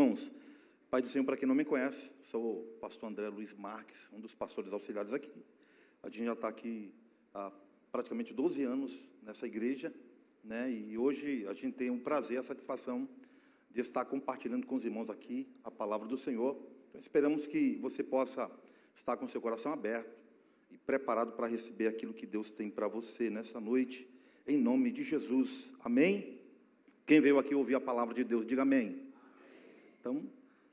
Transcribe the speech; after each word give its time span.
Irmãos, 0.00 0.32
Pai 0.90 1.02
do 1.02 1.08
Senhor, 1.08 1.26
para 1.26 1.36
quem 1.36 1.46
não 1.46 1.54
me 1.54 1.62
conhece, 1.62 2.10
sou 2.22 2.60
o 2.60 2.78
pastor 2.80 3.10
André 3.10 3.28
Luiz 3.28 3.52
Marques, 3.52 4.08
um 4.10 4.18
dos 4.18 4.34
pastores 4.34 4.72
auxiliares 4.72 5.12
aqui. 5.12 5.44
A 6.02 6.08
gente 6.08 6.24
já 6.24 6.32
está 6.32 6.48
aqui 6.48 6.90
há 7.34 7.52
praticamente 7.92 8.32
12 8.32 8.64
anos 8.64 9.10
nessa 9.22 9.46
igreja, 9.46 9.94
né? 10.42 10.70
E 10.72 10.96
hoje 10.96 11.46
a 11.46 11.52
gente 11.52 11.72
tem 11.72 11.90
um 11.90 11.98
prazer, 11.98 12.38
a 12.38 12.42
satisfação 12.42 13.06
de 13.70 13.82
estar 13.82 14.06
compartilhando 14.06 14.66
com 14.66 14.74
os 14.74 14.86
irmãos 14.86 15.10
aqui 15.10 15.46
a 15.62 15.70
palavra 15.70 16.08
do 16.08 16.16
Senhor. 16.16 16.56
Então, 16.88 16.98
esperamos 16.98 17.46
que 17.46 17.76
você 17.76 18.02
possa 18.02 18.50
estar 18.94 19.18
com 19.18 19.28
seu 19.28 19.42
coração 19.42 19.70
aberto 19.70 20.16
e 20.70 20.78
preparado 20.78 21.32
para 21.32 21.46
receber 21.46 21.88
aquilo 21.88 22.14
que 22.14 22.26
Deus 22.26 22.52
tem 22.52 22.70
para 22.70 22.88
você 22.88 23.28
nessa 23.28 23.60
noite, 23.60 24.08
em 24.46 24.56
nome 24.56 24.92
de 24.92 25.02
Jesus. 25.02 25.74
Amém? 25.80 26.40
Quem 27.04 27.20
veio 27.20 27.38
aqui 27.38 27.54
ouvir 27.54 27.74
a 27.74 27.80
palavra 27.82 28.14
de 28.14 28.24
Deus, 28.24 28.46
diga 28.46 28.62
amém. 28.62 29.09
Então, 30.00 30.26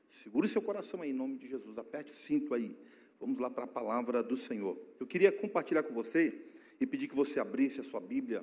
segure 0.08 0.48
seu 0.48 0.62
coração 0.62 1.02
aí, 1.02 1.10
em 1.10 1.12
nome 1.12 1.36
de 1.36 1.46
Jesus. 1.46 1.76
Aperte 1.76 2.10
o 2.10 2.14
cinto 2.14 2.54
aí. 2.54 2.74
Vamos 3.20 3.38
lá 3.38 3.50
para 3.50 3.64
a 3.64 3.68
palavra 3.68 4.22
do 4.22 4.36
Senhor. 4.38 4.78
Eu 4.98 5.06
queria 5.06 5.30
compartilhar 5.30 5.82
com 5.82 5.92
você 5.92 6.46
e 6.80 6.86
pedir 6.86 7.08
que 7.08 7.14
você 7.14 7.38
abrisse 7.38 7.80
a 7.80 7.84
sua 7.84 8.00
Bíblia 8.00 8.42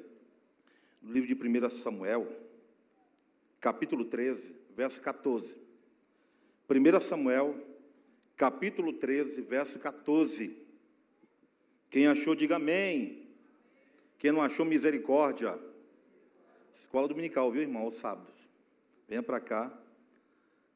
no 1.02 1.12
livro 1.12 1.27
de 1.27 1.34
1 1.34 1.70
Samuel, 1.71 2.27
capítulo 3.59 4.05
13, 4.05 4.55
verso 4.76 5.02
14. 5.02 5.57
1 6.70 7.02
Samuel, 7.02 7.55
capítulo 8.35 8.93
13, 8.93 9.41
verso 9.41 9.79
14. 9.79 10.65
Quem 11.90 12.07
achou, 12.07 12.35
diga 12.35 12.57
amém. 12.57 13.27
Quem 14.20 14.31
não 14.31 14.41
achou, 14.41 14.65
misericórdia. 14.65 15.57
Escola 16.71 17.07
dominical, 17.07 17.52
viu, 17.52 17.62
irmão? 17.63 17.84
Aos 17.84 17.95
sábados. 17.95 18.35
Venha 19.07 19.23
para 19.23 19.40
cá. 19.40 19.84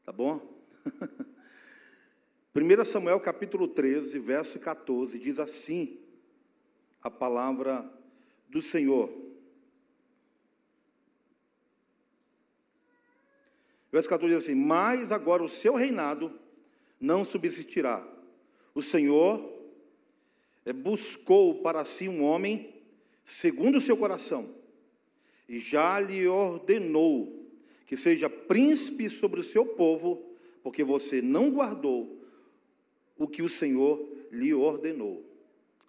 Tá 0.10 0.14
bom? 0.14 0.42
1 2.56 2.84
Samuel 2.84 3.20
capítulo 3.20 3.68
13, 3.68 4.18
verso 4.18 4.60
14, 4.60 5.20
diz 5.20 5.38
assim 5.38 6.00
a 7.00 7.12
palavra 7.12 7.88
do 8.48 8.60
Senhor. 8.60 9.08
Verso 13.92 14.10
14 14.10 14.34
diz 14.34 14.46
assim: 14.46 14.56
Mas 14.56 15.12
agora 15.12 15.44
o 15.44 15.48
seu 15.48 15.76
reinado 15.76 16.34
não 17.00 17.24
subsistirá. 17.24 18.04
O 18.74 18.82
Senhor 18.82 19.48
eh, 20.66 20.74
buscou 20.74 21.62
para 21.62 21.86
si 21.86 22.10
um 22.10 22.24
homem 22.24 22.82
segundo 23.24 23.78
o 23.78 23.82
seu 23.82 23.96
coração, 23.96 24.56
e 25.48 25.60
já 25.60 26.00
lhe 26.00 26.28
ordenou 26.28 27.39
que 27.90 27.98
seja 27.98 28.30
príncipe 28.30 29.10
sobre 29.10 29.40
o 29.40 29.44
seu 29.44 29.66
povo, 29.66 30.24
porque 30.62 30.84
você 30.84 31.24
não 31.24 31.50
guardou 31.50 32.24
o 33.18 33.28
que 33.28 33.42
o 33.42 33.50
Senhor 33.50 34.08
lhe 34.32 34.54
ordenou. 34.54 35.26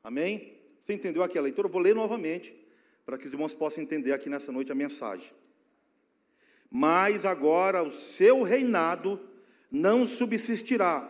Amém? 0.03 0.57
Você 0.81 0.95
entendeu 0.95 1.23
aqui 1.23 1.37
a 1.37 1.43
leitura? 1.43 1.69
Eu 1.69 1.73
vou 1.73 1.83
ler 1.83 1.95
novamente, 1.95 2.57
para 3.05 3.19
que 3.19 3.27
os 3.27 3.33
irmãos 3.35 3.53
possam 3.53 3.83
entender 3.83 4.15
aqui 4.15 4.31
nessa 4.31 4.51
noite 4.51 4.73
a 4.73 4.75
mensagem. 4.75 5.31
Mas 6.71 7.27
agora 7.27 7.83
o 7.83 7.93
seu 7.93 8.43
reinado 8.45 9.21
não 9.71 10.07
subsistirá. 10.07 11.07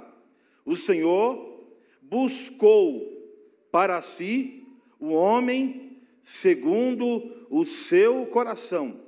O 0.65 0.75
Senhor 0.75 1.69
buscou 2.03 3.01
para 3.71 4.03
si 4.03 4.67
o 4.99 5.11
homem 5.11 6.03
segundo 6.25 7.47
o 7.49 7.65
seu 7.65 8.27
coração 8.27 9.00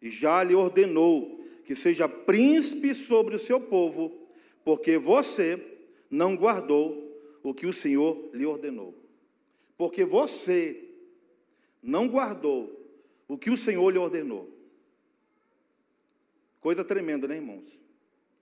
já 0.00 0.42
lhe 0.42 0.54
ordenou 0.54 1.44
que 1.64 1.76
seja 1.76 2.08
príncipe 2.08 2.94
sobre 2.94 3.34
o 3.34 3.38
seu 3.38 3.60
povo, 3.60 4.26
porque 4.64 4.96
você 4.96 5.78
não 6.10 6.36
guardou 6.36 7.08
o 7.42 7.52
que 7.52 7.66
o 7.66 7.72
Senhor 7.72 8.30
lhe 8.32 8.46
ordenou. 8.46 8.94
Porque 9.76 10.04
você 10.04 10.88
não 11.82 12.08
guardou 12.08 12.74
o 13.26 13.36
que 13.36 13.50
o 13.50 13.56
Senhor 13.56 13.90
lhe 13.90 13.98
ordenou. 13.98 14.50
Coisa 16.60 16.84
tremenda, 16.84 17.28
né, 17.28 17.36
irmãos? 17.36 17.66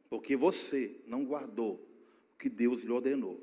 Porque 0.09 0.37
você 0.37 0.97
não 1.07 1.25
guardou 1.25 1.75
o 1.75 2.39
que 2.39 2.49
Deus 2.49 2.83
lhe 2.83 2.93
ordenou. 2.93 3.41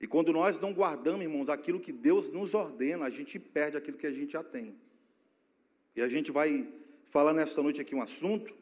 E 0.00 0.06
quando 0.06 0.32
nós 0.32 0.58
não 0.58 0.72
guardamos, 0.72 1.22
irmãos, 1.22 1.48
aquilo 1.48 1.80
que 1.80 1.92
Deus 1.92 2.30
nos 2.30 2.54
ordena, 2.54 3.04
a 3.06 3.10
gente 3.10 3.38
perde 3.38 3.76
aquilo 3.76 3.98
que 3.98 4.06
a 4.06 4.12
gente 4.12 4.32
já 4.32 4.44
tem. 4.44 4.76
E 5.96 6.00
a 6.00 6.08
gente 6.08 6.30
vai 6.30 6.72
falar 7.08 7.32
nessa 7.32 7.62
noite 7.62 7.80
aqui 7.80 7.94
um 7.94 8.02
assunto 8.02 8.54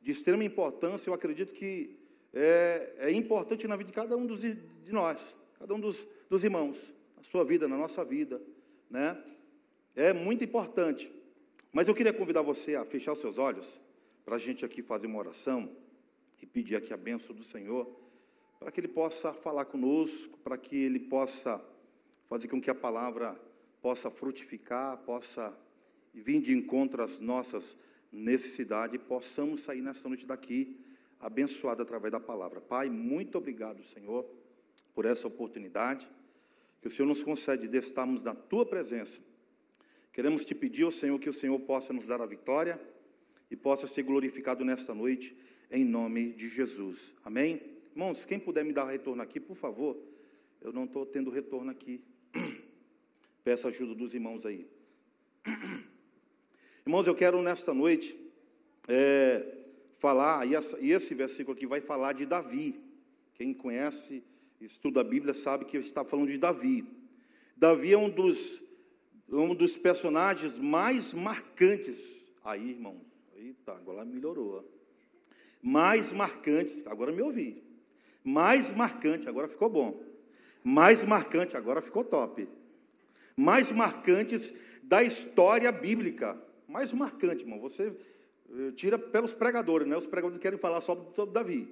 de 0.00 0.12
extrema 0.12 0.44
importância, 0.44 1.08
eu 1.08 1.14
acredito 1.14 1.54
que 1.54 1.98
é, 2.32 2.94
é 2.98 3.12
importante 3.12 3.66
na 3.66 3.76
vida 3.76 3.90
de 3.90 3.94
cada 3.94 4.16
um 4.16 4.26
dos, 4.26 4.42
de 4.42 4.92
nós, 4.92 5.36
cada 5.58 5.74
um 5.74 5.80
dos, 5.80 6.06
dos 6.28 6.44
irmãos, 6.44 6.78
na 7.16 7.22
sua 7.22 7.44
vida, 7.44 7.66
na 7.66 7.76
nossa 7.76 8.04
vida, 8.04 8.40
né? 8.90 9.22
É 9.96 10.12
muito 10.12 10.44
importante. 10.44 11.10
Mas 11.72 11.88
eu 11.88 11.94
queria 11.94 12.12
convidar 12.12 12.42
você 12.42 12.74
a 12.74 12.84
fechar 12.84 13.12
os 13.12 13.20
seus 13.20 13.38
olhos, 13.38 13.80
para 14.24 14.36
a 14.36 14.38
gente 14.38 14.64
aqui 14.64 14.82
fazer 14.82 15.06
uma 15.06 15.18
oração 15.18 15.70
e 16.40 16.46
pedir 16.46 16.76
aqui 16.76 16.92
a 16.92 16.96
bênção 16.96 17.34
do 17.34 17.42
Senhor, 17.42 17.90
para 18.58 18.70
que 18.70 18.80
Ele 18.80 18.88
possa 18.88 19.32
falar 19.32 19.64
conosco, 19.64 20.38
para 20.38 20.58
que 20.58 20.76
Ele 20.76 20.98
possa 20.98 21.64
fazer 22.28 22.48
com 22.48 22.60
que 22.60 22.68
a 22.68 22.74
palavra 22.74 23.40
possa 23.80 24.10
frutificar, 24.10 24.98
possa 24.98 25.58
vir 26.12 26.42
de 26.42 26.52
encontro 26.52 27.02
às 27.02 27.18
nossas 27.18 27.78
necessidade 28.14 28.98
possamos 28.98 29.60
sair 29.60 29.82
nessa 29.82 30.08
noite 30.08 30.24
daqui 30.24 30.80
abençoado 31.18 31.82
através 31.82 32.12
da 32.12 32.20
palavra. 32.20 32.60
Pai, 32.60 32.88
muito 32.88 33.36
obrigado, 33.38 33.82
Senhor, 33.82 34.24
por 34.94 35.04
essa 35.04 35.26
oportunidade 35.26 36.08
que 36.80 36.88
o 36.88 36.90
Senhor 36.90 37.08
nos 37.08 37.22
concede 37.22 37.66
de 37.66 37.78
estarmos 37.78 38.24
na 38.24 38.34
tua 38.34 38.66
presença. 38.66 39.20
Queremos 40.12 40.44
te 40.44 40.54
pedir, 40.54 40.84
ó 40.84 40.90
Senhor, 40.90 41.18
que 41.18 41.30
o 41.30 41.34
Senhor 41.34 41.58
possa 41.60 41.92
nos 41.92 42.06
dar 42.06 42.20
a 42.20 42.26
vitória 42.26 42.80
e 43.50 43.56
possa 43.56 43.88
ser 43.88 44.02
glorificado 44.02 44.64
nesta 44.64 44.94
noite, 44.94 45.36
em 45.70 45.84
nome 45.84 46.32
de 46.34 46.48
Jesus. 46.48 47.16
Amém? 47.24 47.60
Irmãos, 47.92 48.24
quem 48.24 48.38
puder 48.38 48.64
me 48.64 48.72
dar 48.72 48.84
retorno 48.84 49.22
aqui, 49.22 49.40
por 49.40 49.56
favor. 49.56 49.96
Eu 50.60 50.72
não 50.72 50.84
estou 50.84 51.04
tendo 51.06 51.30
retorno 51.30 51.70
aqui. 51.70 52.04
Peço 53.42 53.66
ajuda 53.66 53.94
dos 53.94 54.14
irmãos 54.14 54.44
aí. 54.46 54.66
Irmãos, 56.86 57.06
eu 57.06 57.14
quero 57.14 57.40
nesta 57.40 57.72
noite 57.72 58.14
é, 58.86 59.42
falar, 59.98 60.46
e, 60.46 60.92
esse 60.92 61.14
versículo 61.14 61.56
aqui 61.56 61.66
vai 61.66 61.80
falar 61.80 62.12
de 62.12 62.26
Davi. 62.26 62.78
Quem 63.36 63.54
conhece, 63.54 64.22
estuda 64.60 65.00
a 65.00 65.04
Bíblia, 65.04 65.32
sabe 65.32 65.64
que 65.64 65.78
está 65.78 66.04
falando 66.04 66.30
de 66.30 66.36
Davi. 66.36 66.86
Davi 67.56 67.94
é 67.94 67.96
um 67.96 68.10
dos, 68.10 68.60
um 69.30 69.54
dos 69.54 69.78
personagens 69.78 70.58
mais 70.58 71.14
marcantes. 71.14 72.28
Aí, 72.44 72.72
irmão, 72.72 73.00
eita, 73.34 73.72
agora 73.72 74.04
melhorou. 74.04 74.70
Mais 75.62 76.12
marcantes, 76.12 76.86
agora 76.86 77.12
me 77.12 77.22
ouvi. 77.22 77.64
Mais 78.22 78.70
marcante, 78.76 79.26
agora 79.26 79.48
ficou 79.48 79.70
bom. 79.70 80.04
Mais 80.62 81.02
marcante, 81.02 81.56
agora 81.56 81.80
ficou 81.80 82.04
top. 82.04 82.46
Mais 83.34 83.72
marcantes 83.72 84.52
da 84.82 85.02
história 85.02 85.72
bíblica 85.72 86.44
mais 86.74 86.92
marcante, 86.92 87.44
irmão. 87.44 87.60
Você 87.60 87.96
eh, 88.50 88.72
tira 88.74 88.98
pelos 88.98 89.32
pregadores, 89.32 89.86
né? 89.86 89.96
Os 89.96 90.08
pregadores 90.08 90.42
querem 90.42 90.58
falar 90.58 90.80
só 90.80 90.96
sobre 91.14 91.32
Davi. 91.32 91.68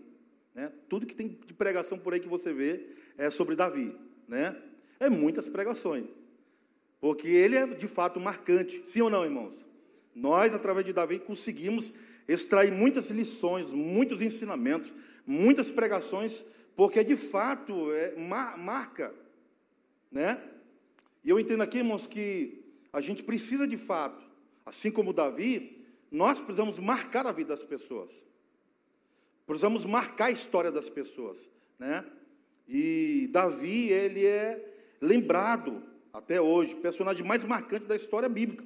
Né? 0.54 0.70
Tudo 0.88 1.06
que 1.06 1.16
tem 1.16 1.26
de 1.44 1.52
pregação 1.52 1.98
por 1.98 2.14
aí 2.14 2.20
que 2.20 2.28
você 2.28 2.52
vê 2.52 2.86
é 3.18 3.28
sobre 3.28 3.56
Davi. 3.56 3.98
Né? 4.28 4.56
É 5.00 5.10
muitas 5.10 5.48
pregações. 5.48 6.04
Porque 7.00 7.26
ele 7.26 7.56
é 7.56 7.66
de 7.66 7.88
fato 7.88 8.20
marcante. 8.20 8.80
Sim 8.86 9.00
ou 9.00 9.10
não, 9.10 9.24
irmãos? 9.24 9.66
Nós, 10.14 10.54
através 10.54 10.86
de 10.86 10.92
Davi, 10.92 11.19
conseguimos 11.19 11.92
extrair 12.28 12.70
muitas 12.70 13.10
lições, 13.10 13.72
muitos 13.72 14.22
ensinamentos, 14.22 14.92
muitas 15.26 15.69
pregações, 15.69 16.44
porque 16.76 17.02
de 17.02 17.16
fato 17.16 17.93
é, 17.93 18.14
mar, 18.20 18.56
marca. 18.56 19.12
Né? 20.12 20.40
E 21.25 21.31
eu 21.31 21.40
entendo 21.40 21.62
aqui, 21.64 21.78
irmãos, 21.78 22.06
que 22.06 22.62
a 22.93 23.00
gente 23.00 23.25
precisa 23.25 23.66
de 23.66 23.76
fato 23.76 24.31
Assim 24.64 24.91
como 24.91 25.12
Davi, 25.12 25.85
nós 26.11 26.41
precisamos 26.41 26.79
marcar 26.79 27.26
a 27.26 27.32
vida 27.32 27.50
das 27.50 27.62
pessoas. 27.62 28.11
Precisamos 29.47 29.85
marcar 29.85 30.26
a 30.26 30.31
história 30.31 30.70
das 30.70 30.88
pessoas, 30.88 31.49
né? 31.79 32.05
E 32.69 33.29
Davi, 33.32 33.91
ele 33.91 34.25
é 34.25 34.73
lembrado 35.00 35.82
até 36.12 36.41
hoje, 36.41 36.75
personagem 36.76 37.26
mais 37.26 37.43
marcante 37.44 37.87
da 37.87 37.97
história 37.97 38.29
bíblica. 38.29 38.64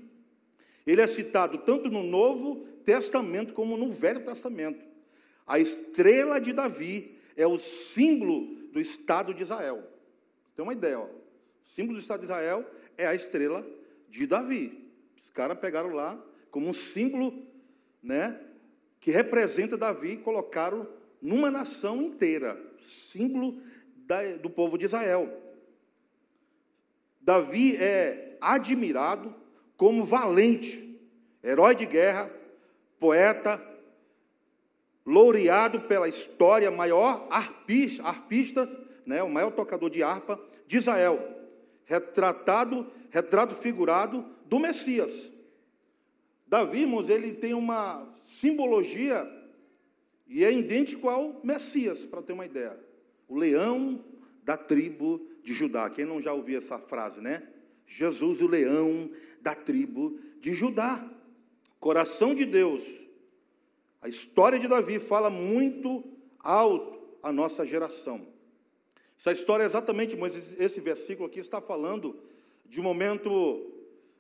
Ele 0.86 1.00
é 1.00 1.06
citado 1.06 1.58
tanto 1.58 1.88
no 1.88 2.02
Novo 2.02 2.66
Testamento 2.84 3.52
como 3.52 3.76
no 3.76 3.90
Velho 3.90 4.24
Testamento. 4.24 4.84
A 5.46 5.58
estrela 5.58 6.40
de 6.40 6.52
Davi 6.52 7.18
é 7.36 7.46
o 7.46 7.58
símbolo 7.58 8.54
do 8.72 8.80
Estado 8.80 9.32
de 9.32 9.42
Israel. 9.42 9.82
Tem 10.54 10.62
uma 10.62 10.72
ideia, 10.72 11.00
ó. 11.00 11.04
o 11.04 11.10
símbolo 11.64 11.98
do 11.98 12.02
Estado 12.02 12.20
de 12.20 12.26
Israel 12.26 12.64
é 12.96 13.06
a 13.06 13.14
estrela 13.14 13.66
de 14.08 14.26
Davi. 14.26 14.85
Os 15.26 15.30
caras 15.30 15.58
pegaram 15.58 15.92
lá 15.92 16.16
como 16.52 16.68
um 16.68 16.72
símbolo, 16.72 17.34
né, 18.00 18.40
que 19.00 19.10
representa 19.10 19.76
Davi 19.76 20.12
e 20.12 20.16
colocaram 20.18 20.88
numa 21.20 21.50
nação 21.50 22.00
inteira, 22.00 22.56
símbolo 22.78 23.60
da, 24.06 24.36
do 24.36 24.48
povo 24.48 24.78
de 24.78 24.84
Israel. 24.84 25.28
Davi 27.20 27.74
é 27.74 28.38
admirado 28.40 29.34
como 29.76 30.04
valente, 30.04 30.96
herói 31.42 31.74
de 31.74 31.86
guerra, 31.86 32.30
poeta, 33.00 33.60
laureado 35.04 35.88
pela 35.88 36.08
história, 36.08 36.70
maior 36.70 37.26
arpista, 37.32 38.04
arpista 38.04 38.64
né, 39.04 39.24
o 39.24 39.28
maior 39.28 39.50
tocador 39.50 39.90
de 39.90 40.04
harpa 40.04 40.38
de 40.68 40.76
Israel, 40.76 41.18
retratado, 41.84 42.86
retrato 43.10 43.56
figurado 43.56 44.35
do 44.48 44.58
Messias. 44.58 45.30
Davi, 46.46 46.80
irmãos, 46.80 47.08
ele 47.08 47.32
tem 47.34 47.54
uma 47.54 48.08
simbologia 48.24 49.26
e 50.28 50.44
é 50.44 50.52
idêntico 50.52 51.08
ao 51.08 51.40
Messias, 51.44 52.04
para 52.04 52.22
ter 52.22 52.32
uma 52.32 52.46
ideia. 52.46 52.78
O 53.28 53.36
leão 53.36 54.04
da 54.42 54.56
tribo 54.56 55.26
de 55.42 55.52
Judá. 55.52 55.90
Quem 55.90 56.04
não 56.04 56.22
já 56.22 56.32
ouviu 56.32 56.58
essa 56.58 56.78
frase, 56.78 57.20
né? 57.20 57.46
Jesus, 57.86 58.40
o 58.40 58.48
leão 58.48 59.10
da 59.40 59.54
tribo 59.54 60.18
de 60.40 60.52
Judá. 60.52 61.08
Coração 61.78 62.34
de 62.34 62.44
Deus. 62.44 62.82
A 64.00 64.08
história 64.08 64.58
de 64.58 64.68
Davi 64.68 64.98
fala 64.98 65.30
muito 65.30 66.04
alto 66.38 67.18
à 67.22 67.32
nossa 67.32 67.66
geração. 67.66 68.26
Essa 69.18 69.32
história 69.32 69.64
é 69.64 69.66
exatamente, 69.66 70.16
mas 70.16 70.60
esse 70.60 70.80
versículo 70.80 71.28
aqui 71.28 71.40
está 71.40 71.60
falando 71.60 72.16
de 72.66 72.80
um 72.80 72.84
momento 72.84 73.72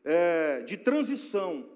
é, 0.06 0.60
de 0.60 0.76
transição, 0.76 1.66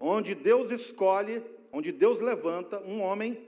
onde 0.00 0.34
Deus 0.34 0.72
escolhe, 0.72 1.40
onde 1.72 1.92
Deus 1.92 2.20
levanta 2.20 2.82
um 2.82 3.00
homem, 3.00 3.38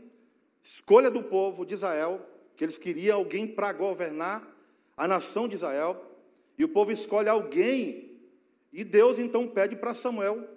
escolha 0.63 1.11
do 1.11 1.25
povo 1.25 1.67
de 1.67 1.75
Israel, 1.75 2.25
que 2.57 2.65
eles 2.65 2.79
queriam 2.79 3.19
alguém 3.19 3.49
para 3.49 3.73
governar 3.73 4.49
a 4.97 5.09
nação 5.09 5.49
de 5.49 5.57
Israel, 5.57 6.01
e 6.57 6.63
o 6.63 6.69
povo 6.69 6.93
escolhe 6.93 7.29
alguém, 7.29 8.17
e 8.73 8.85
Deus 8.85 9.19
então 9.19 9.49
pede 9.49 9.75
para 9.75 9.93
Samuel 9.93 10.49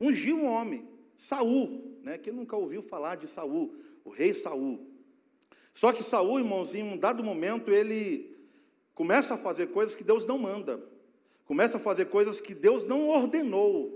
ungir 0.00 0.34
um 0.34 0.46
homem, 0.46 0.88
Saul, 1.16 1.96
né? 2.02 2.18
Quem 2.18 2.32
nunca 2.32 2.56
ouviu 2.56 2.82
falar 2.82 3.14
de 3.14 3.28
Saul, 3.28 3.72
o 4.04 4.10
rei 4.10 4.34
Saul. 4.34 4.90
Só 5.72 5.92
que 5.92 6.02
Saul, 6.02 6.40
irmãozinho, 6.40 6.86
em 6.86 6.92
um 6.94 6.96
dado 6.96 7.22
momento, 7.22 7.70
ele 7.70 8.36
começa 8.92 9.34
a 9.34 9.38
fazer 9.38 9.68
coisas 9.68 9.94
que 9.94 10.02
Deus 10.02 10.26
não 10.26 10.36
manda. 10.36 10.93
Começa 11.44 11.76
a 11.76 11.80
fazer 11.80 12.06
coisas 12.06 12.40
que 12.40 12.54
Deus 12.54 12.84
não 12.84 13.08
ordenou, 13.08 13.92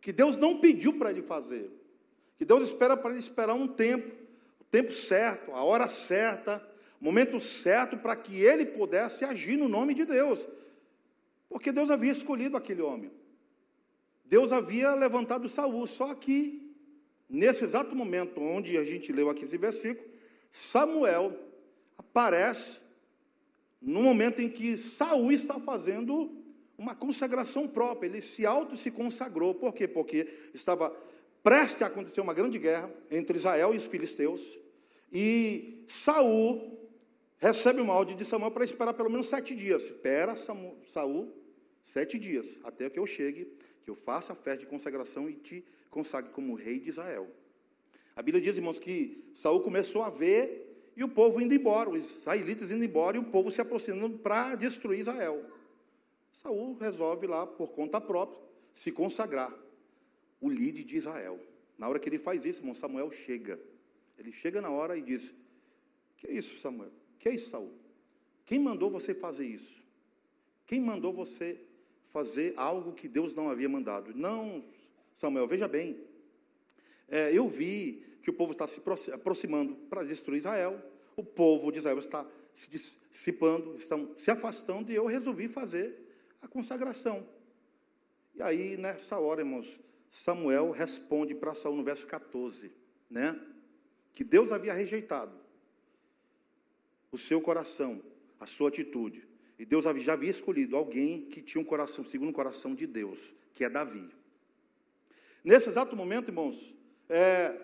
que 0.00 0.12
Deus 0.12 0.36
não 0.36 0.58
pediu 0.58 0.98
para 0.98 1.10
ele 1.10 1.22
fazer. 1.22 1.70
Que 2.36 2.44
Deus 2.44 2.64
espera 2.64 2.96
para 2.96 3.10
ele 3.10 3.20
esperar 3.20 3.54
um 3.54 3.68
tempo, 3.68 4.08
o 4.60 4.64
tempo 4.64 4.92
certo, 4.92 5.52
a 5.52 5.62
hora 5.62 5.88
certa, 5.88 6.60
o 7.00 7.04
momento 7.04 7.40
certo 7.40 7.96
para 7.96 8.16
que 8.16 8.40
ele 8.40 8.66
pudesse 8.66 9.24
agir 9.24 9.56
no 9.56 9.68
nome 9.68 9.94
de 9.94 10.04
Deus. 10.04 10.46
Porque 11.48 11.72
Deus 11.72 11.90
havia 11.90 12.12
escolhido 12.12 12.56
aquele 12.56 12.82
homem. 12.82 13.10
Deus 14.24 14.52
havia 14.52 14.94
levantado 14.94 15.48
Saul, 15.48 15.86
só 15.86 16.14
que 16.14 16.74
nesse 17.28 17.64
exato 17.64 17.94
momento 17.94 18.40
onde 18.40 18.78
a 18.78 18.84
gente 18.84 19.12
leu 19.12 19.28
aqui 19.28 19.44
esse 19.44 19.58
versículo, 19.58 20.08
Samuel 20.50 21.38
aparece 21.98 22.80
no 23.80 24.02
momento 24.02 24.40
em 24.40 24.48
que 24.48 24.78
Saul 24.78 25.32
está 25.32 25.60
fazendo 25.60 26.41
uma 26.76 26.94
consagração 26.94 27.68
própria, 27.68 28.08
ele 28.08 28.20
se 28.20 28.44
auto 28.46 28.76
se 28.76 28.90
consagrou. 28.90 29.54
Por 29.54 29.72
quê? 29.72 29.86
Porque 29.86 30.28
estava 30.54 30.90
prestes 31.42 31.82
a 31.82 31.86
acontecer 31.86 32.20
uma 32.20 32.34
grande 32.34 32.58
guerra 32.58 32.92
entre 33.10 33.36
Israel 33.38 33.74
e 33.74 33.76
os 33.76 33.84
filisteus, 33.84 34.40
e 35.12 35.84
Saul 35.88 36.78
recebe 37.38 37.80
uma 37.80 37.92
ordem 37.92 38.16
de 38.16 38.24
Samuel 38.24 38.52
para 38.52 38.64
esperar 38.64 38.94
pelo 38.94 39.10
menos 39.10 39.28
sete 39.28 39.54
dias. 39.54 39.82
Espera 39.82 40.34
Saul 40.36 41.34
sete 41.82 42.18
dias, 42.18 42.58
até 42.62 42.88
que 42.88 42.98
eu 42.98 43.06
chegue, 43.06 43.52
que 43.84 43.90
eu 43.90 43.96
faça 43.96 44.32
a 44.32 44.36
festa 44.36 44.60
de 44.60 44.66
consagração 44.66 45.28
e 45.28 45.34
te 45.34 45.64
consagre 45.90 46.30
como 46.32 46.54
rei 46.54 46.78
de 46.78 46.88
Israel. 46.88 47.28
A 48.14 48.22
Bíblia 48.22 48.42
diz, 48.42 48.56
irmãos, 48.56 48.78
que 48.78 49.30
Saul 49.34 49.60
começou 49.60 50.02
a 50.02 50.10
ver 50.10 50.90
e 50.96 51.02
o 51.02 51.08
povo 51.08 51.40
indo 51.40 51.54
embora, 51.54 51.90
os 51.90 52.18
israelitas 52.18 52.70
indo 52.70 52.84
embora 52.84 53.16
e 53.16 53.20
o 53.20 53.24
povo 53.24 53.50
se 53.50 53.60
aproximando 53.60 54.18
para 54.18 54.54
destruir 54.54 55.00
Israel. 55.00 55.44
Saul 56.32 56.76
resolve 56.78 57.26
lá, 57.26 57.46
por 57.46 57.72
conta 57.72 58.00
própria, 58.00 58.40
se 58.72 58.90
consagrar 58.90 59.54
o 60.40 60.48
líder 60.48 60.84
de 60.84 60.96
Israel. 60.96 61.38
Na 61.78 61.88
hora 61.88 61.98
que 61.98 62.08
ele 62.08 62.18
faz 62.18 62.44
isso, 62.44 62.60
irmão, 62.60 62.74
Samuel 62.74 63.10
chega. 63.10 63.60
Ele 64.18 64.32
chega 64.32 64.60
na 64.60 64.70
hora 64.70 64.96
e 64.96 65.02
diz: 65.02 65.34
Que 66.16 66.26
é 66.26 66.32
isso, 66.32 66.58
Samuel? 66.58 66.90
Que 67.18 67.28
é 67.28 67.34
isso, 67.34 67.50
Saul? 67.50 67.72
Quem 68.44 68.58
mandou 68.58 68.90
você 68.90 69.14
fazer 69.14 69.46
isso? 69.46 69.82
Quem 70.66 70.80
mandou 70.80 71.12
você 71.12 71.60
fazer 72.08 72.54
algo 72.56 72.92
que 72.92 73.08
Deus 73.08 73.34
não 73.34 73.50
havia 73.50 73.68
mandado? 73.68 74.14
Não, 74.14 74.64
Samuel, 75.14 75.46
veja 75.46 75.68
bem. 75.68 76.00
É, 77.08 77.36
eu 77.36 77.46
vi 77.46 78.04
que 78.22 78.30
o 78.30 78.32
povo 78.32 78.52
está 78.52 78.66
se 78.66 78.80
aproximando 79.12 79.74
para 79.90 80.02
destruir 80.02 80.38
Israel. 80.38 80.80
O 81.14 81.22
povo 81.22 81.70
de 81.70 81.78
Israel 81.78 81.98
está 81.98 82.26
se 82.54 82.70
dissipando, 82.70 83.76
estão 83.76 84.14
se 84.16 84.30
afastando, 84.30 84.90
e 84.90 84.94
eu 84.94 85.04
resolvi 85.06 85.48
fazer 85.48 86.01
a 86.42 86.48
consagração. 86.48 87.26
E 88.34 88.42
aí, 88.42 88.76
nessa 88.76 89.18
hora, 89.18 89.40
irmãos, 89.40 89.80
Samuel 90.10 90.70
responde 90.72 91.34
para 91.34 91.54
Saul 91.54 91.76
no 91.76 91.84
verso 91.84 92.06
14, 92.06 92.70
né? 93.08 93.40
Que 94.12 94.24
Deus 94.24 94.52
havia 94.52 94.74
rejeitado 94.74 95.34
o 97.10 97.16
seu 97.16 97.40
coração, 97.40 98.02
a 98.40 98.46
sua 98.46 98.68
atitude. 98.68 99.26
E 99.58 99.64
Deus 99.64 99.84
já 99.84 100.12
havia 100.12 100.30
escolhido 100.30 100.76
alguém 100.76 101.26
que 101.26 101.40
tinha 101.40 101.62
um 101.62 101.64
coração 101.64 102.04
segundo 102.04 102.30
o 102.30 102.34
coração 102.34 102.74
de 102.74 102.86
Deus, 102.86 103.32
que 103.54 103.64
é 103.64 103.70
Davi. 103.70 104.10
Nesse 105.44 105.68
exato 105.68 105.94
momento, 105.94 106.28
irmãos, 106.28 106.74
é, 107.08 107.54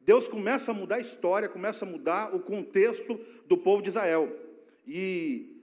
Deus 0.00 0.28
começa 0.28 0.70
a 0.70 0.74
mudar 0.74 0.96
a 0.96 1.00
história, 1.00 1.48
começa 1.48 1.84
a 1.84 1.88
mudar 1.88 2.34
o 2.34 2.40
contexto 2.40 3.18
do 3.46 3.56
povo 3.56 3.82
de 3.82 3.88
Israel. 3.88 4.30
E 4.86 5.55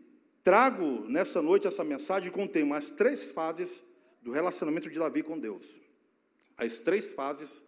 trago 0.44 1.06
nessa 1.08 1.42
noite 1.42 1.68
essa 1.68 1.84
mensagem 1.84 2.32
com 2.32 2.46
tema 2.46 2.78
as 2.78 2.90
três 2.90 3.30
fases 3.30 3.82
do 4.22 4.32
relacionamento 4.32 4.90
de 4.90 5.00
Davi 5.00 5.24
com 5.24 5.40
Deus. 5.40 5.66
As 6.58 6.80
três 6.80 7.12
fases 7.12 7.64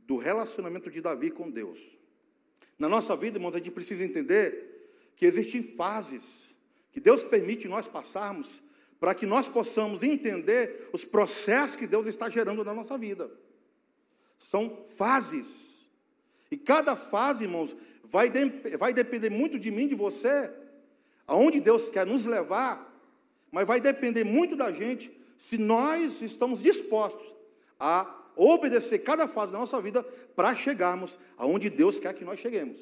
do 0.00 0.16
relacionamento 0.16 0.90
de 0.90 1.00
Davi 1.00 1.30
com 1.30 1.50
Deus. 1.50 1.78
Na 2.78 2.88
nossa 2.88 3.16
vida, 3.16 3.38
irmãos, 3.38 3.54
a 3.54 3.58
gente 3.58 3.70
precisa 3.70 4.04
entender 4.04 5.12
que 5.16 5.24
existem 5.24 5.62
fases 5.62 6.56
que 6.90 7.00
Deus 7.00 7.22
permite 7.22 7.68
nós 7.68 7.88
passarmos 7.88 8.62
para 9.00 9.14
que 9.14 9.26
nós 9.26 9.48
possamos 9.48 10.02
entender 10.02 10.90
os 10.92 11.04
processos 11.04 11.76
que 11.76 11.86
Deus 11.86 12.06
está 12.06 12.28
gerando 12.28 12.64
na 12.64 12.74
nossa 12.74 12.96
vida. 12.98 13.30
São 14.38 14.84
fases. 14.86 15.88
E 16.50 16.56
cada 16.56 16.94
fase, 16.96 17.44
irmãos, 17.44 17.76
vai, 18.04 18.28
de, 18.28 18.44
vai 18.76 18.92
depender 18.92 19.30
muito 19.30 19.58
de 19.58 19.70
mim, 19.70 19.88
de 19.88 19.94
você, 19.94 20.52
aonde 21.26 21.60
Deus 21.60 21.90
quer 21.90 22.06
nos 22.06 22.26
levar, 22.26 22.92
mas 23.50 23.66
vai 23.66 23.80
depender 23.80 24.24
muito 24.24 24.56
da 24.56 24.70
gente 24.70 25.10
se 25.36 25.58
nós 25.58 26.22
estamos 26.22 26.62
dispostos 26.62 27.34
a 27.78 28.22
obedecer 28.36 29.00
cada 29.00 29.28
fase 29.28 29.52
da 29.52 29.58
nossa 29.58 29.80
vida 29.80 30.02
para 30.34 30.54
chegarmos 30.54 31.18
aonde 31.36 31.68
Deus 31.68 31.98
quer 31.98 32.14
que 32.14 32.24
nós 32.24 32.40
cheguemos. 32.40 32.80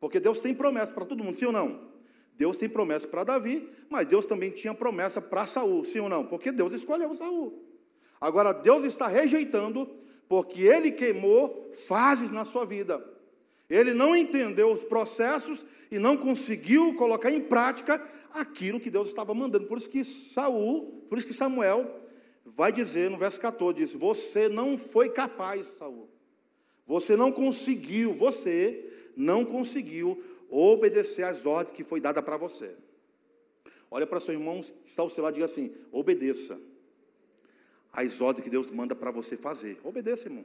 Porque 0.00 0.20
Deus 0.20 0.40
tem 0.40 0.54
promessa 0.54 0.92
para 0.92 1.04
todo 1.04 1.22
mundo, 1.22 1.36
sim 1.36 1.46
ou 1.46 1.52
não? 1.52 1.86
Deus 2.36 2.56
tem 2.56 2.68
promessa 2.68 3.08
para 3.08 3.24
Davi, 3.24 3.68
mas 3.88 4.06
Deus 4.06 4.26
também 4.26 4.50
tinha 4.50 4.74
promessa 4.74 5.20
para 5.20 5.46
Saul, 5.46 5.84
sim 5.84 6.00
ou 6.00 6.08
não? 6.08 6.26
Porque 6.26 6.52
Deus 6.52 6.72
escolheu 6.72 7.14
Saul. 7.14 7.62
Agora 8.20 8.52
Deus 8.52 8.84
está 8.84 9.06
rejeitando 9.06 9.88
porque 10.28 10.62
ele 10.62 10.92
queimou 10.92 11.70
fases 11.74 12.30
na 12.30 12.44
sua 12.44 12.64
vida. 12.64 13.02
Ele 13.68 13.92
não 13.92 14.14
entendeu 14.14 14.70
os 14.70 14.80
processos 14.80 15.64
e 15.90 15.98
não 15.98 16.16
conseguiu 16.16 16.94
colocar 16.94 17.30
em 17.30 17.40
prática 17.40 18.00
aquilo 18.32 18.80
que 18.80 18.90
Deus 18.90 19.08
estava 19.08 19.34
mandando. 19.34 19.66
Por 19.66 19.78
isso 19.78 19.90
que 19.90 20.04
Saul, 20.04 21.04
por 21.08 21.18
isso 21.18 21.26
que 21.26 21.34
Samuel 21.34 22.02
vai 22.44 22.70
dizer 22.70 23.10
no 23.10 23.18
verso 23.18 23.40
14, 23.40 23.78
diz: 23.78 23.92
"Você 23.94 24.48
não 24.48 24.78
foi 24.78 25.08
capaz, 25.08 25.66
Saul. 25.78 26.08
Você 26.86 27.16
não 27.16 27.32
conseguiu, 27.32 28.14
você 28.14 28.88
não 29.16 29.44
conseguiu 29.44 30.22
obedecer 30.48 31.24
às 31.24 31.44
ordens 31.44 31.74
que 31.74 31.82
foi 31.82 32.00
dada 32.00 32.22
para 32.22 32.36
você." 32.36 32.76
Olha 33.90 34.06
para 34.06 34.20
seu 34.20 34.34
irmão 34.34 34.62
que 34.62 34.90
está 34.90 35.02
ao 35.02 35.10
seu 35.10 35.24
lado 35.24 35.34
e 35.34 35.36
diga 35.36 35.46
assim: 35.46 35.74
"Obedeça." 35.90 36.58
as 37.96 38.20
ordens 38.20 38.44
que 38.44 38.50
Deus 38.50 38.70
manda 38.70 38.94
para 38.94 39.10
você 39.10 39.36
fazer. 39.38 39.80
Obedeça, 39.82 40.28
irmão. 40.28 40.44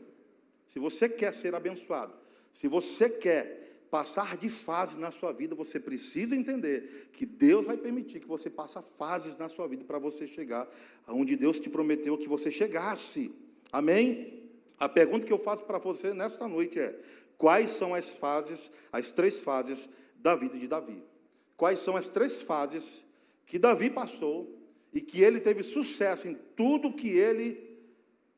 Se 0.65 0.79
você 0.79 1.09
quer 1.09 1.33
ser 1.33 1.53
abençoado, 1.53 2.13
se 2.53 2.67
você 2.67 3.09
quer 3.09 3.61
passar 3.89 4.37
de 4.37 4.49
fase 4.49 4.97
na 4.97 5.11
sua 5.11 5.33
vida, 5.33 5.53
você 5.53 5.79
precisa 5.79 6.35
entender 6.35 7.09
que 7.11 7.25
Deus 7.25 7.65
vai 7.65 7.75
permitir 7.75 8.21
que 8.21 8.27
você 8.27 8.49
passe 8.49 8.81
fases 8.97 9.35
na 9.35 9.49
sua 9.49 9.67
vida 9.67 9.83
para 9.83 9.99
você 9.99 10.25
chegar 10.25 10.67
aonde 11.05 11.35
Deus 11.35 11.59
te 11.59 11.69
prometeu 11.69 12.17
que 12.17 12.27
você 12.27 12.49
chegasse. 12.49 13.35
Amém? 13.71 14.49
A 14.79 14.87
pergunta 14.87 15.25
que 15.25 15.33
eu 15.33 15.37
faço 15.37 15.63
para 15.63 15.77
você 15.77 16.13
nesta 16.13 16.47
noite 16.47 16.79
é: 16.79 16.97
quais 17.37 17.71
são 17.71 17.93
as 17.93 18.13
fases, 18.13 18.71
as 18.91 19.11
três 19.11 19.41
fases 19.41 19.89
da 20.15 20.35
vida 20.35 20.57
de 20.57 20.67
Davi. 20.67 21.03
Quais 21.57 21.79
são 21.79 21.95
as 21.95 22.07
três 22.09 22.41
fases 22.41 23.03
que 23.45 23.59
Davi 23.59 23.89
passou 23.89 24.57
e 24.93 25.01
que 25.01 25.21
ele 25.21 25.39
teve 25.39 25.63
sucesso 25.63 26.27
em 26.27 26.35
tudo 26.55 26.93
que 26.93 27.09
ele 27.09 27.77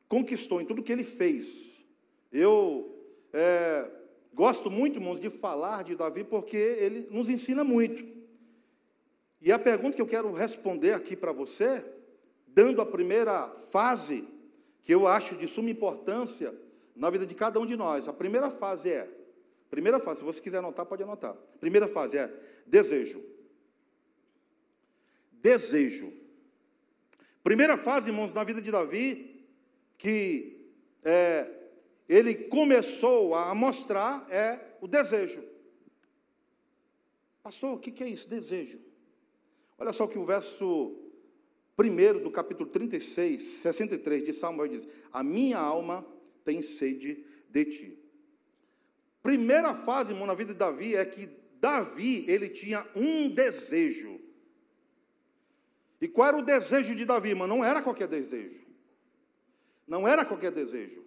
conquistou, 0.08 0.60
em 0.60 0.66
tudo 0.66 0.82
que 0.82 0.92
ele 0.92 1.04
fez. 1.04 1.64
Eu 2.32 2.94
é, 3.32 3.90
gosto 4.34 4.70
muito, 4.70 4.98
irmãos, 4.98 5.20
de 5.20 5.30
falar 5.30 5.84
de 5.84 5.94
Davi 5.94 6.24
porque 6.24 6.56
ele 6.56 7.08
nos 7.10 7.28
ensina 7.28 7.64
muito. 7.64 8.14
E 9.40 9.52
a 9.52 9.58
pergunta 9.58 9.94
que 9.94 10.02
eu 10.02 10.06
quero 10.06 10.32
responder 10.32 10.92
aqui 10.92 11.14
para 11.14 11.32
você, 11.32 11.84
dando 12.48 12.80
a 12.80 12.86
primeira 12.86 13.48
fase, 13.70 14.26
que 14.82 14.92
eu 14.92 15.06
acho 15.06 15.36
de 15.36 15.46
suma 15.46 15.70
importância 15.70 16.52
na 16.94 17.10
vida 17.10 17.26
de 17.26 17.34
cada 17.34 17.60
um 17.60 17.66
de 17.66 17.76
nós. 17.76 18.08
A 18.08 18.12
primeira 18.12 18.50
fase 18.50 18.90
é, 18.90 19.08
primeira 19.70 19.98
fase, 20.00 20.20
se 20.20 20.24
você 20.24 20.40
quiser 20.40 20.58
anotar, 20.58 20.86
pode 20.86 21.02
anotar. 21.02 21.34
Primeira 21.60 21.88
fase 21.88 22.16
é 22.16 22.30
desejo. 22.66 23.22
Desejo. 25.32 26.12
Primeira 27.42 27.76
fase, 27.76 28.08
irmãos, 28.08 28.32
na 28.32 28.44
vida 28.44 28.62
de 28.62 28.70
Davi, 28.70 29.46
que 29.98 30.70
é, 31.04 31.63
ele 32.08 32.34
começou 32.34 33.34
a 33.34 33.54
mostrar 33.54 34.26
é 34.30 34.76
o 34.80 34.86
desejo. 34.86 35.42
Pastor, 37.42 37.74
o 37.74 37.78
que 37.78 38.02
é 38.02 38.08
isso? 38.08 38.28
Desejo. 38.28 38.80
Olha 39.78 39.92
só 39.92 40.06
que 40.06 40.18
o 40.18 40.24
verso 40.24 40.96
1 41.78 42.22
do 42.22 42.30
capítulo 42.30 42.70
36, 42.70 43.60
63 43.62 44.24
de 44.24 44.32
Samuel 44.32 44.68
diz: 44.68 44.88
A 45.12 45.22
minha 45.22 45.58
alma 45.58 46.06
tem 46.44 46.62
sede 46.62 47.24
de 47.50 47.64
ti. 47.64 47.98
Primeira 49.22 49.74
fase, 49.74 50.12
irmão, 50.12 50.26
na 50.26 50.34
vida 50.34 50.52
de 50.52 50.58
Davi 50.58 50.94
é 50.94 51.04
que 51.04 51.28
Davi, 51.60 52.24
ele 52.28 52.48
tinha 52.48 52.86
um 52.94 53.30
desejo. 53.30 54.20
E 56.00 56.06
qual 56.06 56.28
era 56.28 56.36
o 56.36 56.44
desejo 56.44 56.94
de 56.94 57.06
Davi, 57.06 57.30
irmão? 57.30 57.46
Não 57.46 57.64
era 57.64 57.82
qualquer 57.82 58.06
desejo. 58.06 58.62
Não 59.86 60.06
era 60.06 60.24
qualquer 60.24 60.52
desejo. 60.52 61.03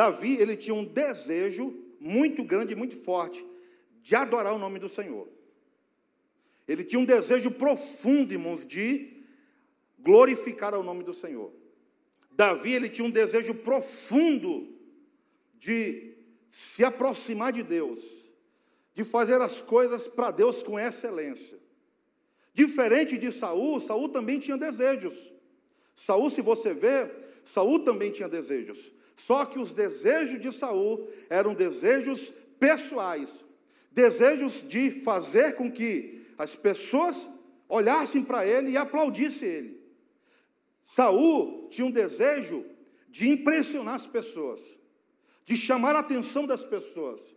Davi, 0.00 0.38
ele 0.38 0.56
tinha 0.56 0.74
um 0.74 0.82
desejo 0.82 1.74
muito 2.00 2.42
grande 2.42 2.74
muito 2.74 2.96
forte 2.96 3.44
de 4.00 4.14
adorar 4.14 4.54
o 4.54 4.58
nome 4.58 4.78
do 4.78 4.88
Senhor. 4.88 5.28
Ele 6.66 6.82
tinha 6.82 6.98
um 6.98 7.04
desejo 7.04 7.50
profundo, 7.50 8.32
irmãos, 8.32 8.66
de 8.66 9.22
glorificar 9.98 10.74
o 10.74 10.82
nome 10.82 11.04
do 11.04 11.12
Senhor. 11.12 11.52
Davi, 12.30 12.72
ele 12.72 12.88
tinha 12.88 13.06
um 13.06 13.10
desejo 13.10 13.52
profundo 13.56 14.74
de 15.58 16.16
se 16.48 16.82
aproximar 16.82 17.52
de 17.52 17.62
Deus, 17.62 18.00
de 18.94 19.04
fazer 19.04 19.38
as 19.42 19.60
coisas 19.60 20.08
para 20.08 20.30
Deus 20.30 20.62
com 20.62 20.80
excelência. 20.80 21.58
Diferente 22.54 23.18
de 23.18 23.30
Saul, 23.30 23.82
Saul 23.82 24.08
também 24.08 24.38
tinha 24.38 24.56
desejos. 24.56 25.30
Saul, 25.94 26.30
se 26.30 26.40
você 26.40 26.72
vê, 26.72 27.06
Saul 27.44 27.80
também 27.80 28.10
tinha 28.10 28.30
desejos. 28.30 28.98
Só 29.26 29.44
que 29.44 29.58
os 29.58 29.74
desejos 29.74 30.40
de 30.40 30.50
Saul 30.50 31.06
eram 31.28 31.54
desejos 31.54 32.32
pessoais, 32.58 33.44
desejos 33.92 34.66
de 34.66 35.02
fazer 35.02 35.56
com 35.56 35.70
que 35.70 36.26
as 36.38 36.56
pessoas 36.56 37.26
olhassem 37.68 38.24
para 38.24 38.46
ele 38.46 38.70
e 38.70 38.76
aplaudissem 38.78 39.48
ele. 39.48 39.80
Saul 40.82 41.68
tinha 41.68 41.86
um 41.86 41.90
desejo 41.90 42.64
de 43.08 43.28
impressionar 43.28 43.96
as 43.96 44.06
pessoas, 44.06 44.60
de 45.44 45.56
chamar 45.56 45.94
a 45.96 46.00
atenção 46.00 46.46
das 46.46 46.64
pessoas, 46.64 47.34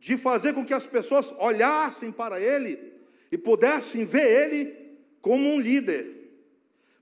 de 0.00 0.16
fazer 0.16 0.54
com 0.54 0.66
que 0.66 0.74
as 0.74 0.86
pessoas 0.86 1.32
olhassem 1.38 2.10
para 2.10 2.40
ele 2.40 2.94
e 3.30 3.38
pudessem 3.38 4.04
ver 4.04 4.50
ele 4.50 4.98
como 5.20 5.54
um 5.54 5.60
líder. 5.60 6.04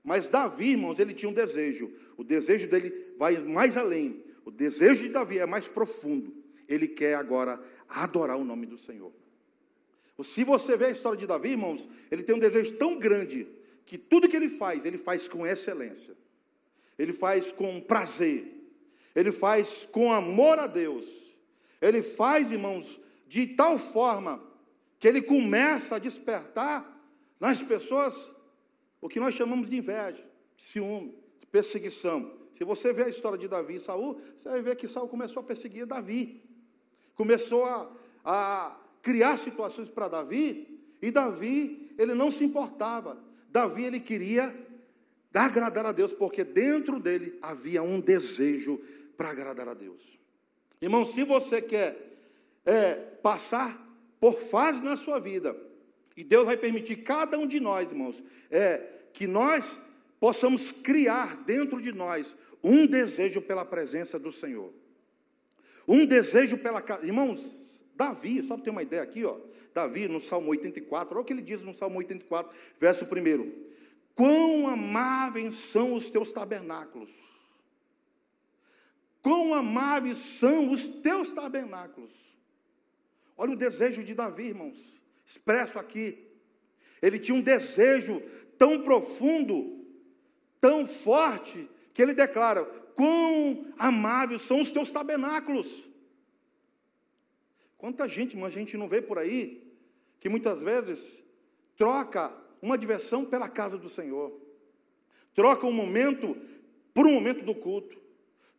Mas 0.03 0.27
Davi, 0.27 0.71
irmãos, 0.71 0.99
ele 0.99 1.13
tinha 1.13 1.29
um 1.29 1.33
desejo. 1.33 1.91
O 2.17 2.23
desejo 2.23 2.69
dele 2.69 3.10
vai 3.21 3.37
mais 3.37 3.77
além. 3.77 4.23
O 4.43 4.49
desejo 4.49 5.03
de 5.03 5.09
Davi 5.09 5.37
é 5.37 5.45
mais 5.45 5.67
profundo. 5.67 6.33
Ele 6.67 6.87
quer 6.87 7.13
agora 7.13 7.63
adorar 7.87 8.35
o 8.35 8.43
nome 8.43 8.65
do 8.65 8.79
Senhor. 8.79 9.13
Se 10.23 10.43
você 10.43 10.75
vê 10.75 10.85
a 10.85 10.89
história 10.89 11.19
de 11.19 11.27
Davi, 11.27 11.49
irmãos, 11.49 11.87
ele 12.09 12.23
tem 12.23 12.33
um 12.33 12.39
desejo 12.39 12.75
tão 12.77 12.97
grande 12.97 13.47
que 13.85 13.95
tudo 13.95 14.27
que 14.27 14.35
ele 14.35 14.49
faz, 14.49 14.85
ele 14.85 14.97
faz 14.97 15.27
com 15.27 15.45
excelência. 15.45 16.15
Ele 16.97 17.13
faz 17.13 17.51
com 17.51 17.79
prazer. 17.79 18.43
Ele 19.15 19.31
faz 19.31 19.87
com 19.91 20.11
amor 20.11 20.57
a 20.57 20.65
Deus. 20.65 21.05
Ele 21.79 22.01
faz, 22.01 22.51
irmãos, 22.51 22.99
de 23.27 23.45
tal 23.47 23.77
forma 23.77 24.41
que 24.97 25.07
ele 25.07 25.21
começa 25.21 25.97
a 25.97 25.99
despertar 25.99 26.83
nas 27.39 27.61
pessoas 27.61 28.31
o 28.99 29.07
que 29.07 29.19
nós 29.19 29.35
chamamos 29.35 29.69
de 29.69 29.77
inveja, 29.77 30.25
ciúme, 30.57 31.15
perseguição. 31.51 32.40
Se 32.53 32.63
você 32.63 32.93
vê 32.93 33.03
a 33.03 33.09
história 33.09 33.37
de 33.37 33.47
Davi 33.47 33.75
e 33.75 33.79
Saul, 33.79 34.19
você 34.37 34.49
vai 34.49 34.61
ver 34.61 34.75
que 34.75 34.87
Saul 34.87 35.07
começou 35.07 35.41
a 35.41 35.45
perseguir 35.45 35.85
Davi. 35.85 36.43
Começou 37.15 37.65
a, 37.65 37.91
a 38.23 38.79
criar 39.01 39.37
situações 39.37 39.89
para 39.89 40.07
Davi, 40.07 40.79
e 41.01 41.09
Davi, 41.09 41.93
ele 41.97 42.13
não 42.13 42.29
se 42.29 42.43
importava. 42.43 43.17
Davi, 43.49 43.83
ele 43.83 43.99
queria 43.99 44.53
agradar 45.33 45.85
a 45.85 45.91
Deus, 45.91 46.13
porque 46.13 46.43
dentro 46.43 46.99
dele 46.99 47.37
havia 47.41 47.81
um 47.81 47.99
desejo 47.99 48.79
para 49.17 49.31
agradar 49.31 49.67
a 49.67 49.73
Deus. 49.73 50.19
Irmão, 50.81 51.05
se 51.05 51.23
você 51.23 51.61
quer 51.61 51.97
é, 52.65 52.93
passar 52.93 53.79
por 54.19 54.35
fase 54.35 54.83
na 54.83 54.95
sua 54.95 55.19
vida, 55.19 55.55
e 56.15 56.23
Deus 56.23 56.45
vai 56.45 56.57
permitir 56.57 56.97
cada 56.97 57.37
um 57.37 57.47
de 57.47 57.59
nós, 57.59 57.91
irmãos, 57.91 58.21
é, 58.49 58.77
que 59.13 59.25
nós 59.25 59.79
possamos 60.19 60.71
criar 60.71 61.43
dentro 61.45 61.81
de 61.81 61.91
nós 61.91 62.35
um 62.63 62.85
desejo 62.85 63.41
pela 63.41 63.65
presença 63.65 64.19
do 64.19 64.31
Senhor. 64.31 64.73
Um 65.87 66.05
desejo 66.05 66.57
pela 66.57 66.81
casa. 66.81 67.05
Irmãos, 67.05 67.83
Davi, 67.95 68.43
só 68.43 68.55
para 68.55 68.63
ter 68.65 68.69
uma 68.69 68.83
ideia 68.83 69.01
aqui, 69.01 69.25
ó. 69.25 69.39
Davi, 69.73 70.07
no 70.07 70.21
Salmo 70.21 70.51
84, 70.51 71.15
olha 71.15 71.21
o 71.21 71.25
que 71.25 71.33
ele 71.33 71.41
diz 71.41 71.63
no 71.63 71.73
Salmo 71.73 71.97
84, 71.97 72.51
verso 72.79 73.05
1. 73.05 73.71
Quão 74.13 74.67
amáveis 74.67 75.55
são 75.55 75.93
os 75.93 76.11
teus 76.11 76.33
tabernáculos. 76.33 77.11
Quão 79.21 79.53
amáveis 79.53 80.17
são 80.17 80.71
os 80.71 80.89
teus 80.89 81.31
tabernáculos. 81.31 82.11
Olha 83.37 83.53
o 83.53 83.57
desejo 83.57 84.03
de 84.03 84.13
Davi, 84.13 84.47
irmãos, 84.47 84.95
expresso 85.25 85.79
aqui. 85.79 86.27
Ele 87.01 87.17
tinha 87.17 87.35
um 87.35 87.41
desejo 87.41 88.21
tão 88.57 88.83
profundo, 88.83 89.85
tão 90.59 90.87
forte, 90.87 91.67
que 91.93 92.01
ele 92.01 92.13
declara: 92.13 92.63
Quão 92.95 93.73
amáveis 93.77 94.41
são 94.43 94.61
os 94.61 94.71
teus 94.71 94.91
tabernáculos. 94.91 95.83
Quanta 97.77 98.07
gente, 98.07 98.37
mas 98.37 98.53
a 98.53 98.57
gente 98.57 98.77
não 98.77 98.87
vê 98.87 99.01
por 99.01 99.17
aí, 99.17 99.75
que 100.19 100.29
muitas 100.29 100.61
vezes 100.61 101.23
troca 101.75 102.31
uma 102.61 102.77
diversão 102.77 103.25
pela 103.25 103.49
casa 103.49 103.77
do 103.77 103.89
Senhor, 103.89 104.39
troca 105.33 105.65
um 105.65 105.71
momento 105.71 106.37
por 106.93 107.07
um 107.07 107.13
momento 107.13 107.43
do 107.43 107.55
culto, 107.55 107.97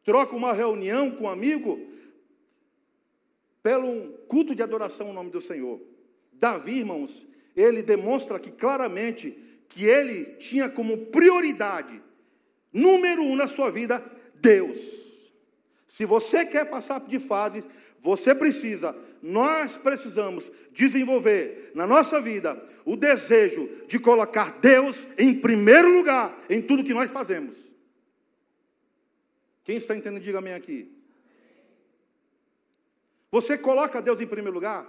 troca 0.04 0.34
uma 0.34 0.52
reunião 0.52 1.12
com 1.12 1.24
um 1.24 1.30
amigo 1.30 1.78
pelo 3.62 4.08
culto 4.26 4.56
de 4.56 4.62
adoração 4.62 5.08
ao 5.08 5.12
nome 5.12 5.30
do 5.30 5.40
Senhor. 5.40 5.80
Davi, 6.32 6.78
irmãos, 6.78 7.28
ele 7.54 7.80
demonstra 7.80 8.38
aqui 8.38 8.50
claramente 8.50 9.30
que 9.68 9.84
ele 9.84 10.24
tinha 10.36 10.68
como 10.68 11.06
prioridade 11.06 12.02
número 12.72 13.22
um 13.22 13.36
na 13.36 13.46
sua 13.46 13.70
vida, 13.70 14.02
Deus. 14.36 14.78
Se 15.86 16.06
você 16.06 16.44
quer 16.46 16.70
passar 16.70 17.00
de 17.00 17.18
fases, 17.18 17.66
você 18.00 18.34
precisa, 18.34 18.96
nós 19.22 19.76
precisamos 19.76 20.52
desenvolver 20.72 21.72
na 21.74 21.86
nossa 21.86 22.20
vida 22.20 22.60
o 22.84 22.96
desejo 22.96 23.68
de 23.86 23.98
colocar 23.98 24.58
Deus 24.60 25.06
em 25.18 25.38
primeiro 25.40 25.88
lugar 25.88 26.36
em 26.48 26.60
tudo 26.60 26.84
que 26.84 26.94
nós 26.94 27.10
fazemos. 27.10 27.74
Quem 29.64 29.76
está 29.76 29.96
entendendo, 29.96 30.22
diga 30.22 30.38
amém 30.38 30.54
aqui. 30.54 30.90
Você 33.30 33.56
coloca 33.56 34.02
Deus 34.02 34.20
em 34.20 34.26
primeiro 34.26 34.52
lugar? 34.52 34.86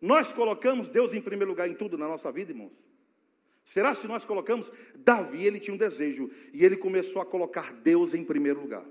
Nós 0.00 0.30
colocamos 0.30 0.88
Deus 0.88 1.12
em 1.12 1.20
primeiro 1.20 1.50
lugar 1.50 1.68
em 1.68 1.74
tudo 1.74 1.96
na 1.96 2.06
nossa 2.06 2.30
vida, 2.30 2.52
irmãos? 2.52 2.87
Será 3.68 3.94
se 3.94 4.06
nós 4.06 4.24
colocamos? 4.24 4.72
Davi, 4.96 5.44
ele 5.44 5.60
tinha 5.60 5.74
um 5.74 5.76
desejo 5.78 6.30
e 6.54 6.64
ele 6.64 6.74
começou 6.74 7.20
a 7.20 7.26
colocar 7.26 7.74
Deus 7.74 8.14
em 8.14 8.24
primeiro 8.24 8.62
lugar. 8.62 8.82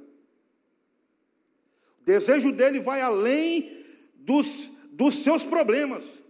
O 2.00 2.06
desejo 2.06 2.52
dele 2.52 2.80
vai 2.80 3.02
além 3.02 3.76
dos, 4.14 4.72
dos 4.92 5.24
seus 5.24 5.42
problemas, 5.42 6.22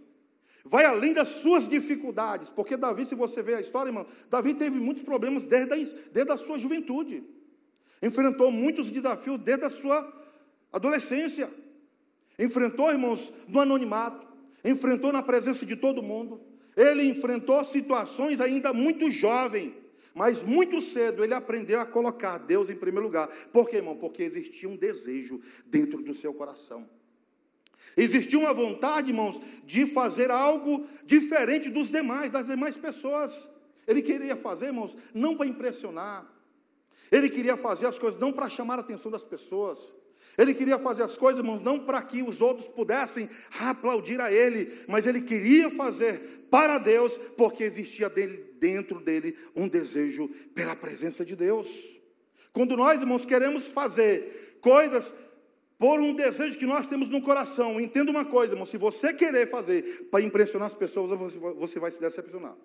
vai 0.64 0.86
além 0.86 1.12
das 1.12 1.28
suas 1.28 1.68
dificuldades, 1.68 2.48
porque 2.48 2.74
Davi, 2.74 3.04
se 3.04 3.14
você 3.14 3.42
ver 3.42 3.56
a 3.56 3.60
história, 3.60 3.90
irmão, 3.90 4.06
Davi 4.30 4.54
teve 4.54 4.80
muitos 4.80 5.02
problemas 5.02 5.44
desde 5.44 5.74
a, 5.74 5.76
desde 6.10 6.32
a 6.32 6.38
sua 6.38 6.58
juventude, 6.58 7.22
enfrentou 8.02 8.50
muitos 8.50 8.90
desafios 8.90 9.38
desde 9.40 9.66
a 9.66 9.70
sua 9.70 10.10
adolescência, 10.72 11.52
enfrentou, 12.38 12.90
irmãos, 12.90 13.30
no 13.46 13.60
anonimato, 13.60 14.26
enfrentou 14.64 15.12
na 15.12 15.22
presença 15.22 15.66
de 15.66 15.76
todo 15.76 16.02
mundo, 16.02 16.47
ele 16.78 17.02
enfrentou 17.02 17.64
situações 17.64 18.40
ainda 18.40 18.72
muito 18.72 19.10
jovem, 19.10 19.74
mas 20.14 20.44
muito 20.44 20.80
cedo 20.80 21.24
ele 21.24 21.34
aprendeu 21.34 21.80
a 21.80 21.84
colocar 21.84 22.38
Deus 22.38 22.70
em 22.70 22.76
primeiro 22.76 23.04
lugar. 23.04 23.26
Por 23.52 23.68
quê, 23.68 23.78
irmão? 23.78 23.96
Porque 23.96 24.22
existia 24.22 24.68
um 24.68 24.76
desejo 24.76 25.40
dentro 25.66 26.00
do 26.00 26.14
seu 26.14 26.32
coração. 26.32 26.88
Existia 27.96 28.38
uma 28.38 28.54
vontade, 28.54 29.10
irmãos, 29.10 29.40
de 29.64 29.86
fazer 29.86 30.30
algo 30.30 30.86
diferente 31.04 31.68
dos 31.68 31.90
demais, 31.90 32.30
das 32.30 32.46
demais 32.46 32.76
pessoas. 32.76 33.48
Ele 33.84 34.00
queria 34.00 34.36
fazer, 34.36 34.66
irmãos, 34.66 34.96
não 35.12 35.36
para 35.36 35.48
impressionar. 35.48 36.30
Ele 37.10 37.28
queria 37.28 37.56
fazer 37.56 37.86
as 37.86 37.98
coisas 37.98 38.20
não 38.20 38.32
para 38.32 38.48
chamar 38.48 38.78
a 38.78 38.82
atenção 38.82 39.10
das 39.10 39.24
pessoas. 39.24 39.97
Ele 40.38 40.54
queria 40.54 40.78
fazer 40.78 41.02
as 41.02 41.16
coisas, 41.16 41.40
irmãos, 41.40 41.60
não 41.60 41.80
para 41.80 42.00
que 42.00 42.22
os 42.22 42.40
outros 42.40 42.68
pudessem 42.68 43.28
aplaudir 43.58 44.20
a 44.20 44.32
ele, 44.32 44.72
mas 44.86 45.04
ele 45.04 45.20
queria 45.20 45.68
fazer 45.68 46.46
para 46.48 46.78
Deus, 46.78 47.18
porque 47.36 47.64
existia 47.64 48.08
dele, 48.08 48.54
dentro 48.60 49.00
dele 49.00 49.36
um 49.56 49.66
desejo 49.66 50.28
pela 50.54 50.76
presença 50.76 51.24
de 51.24 51.34
Deus. 51.34 51.68
Quando 52.52 52.76
nós, 52.76 53.00
irmãos, 53.00 53.24
queremos 53.24 53.66
fazer 53.66 54.58
coisas 54.60 55.12
por 55.76 55.98
um 56.00 56.14
desejo 56.14 56.56
que 56.56 56.66
nós 56.66 56.86
temos 56.86 57.08
no 57.08 57.20
coração, 57.20 57.80
entenda 57.80 58.10
uma 58.10 58.24
coisa, 58.24 58.52
irmão, 58.52 58.66
se 58.66 58.76
você 58.76 59.12
querer 59.12 59.50
fazer 59.50 60.08
para 60.08 60.22
impressionar 60.22 60.68
as 60.68 60.74
pessoas, 60.74 61.18
você 61.56 61.80
vai 61.80 61.90
se 61.90 62.00
decepcionar. 62.00 62.56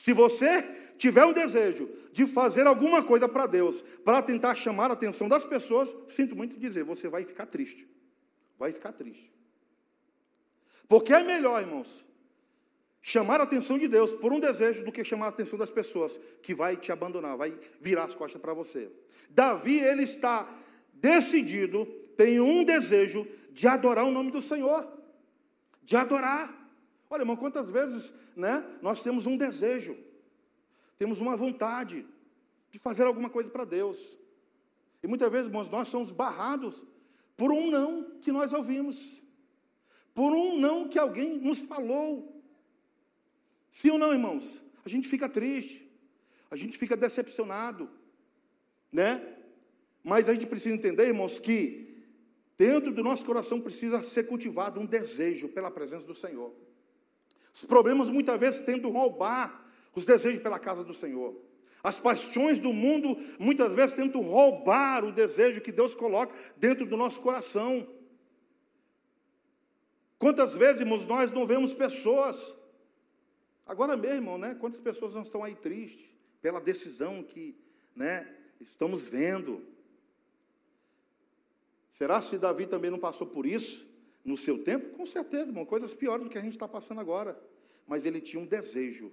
Se 0.00 0.14
você 0.14 0.62
tiver 0.96 1.26
um 1.26 1.32
desejo 1.32 1.86
de 2.10 2.26
fazer 2.26 2.66
alguma 2.66 3.02
coisa 3.02 3.28
para 3.28 3.46
Deus, 3.46 3.82
para 4.02 4.22
tentar 4.22 4.54
chamar 4.54 4.90
a 4.90 4.94
atenção 4.94 5.28
das 5.28 5.44
pessoas, 5.44 5.94
sinto 6.08 6.34
muito 6.34 6.58
dizer, 6.58 6.84
você 6.84 7.06
vai 7.06 7.22
ficar 7.22 7.44
triste. 7.44 7.86
Vai 8.58 8.72
ficar 8.72 8.92
triste. 8.92 9.30
Porque 10.88 11.12
é 11.12 11.22
melhor, 11.22 11.60
irmãos, 11.60 12.02
chamar 13.02 13.40
a 13.40 13.44
atenção 13.44 13.76
de 13.76 13.88
Deus 13.88 14.10
por 14.14 14.32
um 14.32 14.40
desejo 14.40 14.86
do 14.86 14.90
que 14.90 15.04
chamar 15.04 15.26
a 15.26 15.28
atenção 15.28 15.58
das 15.58 15.68
pessoas, 15.68 16.18
que 16.42 16.54
vai 16.54 16.78
te 16.78 16.90
abandonar, 16.90 17.36
vai 17.36 17.52
virar 17.78 18.04
as 18.04 18.14
costas 18.14 18.40
para 18.40 18.54
você. 18.54 18.90
Davi, 19.28 19.80
ele 19.80 20.04
está 20.04 20.48
decidido, 20.94 21.84
tem 22.16 22.40
um 22.40 22.64
desejo 22.64 23.28
de 23.52 23.68
adorar 23.68 24.06
o 24.06 24.10
nome 24.10 24.30
do 24.30 24.40
Senhor, 24.40 24.82
de 25.82 25.94
adorar. 25.94 26.58
Olha, 27.10 27.22
irmão, 27.22 27.36
quantas 27.36 27.68
vezes 27.68 28.14
né, 28.36 28.64
nós 28.80 29.02
temos 29.02 29.26
um 29.26 29.36
desejo, 29.36 29.98
temos 30.96 31.18
uma 31.18 31.36
vontade 31.36 32.06
de 32.70 32.78
fazer 32.78 33.04
alguma 33.04 33.28
coisa 33.28 33.50
para 33.50 33.64
Deus. 33.64 34.16
E 35.02 35.08
muitas 35.08 35.30
vezes, 35.30 35.48
irmãos, 35.48 35.68
nós 35.68 35.88
somos 35.88 36.12
barrados 36.12 36.84
por 37.36 37.50
um 37.50 37.68
não 37.68 38.18
que 38.20 38.30
nós 38.30 38.52
ouvimos, 38.52 39.20
por 40.14 40.32
um 40.32 40.60
não 40.60 40.88
que 40.88 40.98
alguém 40.98 41.38
nos 41.38 41.62
falou. 41.62 42.40
Sim 43.68 43.90
ou 43.90 43.98
não, 43.98 44.12
irmãos? 44.12 44.62
A 44.84 44.88
gente 44.88 45.08
fica 45.08 45.28
triste, 45.28 45.90
a 46.48 46.56
gente 46.56 46.78
fica 46.78 46.96
decepcionado, 46.96 47.90
né? 48.92 49.36
Mas 50.04 50.28
a 50.28 50.32
gente 50.32 50.46
precisa 50.46 50.74
entender, 50.74 51.08
irmãos, 51.08 51.38
que 51.40 52.04
dentro 52.56 52.92
do 52.92 53.02
nosso 53.02 53.24
coração 53.24 53.60
precisa 53.60 54.02
ser 54.04 54.24
cultivado 54.24 54.78
um 54.78 54.86
desejo 54.86 55.48
pela 55.48 55.70
presença 55.70 56.06
do 56.06 56.14
Senhor. 56.14 56.54
Os 57.52 57.64
problemas 57.64 58.08
muitas 58.08 58.38
vezes 58.38 58.60
tentam 58.60 58.90
roubar 58.90 59.66
os 59.94 60.04
desejos 60.04 60.42
pela 60.42 60.58
casa 60.58 60.84
do 60.84 60.94
Senhor. 60.94 61.34
As 61.82 61.98
paixões 61.98 62.58
do 62.58 62.72
mundo 62.72 63.16
muitas 63.38 63.72
vezes 63.72 63.96
tentam 63.96 64.20
roubar 64.22 65.04
o 65.04 65.12
desejo 65.12 65.60
que 65.60 65.72
Deus 65.72 65.94
coloca 65.94 66.34
dentro 66.56 66.86
do 66.86 66.96
nosso 66.96 67.20
coração. 67.20 67.86
Quantas 70.18 70.52
vezes, 70.52 70.82
irmãos, 70.82 71.06
nós 71.06 71.32
não 71.32 71.46
vemos 71.46 71.72
pessoas, 71.72 72.54
agora 73.64 73.96
mesmo, 73.96 74.36
né? 74.36 74.54
Quantas 74.54 74.78
pessoas 74.78 75.14
não 75.14 75.22
estão 75.22 75.42
aí 75.42 75.54
tristes 75.54 76.10
pela 76.42 76.60
decisão 76.60 77.22
que, 77.22 77.58
né, 77.96 78.28
estamos 78.60 79.02
vendo. 79.02 79.64
Será 81.88 82.20
se 82.20 82.38
Davi 82.38 82.66
também 82.66 82.90
não 82.90 82.98
passou 82.98 83.26
por 83.26 83.46
isso? 83.46 83.88
No 84.24 84.36
seu 84.36 84.62
tempo? 84.62 84.96
Com 84.96 85.06
certeza, 85.06 85.48
irmão, 85.48 85.64
coisas 85.64 85.94
piores 85.94 86.24
do 86.24 86.30
que 86.30 86.38
a 86.38 86.42
gente 86.42 86.52
está 86.52 86.68
passando 86.68 87.00
agora. 87.00 87.40
Mas 87.86 88.04
ele 88.04 88.20
tinha 88.20 88.42
um 88.42 88.46
desejo. 88.46 89.12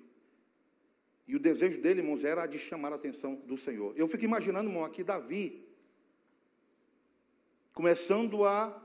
E 1.28 1.36
o 1.36 1.39
desejo 1.39 1.82
dele, 1.82 2.02
irmãos, 2.02 2.24
era 2.24 2.46
de 2.46 2.58
chamar 2.58 2.93
a 2.93 2.96
atenção 2.96 3.36
do 3.36 3.58
Senhor. 3.58 3.93
Eu 3.98 4.08
fico 4.08 4.24
imaginando, 4.24 4.70
irmão, 4.70 4.84
aqui 4.84 5.04
Davi, 5.04 5.67
começando 7.74 8.46
a 8.46 8.84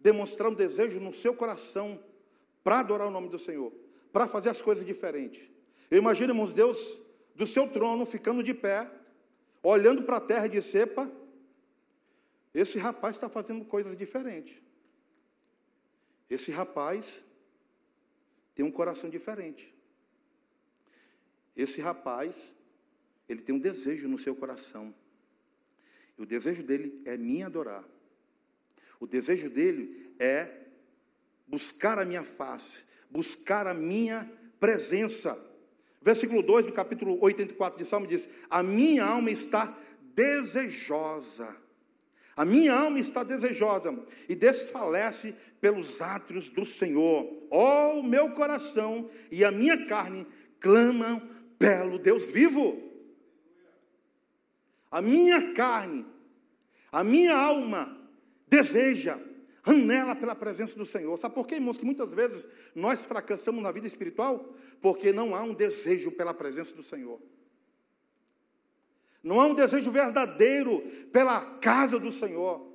demonstrar 0.00 0.50
um 0.50 0.54
desejo 0.54 0.98
no 0.98 1.14
seu 1.14 1.34
coração 1.34 2.02
para 2.64 2.80
adorar 2.80 3.06
o 3.06 3.10
nome 3.10 3.28
do 3.28 3.38
Senhor, 3.38 3.72
para 4.12 4.26
fazer 4.26 4.48
as 4.48 4.60
coisas 4.60 4.84
diferentes. 4.84 5.48
Eu 5.90 5.98
imagino, 5.98 6.32
irmãos, 6.32 6.52
Deus 6.52 6.98
do 7.34 7.46
seu 7.46 7.68
trono 7.68 8.04
ficando 8.04 8.42
de 8.42 8.52
pé, 8.52 8.90
olhando 9.62 10.02
para 10.02 10.16
a 10.16 10.20
terra 10.20 10.48
de 10.48 10.60
cepa. 10.60 11.10
Esse 12.52 12.78
rapaz 12.78 13.14
está 13.16 13.28
fazendo 13.28 13.64
coisas 13.64 13.96
diferentes. 13.96 14.60
Esse 16.32 16.50
rapaz 16.50 17.22
tem 18.54 18.64
um 18.64 18.70
coração 18.70 19.10
diferente. 19.10 19.76
Esse 21.54 21.82
rapaz, 21.82 22.54
ele 23.28 23.42
tem 23.42 23.54
um 23.54 23.58
desejo 23.58 24.08
no 24.08 24.18
seu 24.18 24.34
coração. 24.34 24.94
E 26.16 26.22
o 26.22 26.24
desejo 26.24 26.62
dele 26.62 27.02
é 27.04 27.18
me 27.18 27.42
adorar. 27.42 27.84
O 28.98 29.06
desejo 29.06 29.50
dele 29.50 30.14
é 30.18 30.68
buscar 31.46 31.98
a 31.98 32.04
minha 32.06 32.24
face, 32.24 32.86
buscar 33.10 33.66
a 33.66 33.74
minha 33.74 34.24
presença. 34.58 35.36
Versículo 36.00 36.42
2 36.42 36.64
do 36.64 36.72
capítulo 36.72 37.22
84 37.22 37.78
de 37.78 37.84
Salmo 37.84 38.06
diz: 38.06 38.26
A 38.48 38.62
minha 38.62 39.04
alma 39.04 39.30
está 39.30 39.78
desejosa 40.14 41.61
a 42.36 42.44
minha 42.44 42.72
alma 42.72 42.98
está 42.98 43.22
desejosa 43.22 43.94
e 44.28 44.34
desfalece 44.34 45.34
pelos 45.60 46.00
átrios 46.00 46.48
do 46.50 46.64
Senhor. 46.64 47.26
Ó, 47.50 47.94
oh, 47.94 48.00
o 48.00 48.02
meu 48.02 48.30
coração 48.30 49.10
e 49.30 49.44
a 49.44 49.50
minha 49.50 49.86
carne 49.86 50.26
clamam 50.58 51.20
pelo 51.58 51.98
Deus 51.98 52.24
vivo. 52.24 52.90
A 54.90 55.02
minha 55.02 55.52
carne, 55.54 56.06
a 56.90 57.04
minha 57.04 57.34
alma 57.34 57.98
deseja, 58.48 59.18
anela 59.62 60.14
pela 60.16 60.34
presença 60.34 60.76
do 60.76 60.84
Senhor. 60.84 61.18
Sabe 61.18 61.34
por 61.34 61.46
quê, 61.46 61.56
irmãos? 61.56 61.78
Que 61.78 61.84
muitas 61.84 62.12
vezes 62.12 62.48
nós 62.74 63.04
fracassamos 63.04 63.62
na 63.62 63.70
vida 63.70 63.86
espiritual 63.86 64.54
porque 64.80 65.12
não 65.12 65.34
há 65.34 65.42
um 65.42 65.54
desejo 65.54 66.10
pela 66.12 66.34
presença 66.34 66.74
do 66.74 66.82
Senhor. 66.82 67.20
Não 69.22 69.40
há 69.40 69.46
um 69.46 69.54
desejo 69.54 69.90
verdadeiro 69.90 70.80
pela 71.12 71.40
casa 71.58 71.98
do 71.98 72.10
Senhor. 72.10 72.72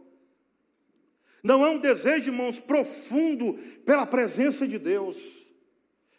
Não 1.43 1.63
há 1.63 1.69
um 1.69 1.79
desejo, 1.79 2.31
irmãos, 2.31 2.59
profundo 2.59 3.53
pela 3.85 4.05
presença 4.05 4.67
de 4.67 4.79
Deus. 4.79 5.17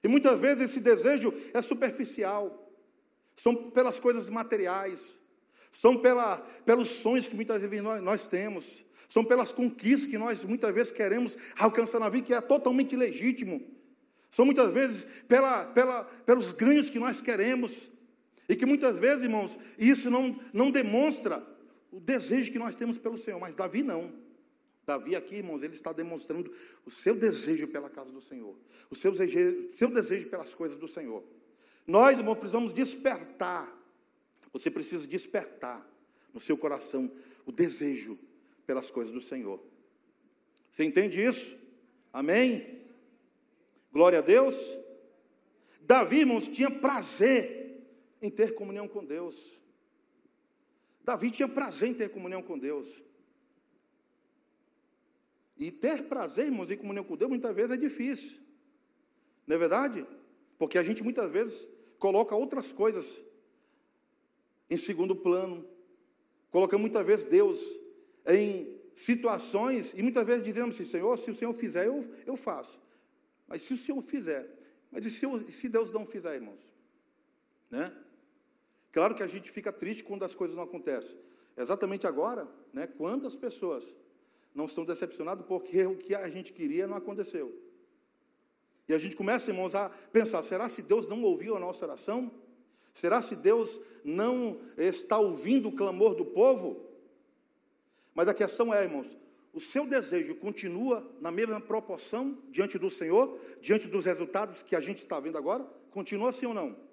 E 0.03 0.09
muitas 0.09 0.39
vezes 0.39 0.71
esse 0.71 0.81
desejo 0.81 1.33
é 1.53 1.61
superficial. 1.63 2.73
São 3.37 3.71
pelas 3.71 3.99
coisas 3.99 4.29
materiais. 4.29 5.13
São 5.71 5.97
pela, 5.97 6.39
pelos 6.65 6.89
sonhos 6.89 7.27
que 7.27 7.35
muitas 7.35 7.63
vezes 7.63 7.83
nós, 7.83 8.03
nós 8.03 8.29
temos. 8.29 8.85
São 9.09 9.25
pelas 9.25 9.51
conquistas 9.51 10.11
que 10.11 10.19
nós 10.19 10.45
muitas 10.45 10.75
vezes 10.75 10.93
queremos 10.93 11.37
alcançar 11.59 11.99
na 11.99 12.09
vida, 12.09 12.27
que 12.27 12.35
é 12.35 12.41
totalmente 12.41 12.95
legítimo. 12.95 13.61
São 14.31 14.45
muitas 14.45 14.73
vezes 14.73 15.07
pela, 15.27 15.65
pela, 15.73 16.05
pelos 16.05 16.53
ganhos 16.53 16.91
que 16.91 16.99
nós 16.99 17.21
queremos. 17.21 17.91
E 18.49 18.57
que 18.57 18.65
muitas 18.65 18.97
vezes, 18.97 19.25
irmãos, 19.25 19.59
isso 19.79 20.11
não, 20.11 20.39
não 20.53 20.71
demonstra 20.71 21.45
o 21.93 22.01
desejo 22.01 22.51
que 22.51 22.59
nós 22.59 22.75
temos 22.75 22.97
pelo 22.97 23.19
Senhor, 23.19 23.39
mas 23.39 23.55
Davi 23.55 23.83
não. 23.83 24.13
Davi 24.87 25.15
aqui, 25.15 25.37
irmãos, 25.37 25.63
ele 25.63 25.75
está 25.75 25.93
demonstrando 25.93 26.51
o 26.87 26.91
seu 26.91 27.15
desejo 27.15 27.69
pela 27.69 27.91
casa 27.91 28.11
do 28.11 28.23
Senhor, 28.23 28.57
o 28.91 28.97
seu 28.97 29.13
desejo, 29.13 29.71
seu 29.71 29.91
desejo 29.91 30.29
pelas 30.29 30.55
coisas 30.55 30.79
do 30.79 30.89
Senhor. 30.89 31.23
Nós, 31.87 32.19
irmãos, 32.19 32.37
precisamos 32.37 32.73
despertar. 32.73 33.71
Você 34.51 34.71
precisa 34.71 35.07
despertar 35.07 35.87
no 36.33 36.41
seu 36.41 36.57
coração 36.57 37.11
o 37.45 37.53
desejo 37.53 38.19
pelas 38.67 38.89
coisas 38.89 39.13
do 39.13 39.21
Senhor. 39.21 39.63
Você 40.71 40.85
entende 40.85 41.23
isso? 41.23 41.55
Amém? 42.13 42.83
Glória 43.93 44.21
a 44.21 44.23
Deus. 44.23 44.57
Davi, 45.83 46.21
irmãos, 46.21 46.49
tinha 46.49 46.71
prazer 46.71 47.58
em 48.21 48.31
ter 48.31 48.55
comunhão 48.55 48.89
com 48.89 49.05
Deus. 49.05 49.61
Davi 51.05 51.31
tinha 51.31 51.49
prazer 51.49 51.91
em 51.91 51.95
ter 51.95 52.11
comunhão 52.11 52.43
com 52.43 52.59
Deus. 52.59 52.89
E 55.57 55.71
ter 55.73 56.05
prazer, 56.05 56.47
irmãos, 56.47 56.71
em 56.71 56.77
comunhão 56.77 57.05
com 57.05 57.17
Deus, 57.17 57.31
muitas 57.31 57.55
vezes 57.55 57.73
é 57.73 57.77
difícil. 57.77 58.39
Não 59.47 59.57
é 59.57 59.59
verdade? 59.59 60.07
Porque 60.59 60.79
a 60.79 60.83
gente 60.83 61.03
muitas 61.03 61.31
vezes 61.31 61.67
coloca 61.99 62.35
outras 62.37 62.71
coisas 62.73 63.21
em 64.71 64.77
segundo 64.77 65.17
plano. 65.17 65.67
Coloca 66.51 66.79
muitas 66.79 67.05
vezes 67.05 67.25
Deus 67.25 67.61
em 68.27 68.79
situações, 68.95 69.95
e 69.95 70.03
muitas 70.03 70.27
vezes 70.27 70.43
dizemos 70.43 70.75
assim, 70.75 70.85
Senhor, 70.85 71.17
se 71.19 71.31
o 71.31 71.37
Senhor 71.37 71.55
fizer, 71.55 71.87
eu, 71.87 72.05
eu 72.27 72.37
faço. 72.37 72.81
Mas 73.47 73.63
se 73.63 73.73
o 73.73 73.79
Senhor 73.79 74.03
fizer, 74.03 74.47
mas 74.91 75.07
e 75.07 75.11
se, 75.11 75.53
se 75.53 75.69
Deus 75.69 75.93
não 75.93 76.05
fizer, 76.05 76.35
irmãos? 76.35 76.61
Né? 77.71 77.93
Claro 78.99 79.15
que 79.15 79.23
a 79.23 79.29
gente 79.29 79.49
fica 79.49 79.73
triste 79.73 80.03
quando 80.03 80.25
as 80.25 80.35
coisas 80.35 80.57
não 80.57 80.65
acontecem. 80.65 81.17
Exatamente 81.57 82.05
agora, 82.05 82.49
né, 82.73 82.85
quantas 82.85 83.37
pessoas 83.37 83.95
não 84.53 84.67
estão 84.67 84.85
decepcionadas 84.85 85.47
porque 85.47 85.87
o 85.87 85.95
que 85.95 86.17
a 86.17 86.29
gente 86.29 86.53
queria 86.53 86.85
não 86.85 86.97
aconteceu. 86.97 87.57
E 88.89 88.93
a 88.93 88.99
gente 88.99 89.15
começa, 89.15 89.53
irmãos, 89.53 89.73
a 89.73 89.89
pensar: 90.13 90.43
será 90.43 90.69
se 90.69 90.83
Deus 90.83 91.07
não 91.07 91.23
ouviu 91.23 91.55
a 91.55 91.61
nossa 91.61 91.85
oração? 91.85 92.29
Será 92.93 93.23
se 93.23 93.37
Deus 93.37 93.81
não 94.03 94.61
está 94.77 95.17
ouvindo 95.17 95.69
o 95.69 95.77
clamor 95.77 96.17
do 96.17 96.25
povo? 96.25 96.85
Mas 98.17 98.27
a 98.27 98.35
questão 98.35 98.75
é, 98.75 98.83
irmãos, 98.83 99.07
o 99.53 99.61
seu 99.61 99.87
desejo 99.87 100.35
continua 100.35 101.09
na 101.21 101.31
mesma 101.31 101.61
proporção 101.61 102.37
diante 102.51 102.77
do 102.77 102.91
Senhor, 102.91 103.39
diante 103.61 103.87
dos 103.87 104.07
resultados 104.07 104.65
que 104.65 104.75
a 104.75 104.81
gente 104.81 104.99
está 104.99 105.21
vendo 105.21 105.39
agora? 105.39 105.63
Continua 105.93 106.31
assim 106.31 106.47
ou 106.47 106.55
não? 106.55 106.88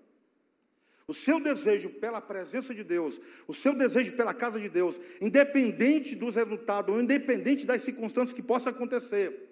O 1.07 1.13
seu 1.13 1.39
desejo 1.39 1.89
pela 1.89 2.19
presença 2.19 2.73
de 2.73 2.83
Deus, 2.83 3.19
o 3.47 3.53
seu 3.53 3.75
desejo 3.75 4.13
pela 4.13 4.33
casa 4.33 4.59
de 4.59 4.67
Deus, 4.67 4.99
independente 5.21 6.15
dos 6.15 6.35
resultados, 6.35 6.93
ou 6.93 7.01
independente 7.01 7.65
das 7.65 7.83
circunstâncias 7.83 8.33
que 8.33 8.41
possam 8.41 8.71
acontecer, 8.71 9.45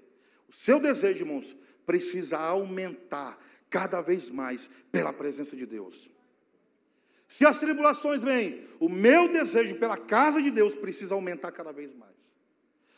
o 0.49 0.53
seu 0.53 0.79
desejo, 0.79 1.23
irmãos, 1.23 1.55
precisa 1.85 2.37
aumentar 2.37 3.39
cada 3.69 4.01
vez 4.01 4.29
mais 4.29 4.69
pela 4.91 5.13
presença 5.13 5.55
de 5.55 5.65
Deus. 5.65 6.09
Se 7.27 7.45
as 7.45 7.59
tribulações 7.59 8.21
vêm, 8.21 8.63
o 8.79 8.87
meu 8.87 9.31
desejo 9.31 9.75
pela 9.79 9.97
casa 9.97 10.41
de 10.41 10.51
Deus 10.51 10.75
precisa 10.75 11.15
aumentar 11.15 11.51
cada 11.51 11.71
vez 11.71 11.93
mais. 11.93 12.13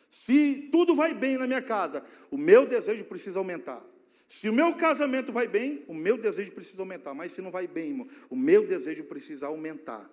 Se 0.09 0.69
tudo 0.71 0.95
vai 0.95 1.13
bem 1.13 1.37
na 1.37 1.47
minha 1.47 1.61
casa, 1.61 2.03
o 2.31 2.37
meu 2.37 2.65
desejo 2.65 3.03
precisa 3.05 3.39
aumentar. 3.39 3.81
Se 4.27 4.49
o 4.49 4.53
meu 4.53 4.73
casamento 4.75 5.31
vai 5.31 5.47
bem, 5.47 5.83
o 5.87 5.93
meu 5.93 6.17
desejo 6.17 6.51
precisa 6.51 6.81
aumentar. 6.81 7.13
Mas 7.13 7.33
se 7.33 7.41
não 7.41 7.51
vai 7.51 7.67
bem, 7.67 7.89
irmão, 7.89 8.07
o 8.29 8.35
meu 8.35 8.65
desejo 8.65 9.03
precisa 9.03 9.47
aumentar. 9.47 10.09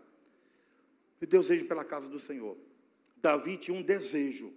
E 1.21 1.27
desejo 1.27 1.67
pela 1.67 1.85
casa 1.85 2.09
do 2.09 2.21
Senhor. 2.21 2.57
Davi 3.17 3.57
tinha 3.57 3.77
um 3.77 3.83
desejo. 3.83 4.53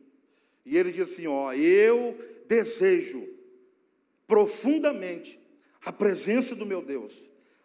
E 0.65 0.77
ele 0.77 0.91
diz 0.91 1.13
assim: 1.13 1.27
Ó, 1.27 1.53
eu 1.53 2.17
desejo 2.47 3.25
profundamente 4.27 5.39
a 5.83 5.93
presença 5.93 6.55
do 6.55 6.65
meu 6.65 6.81
Deus, 6.81 7.13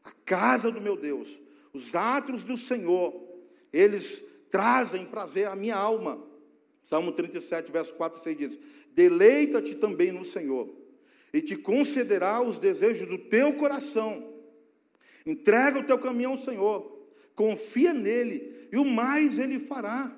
a 0.04 0.10
casa 0.24 0.70
do 0.70 0.80
meu 0.80 0.96
Deus, 0.96 1.28
os 1.72 1.94
atos 1.94 2.42
do 2.42 2.56
Senhor, 2.56 3.14
eles 3.72 4.22
trazem 4.50 5.06
prazer 5.06 5.46
à 5.46 5.56
minha 5.56 5.76
alma. 5.76 6.22
Salmo 6.82 7.12
37, 7.12 7.72
verso 7.72 7.94
4 7.94 8.18
e 8.18 8.22
6 8.22 8.38
diz: 8.38 8.58
Deleita-te 8.92 9.76
também 9.76 10.12
no 10.12 10.24
Senhor, 10.24 10.68
e 11.32 11.40
te 11.40 11.56
concederá 11.56 12.40
os 12.42 12.58
desejos 12.58 13.08
do 13.08 13.18
teu 13.18 13.54
coração. 13.54 14.28
Entrega 15.24 15.80
o 15.80 15.84
teu 15.84 15.98
caminho 15.98 16.30
ao 16.30 16.38
Senhor, 16.38 17.08
confia 17.34 17.92
nele, 17.92 18.68
e 18.72 18.76
o 18.76 18.84
mais 18.84 19.38
ele 19.38 19.58
fará. 19.58 20.16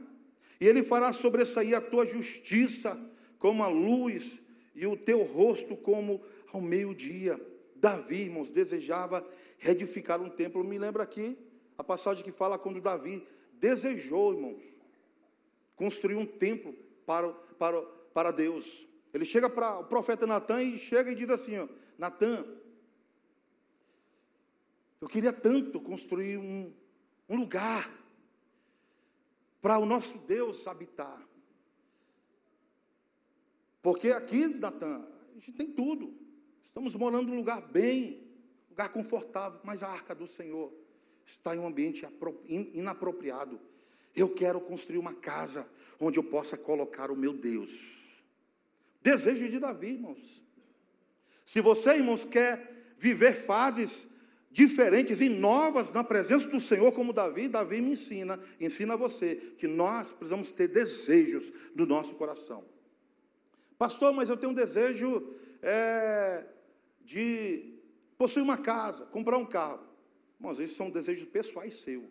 E 0.61 0.67
ele 0.67 0.83
fará 0.83 1.13
sobressair 1.13 1.77
a 1.77 1.81
tua 1.81 2.07
justiça 2.07 2.99
como 3.39 3.63
a 3.63 3.69
luz, 3.69 4.41
e 4.75 4.87
o 4.87 4.97
teu 4.97 5.23
rosto 5.23 5.77
como 5.77 6.23
ao 6.53 6.61
meio-dia. 6.61 7.41
Davi, 7.77 8.23
irmãos, 8.23 8.51
desejava 8.51 9.27
reedificar 9.59 10.21
um 10.21 10.31
templo. 10.31 10.65
Me 10.65 10.79
lembra 10.79 11.03
aqui 11.03 11.37
a 11.77 11.83
passagem 11.83 12.23
que 12.23 12.31
fala 12.31 12.59
quando 12.59 12.81
Davi 12.81 13.27
desejou, 13.55 14.35
irmãos, 14.35 14.63
construir 15.75 16.15
um 16.15 16.25
templo 16.25 16.73
para, 17.05 17.29
para, 17.59 17.83
para 18.15 18.31
Deus. 18.31 18.87
Ele 19.13 19.25
chega 19.25 19.51
para 19.51 19.79
o 19.79 19.85
profeta 19.85 20.27
Natan 20.27 20.63
e 20.63 20.79
chega 20.79 21.13
e 21.13 21.15
diz 21.15 21.29
assim: 21.29 21.69
Natan, 21.99 22.45
eu 25.01 25.09
queria 25.09 25.33
tanto 25.33 25.81
construir 25.81 26.39
um, 26.39 26.73
um 27.29 27.37
lugar 27.37 27.91
para 29.61 29.79
o 29.79 29.85
nosso 29.85 30.19
Deus 30.19 30.67
habitar. 30.67 31.21
Porque 33.83 34.09
aqui, 34.09 34.47
Natan, 34.47 35.07
a 35.31 35.35
gente 35.35 35.53
tem 35.53 35.73
tudo. 35.73 36.15
Estamos 36.65 36.95
morando 36.95 37.29
num 37.29 37.37
lugar 37.37 37.61
bem, 37.69 38.27
lugar 38.71 38.91
confortável, 38.91 39.61
mas 39.63 39.83
a 39.83 39.89
arca 39.89 40.15
do 40.15 40.27
Senhor 40.27 40.73
está 41.27 41.55
em 41.55 41.59
um 41.59 41.67
ambiente 41.67 42.07
inapropriado. 42.73 43.61
Eu 44.17 44.35
quero 44.35 44.61
construir 44.61 44.99
uma 44.99 45.15
casa 45.15 45.69
onde 46.01 46.19
eu 46.19 46.25
possa 46.25 46.57
colocar 46.57 47.11
o 47.11 47.17
meu 47.17 47.33
Deus. 47.33 48.02
Desejo 49.03 49.49
de 49.49 49.59
Davi, 49.59 49.89
irmãos. 49.89 50.43
Se 51.45 51.61
você, 51.61 51.97
irmãos, 51.97 52.25
quer 52.25 52.95
viver 52.99 53.35
fases 53.35 54.09
diferentes 54.51 55.21
e 55.21 55.29
novas 55.29 55.93
na 55.93 56.05
presença 56.05 56.47
do 56.49 56.61
Senhor, 56.61 56.93
como 56.93 57.13
Davi, 57.13 57.49
Davi 57.49 57.81
me 57.81 57.93
ensina, 57.93 58.39
ensina 58.61 58.97
você, 58.97 59.35
que 59.59 59.67
nós 59.67 60.13
precisamos 60.13 60.53
ter 60.53 60.69
desejos 60.69 61.51
no 61.75 61.87
nosso 61.87 62.15
coração. 62.15 62.65
Pastor, 63.79 64.13
mas 64.13 64.29
eu 64.29 64.37
tenho 64.37 64.53
um 64.53 64.55
desejo 64.55 65.35
é, 65.63 66.45
de 67.05 67.81
possuir 68.17 68.43
uma 68.43 68.59
casa, 68.59 69.07
comprar 69.07 69.39
um 69.39 69.47
carro. 69.47 69.85
Irmãos, 70.39 70.61
esses 70.61 70.77
são 70.77 70.91
desejos 70.91 71.29
pessoais 71.29 71.81
seus. 71.81 72.05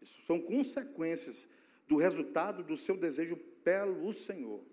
Isso 0.00 0.20
são 0.26 0.40
consequências 0.40 1.46
do 1.86 1.96
resultado 1.96 2.62
do 2.62 2.76
seu 2.76 2.96
desejo 2.96 3.36
pelo 3.62 4.12
Senhor. 4.14 4.69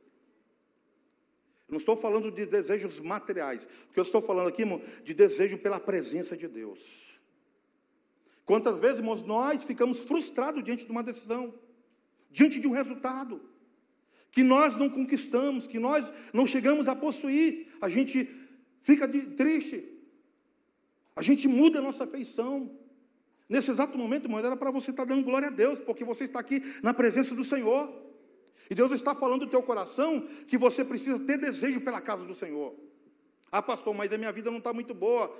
Eu 1.67 1.73
não 1.73 1.79
estou 1.79 1.97
falando 1.97 2.31
de 2.31 2.45
desejos 2.45 2.99
materiais, 2.99 3.67
porque 3.87 3.99
eu 3.99 4.03
estou 4.03 4.21
falando 4.21 4.47
aqui, 4.47 4.61
irmão, 4.61 4.81
de 5.03 5.13
desejo 5.13 5.57
pela 5.57 5.79
presença 5.79 6.37
de 6.37 6.47
Deus. 6.47 6.79
Quantas 8.45 8.79
vezes, 8.79 8.99
irmãos, 8.99 9.25
nós 9.25 9.63
ficamos 9.63 9.99
frustrados 9.99 10.63
diante 10.63 10.85
de 10.85 10.91
uma 10.91 11.03
decisão, 11.03 11.53
diante 12.31 12.61
de 12.61 12.67
um 12.67 12.71
resultado 12.71 13.41
que 14.31 14.43
nós 14.43 14.77
não 14.77 14.89
conquistamos, 14.89 15.67
que 15.67 15.79
nós 15.79 16.13
não 16.33 16.47
chegamos 16.47 16.87
a 16.87 16.95
possuir, 16.95 17.67
a 17.81 17.89
gente 17.89 18.29
fica 18.81 19.07
de, 19.07 19.21
triste, 19.31 19.83
a 21.15 21.21
gente 21.21 21.47
muda 21.47 21.79
a 21.79 21.81
nossa 21.81 22.07
feição. 22.07 22.79
Nesse 23.49 23.71
exato 23.71 23.97
momento, 23.97 24.25
irmão, 24.25 24.39
era 24.39 24.55
para 24.55 24.71
você 24.71 24.91
estar 24.91 25.05
dando 25.05 25.23
glória 25.23 25.47
a 25.47 25.51
Deus, 25.51 25.79
porque 25.79 26.05
você 26.05 26.25
está 26.25 26.39
aqui 26.39 26.61
na 26.81 26.93
presença 26.93 27.35
do 27.35 27.43
Senhor. 27.43 28.06
E 28.69 28.75
Deus 28.75 28.91
está 28.91 29.15
falando 29.15 29.45
do 29.45 29.51
teu 29.51 29.61
coração 29.63 30.21
que 30.47 30.57
você 30.57 30.83
precisa 30.83 31.19
ter 31.19 31.37
desejo 31.37 31.81
pela 31.81 32.01
casa 32.01 32.25
do 32.25 32.35
Senhor. 32.35 32.75
Ah, 33.51 33.61
pastor, 33.61 33.93
mas 33.93 34.11
a 34.11 34.17
minha 34.17 34.31
vida 34.31 34.51
não 34.51 34.57
está 34.57 34.73
muito 34.73 34.93
boa. 34.93 35.33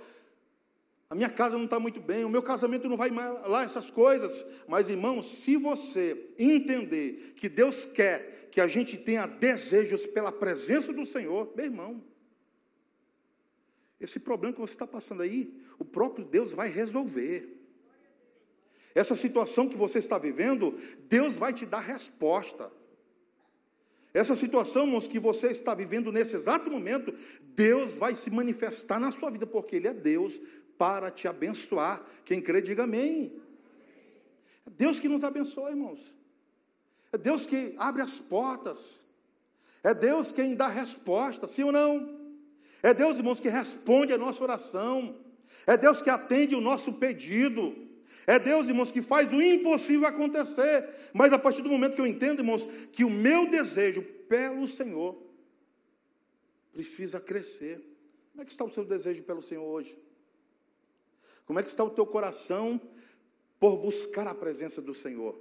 A 1.10 1.16
minha 1.16 1.30
casa 1.30 1.58
não 1.58 1.66
está 1.66 1.80
muito 1.80 2.02
bem, 2.02 2.26
o 2.26 2.30
meu 2.30 2.44
casamento 2.44 2.90
não 2.90 2.98
vai 2.98 3.10
lá, 3.10 3.64
essas 3.64 3.90
coisas. 3.90 4.46
Mas, 4.68 4.90
irmão, 4.90 5.24
se 5.24 5.56
você 5.56 6.34
entender 6.38 7.34
que 7.38 7.48
Deus 7.48 7.86
quer 7.86 8.50
que 8.52 8.60
a 8.60 8.68
gente 8.68 8.98
tenha 8.98 9.26
desejos 9.26 10.06
pela 10.06 10.32
presença 10.32 10.92
do 10.92 11.06
Senhor, 11.06 11.54
meu 11.56 11.66
irmão, 11.66 12.04
esse 14.00 14.20
problema 14.20 14.54
que 14.54 14.60
você 14.60 14.74
está 14.74 14.86
passando 14.86 15.22
aí, 15.22 15.62
o 15.80 15.86
próprio 15.86 16.26
Deus 16.26 16.52
vai 16.52 16.70
resolver. 16.70 17.56
Essa 18.94 19.16
situação 19.16 19.70
que 19.70 19.78
você 19.78 20.00
está 20.00 20.18
vivendo, 20.18 20.78
Deus 21.08 21.36
vai 21.36 21.54
te 21.54 21.66
dar 21.66 21.80
resposta. 21.80 22.72
Essa 24.18 24.36
situação, 24.36 24.88
irmãos, 24.88 25.08
que 25.08 25.20
você 25.20 25.52
está 25.52 25.76
vivendo 25.76 26.12
nesse 26.12 26.36
exato 26.36 26.72
momento, 26.72 27.14
Deus 27.54 27.94
vai 27.94 28.16
se 28.16 28.32
manifestar 28.32 29.00
na 29.00 29.12
sua 29.12 29.30
vida, 29.30 29.46
porque 29.46 29.76
Ele 29.76 29.88
é 29.88 29.94
Deus 29.94 30.42
para 30.76 31.12
te 31.12 31.28
abençoar. 31.28 32.04
Quem 32.26 32.42
crê, 32.42 32.60
diga 32.60 32.86
amém. 32.86 33.40
É 34.66 34.72
Deus 34.72 35.00
que 35.00 35.08
nos 35.08 35.24
abençoa, 35.24 35.70
irmãos. 35.70 36.16
É 37.14 37.18
Deus 37.20 37.46
que 37.46 37.76
abre 37.78 38.02
as 38.02 38.14
portas. 38.14 39.06
É 39.84 39.94
Deus 39.94 40.32
quem 40.32 40.56
dá 40.56 40.68
resposta, 40.68 41.48
sim 41.48 41.62
ou 41.62 41.72
não? 41.72 42.20
É 42.82 42.96
Deus, 42.96 43.18
irmãos, 43.18 43.40
que 43.40 43.50
responde 43.50 44.14
a 44.14 44.18
nossa 44.18 44.44
oração. 44.44 45.16
É 45.68 45.78
Deus 45.78 46.02
que 46.02 46.10
atende 46.10 46.56
o 46.56 46.62
nosso 46.62 46.94
pedido. 46.94 47.87
É 48.26 48.38
Deus, 48.38 48.67
irmãos, 48.67 48.91
que 48.91 49.02
faz 49.02 49.32
o 49.32 49.41
impossível 49.41 50.08
acontecer. 50.08 50.89
Mas 51.13 51.32
a 51.32 51.39
partir 51.39 51.62
do 51.62 51.70
momento 51.70 51.96
que 51.96 52.02
eu 52.02 52.08
entendo, 52.08 52.39
irmãos, 52.39 52.65
que 52.91 53.04
o 53.04 53.10
meu 53.10 53.50
desejo 53.50 54.02
pelo 54.28 54.67
Senhor 54.67 55.22
precisa 56.74 57.20
crescer. 57.20 57.84
Como 58.32 58.41
é 58.41 58.46
que 58.46 58.52
está 58.52 58.63
o 58.63 58.74
seu 58.74 58.86
desejo 58.86 59.24
pelo 59.24 59.41
Senhor 59.41 59.63
hoje? 59.63 59.98
Como 61.46 61.60
é 61.60 61.63
que 61.63 61.70
está 61.70 61.84
o 61.84 61.89
teu 61.89 62.06
coração 62.06 62.80
por 63.60 63.78
buscar 63.78 64.28
a 64.28 64.36
presença 64.36 64.82
do 64.82 64.93
Senhor? 64.93 65.36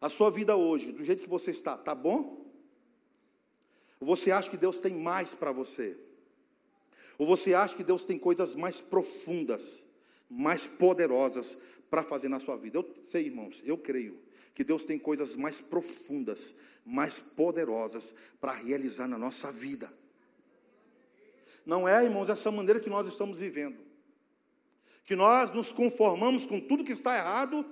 A 0.00 0.08
sua 0.08 0.30
vida 0.30 0.56
hoje, 0.56 0.92
do 0.92 1.04
jeito 1.04 1.22
que 1.22 1.28
você 1.28 1.50
está, 1.50 1.76
tá 1.76 1.94
bom? 1.94 2.44
Ou 4.00 4.06
você 4.06 4.32
acha 4.32 4.50
que 4.50 4.56
Deus 4.56 4.80
tem 4.80 4.94
mais 4.94 5.34
para 5.34 5.52
você? 5.52 5.96
Ou 7.18 7.26
você 7.26 7.54
acha 7.54 7.76
que 7.76 7.84
Deus 7.84 8.04
tem 8.04 8.18
coisas 8.18 8.54
mais 8.54 8.80
profundas, 8.80 9.82
mais 10.28 10.66
poderosas 10.66 11.58
para 11.90 12.02
fazer 12.02 12.28
na 12.28 12.40
sua 12.40 12.56
vida? 12.56 12.78
Eu 12.78 12.94
sei, 13.02 13.26
irmãos, 13.26 13.62
eu 13.64 13.78
creio 13.78 14.18
que 14.54 14.64
Deus 14.64 14.84
tem 14.84 14.98
coisas 14.98 15.36
mais 15.36 15.60
profundas, 15.60 16.54
mais 16.84 17.18
poderosas 17.18 18.14
para 18.40 18.52
realizar 18.52 19.06
na 19.06 19.18
nossa 19.18 19.52
vida. 19.52 19.92
Não 21.66 21.86
é, 21.86 22.04
irmãos, 22.04 22.28
essa 22.28 22.50
maneira 22.50 22.80
que 22.80 22.88
nós 22.88 23.06
estamos 23.08 23.38
vivendo. 23.38 23.78
Que 25.04 25.16
nós 25.16 25.52
nos 25.52 25.72
conformamos 25.72 26.46
com 26.46 26.60
tudo 26.60 26.84
que 26.84 26.92
está 26.92 27.16
errado 27.16 27.66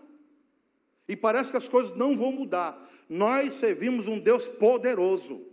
e 1.08 1.16
parece 1.16 1.50
que 1.50 1.56
as 1.56 1.68
coisas 1.68 1.96
não 1.96 2.16
vão 2.16 2.32
mudar. 2.32 2.76
Nós 3.08 3.54
servimos 3.54 4.08
um 4.08 4.18
Deus 4.18 4.48
poderoso. 4.48 5.46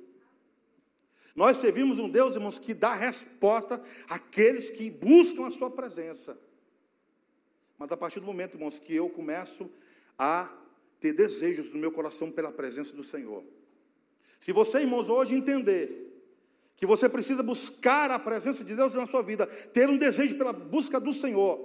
Nós 1.35 1.57
servimos 1.57 1.99
um 1.99 2.09
Deus, 2.09 2.35
irmãos, 2.35 2.59
que 2.59 2.73
dá 2.73 2.93
resposta 2.93 3.81
àqueles 4.09 4.69
que 4.69 4.89
buscam 4.89 5.45
a 5.45 5.51
sua 5.51 5.69
presença. 5.69 6.37
Mas 7.81 7.91
a 7.91 7.97
partir 7.97 8.19
do 8.19 8.27
momento, 8.27 8.57
irmãos, 8.57 8.77
que 8.77 8.95
eu 8.95 9.09
começo 9.09 9.67
a 10.15 10.47
ter 10.99 11.13
desejos 11.13 11.73
no 11.73 11.79
meu 11.79 11.91
coração 11.91 12.31
pela 12.31 12.51
presença 12.51 12.95
do 12.95 13.03
Senhor. 13.03 13.43
Se 14.39 14.51
você, 14.51 14.81
irmãos, 14.81 15.09
hoje 15.09 15.33
entender 15.33 16.23
que 16.77 16.85
você 16.85 17.09
precisa 17.09 17.41
buscar 17.41 18.11
a 18.11 18.19
presença 18.19 18.63
de 18.63 18.75
Deus 18.75 18.93
na 18.93 19.07
sua 19.07 19.23
vida, 19.23 19.47
ter 19.47 19.89
um 19.89 19.97
desejo 19.97 20.37
pela 20.37 20.53
busca 20.53 20.99
do 20.99 21.11
Senhor. 21.11 21.57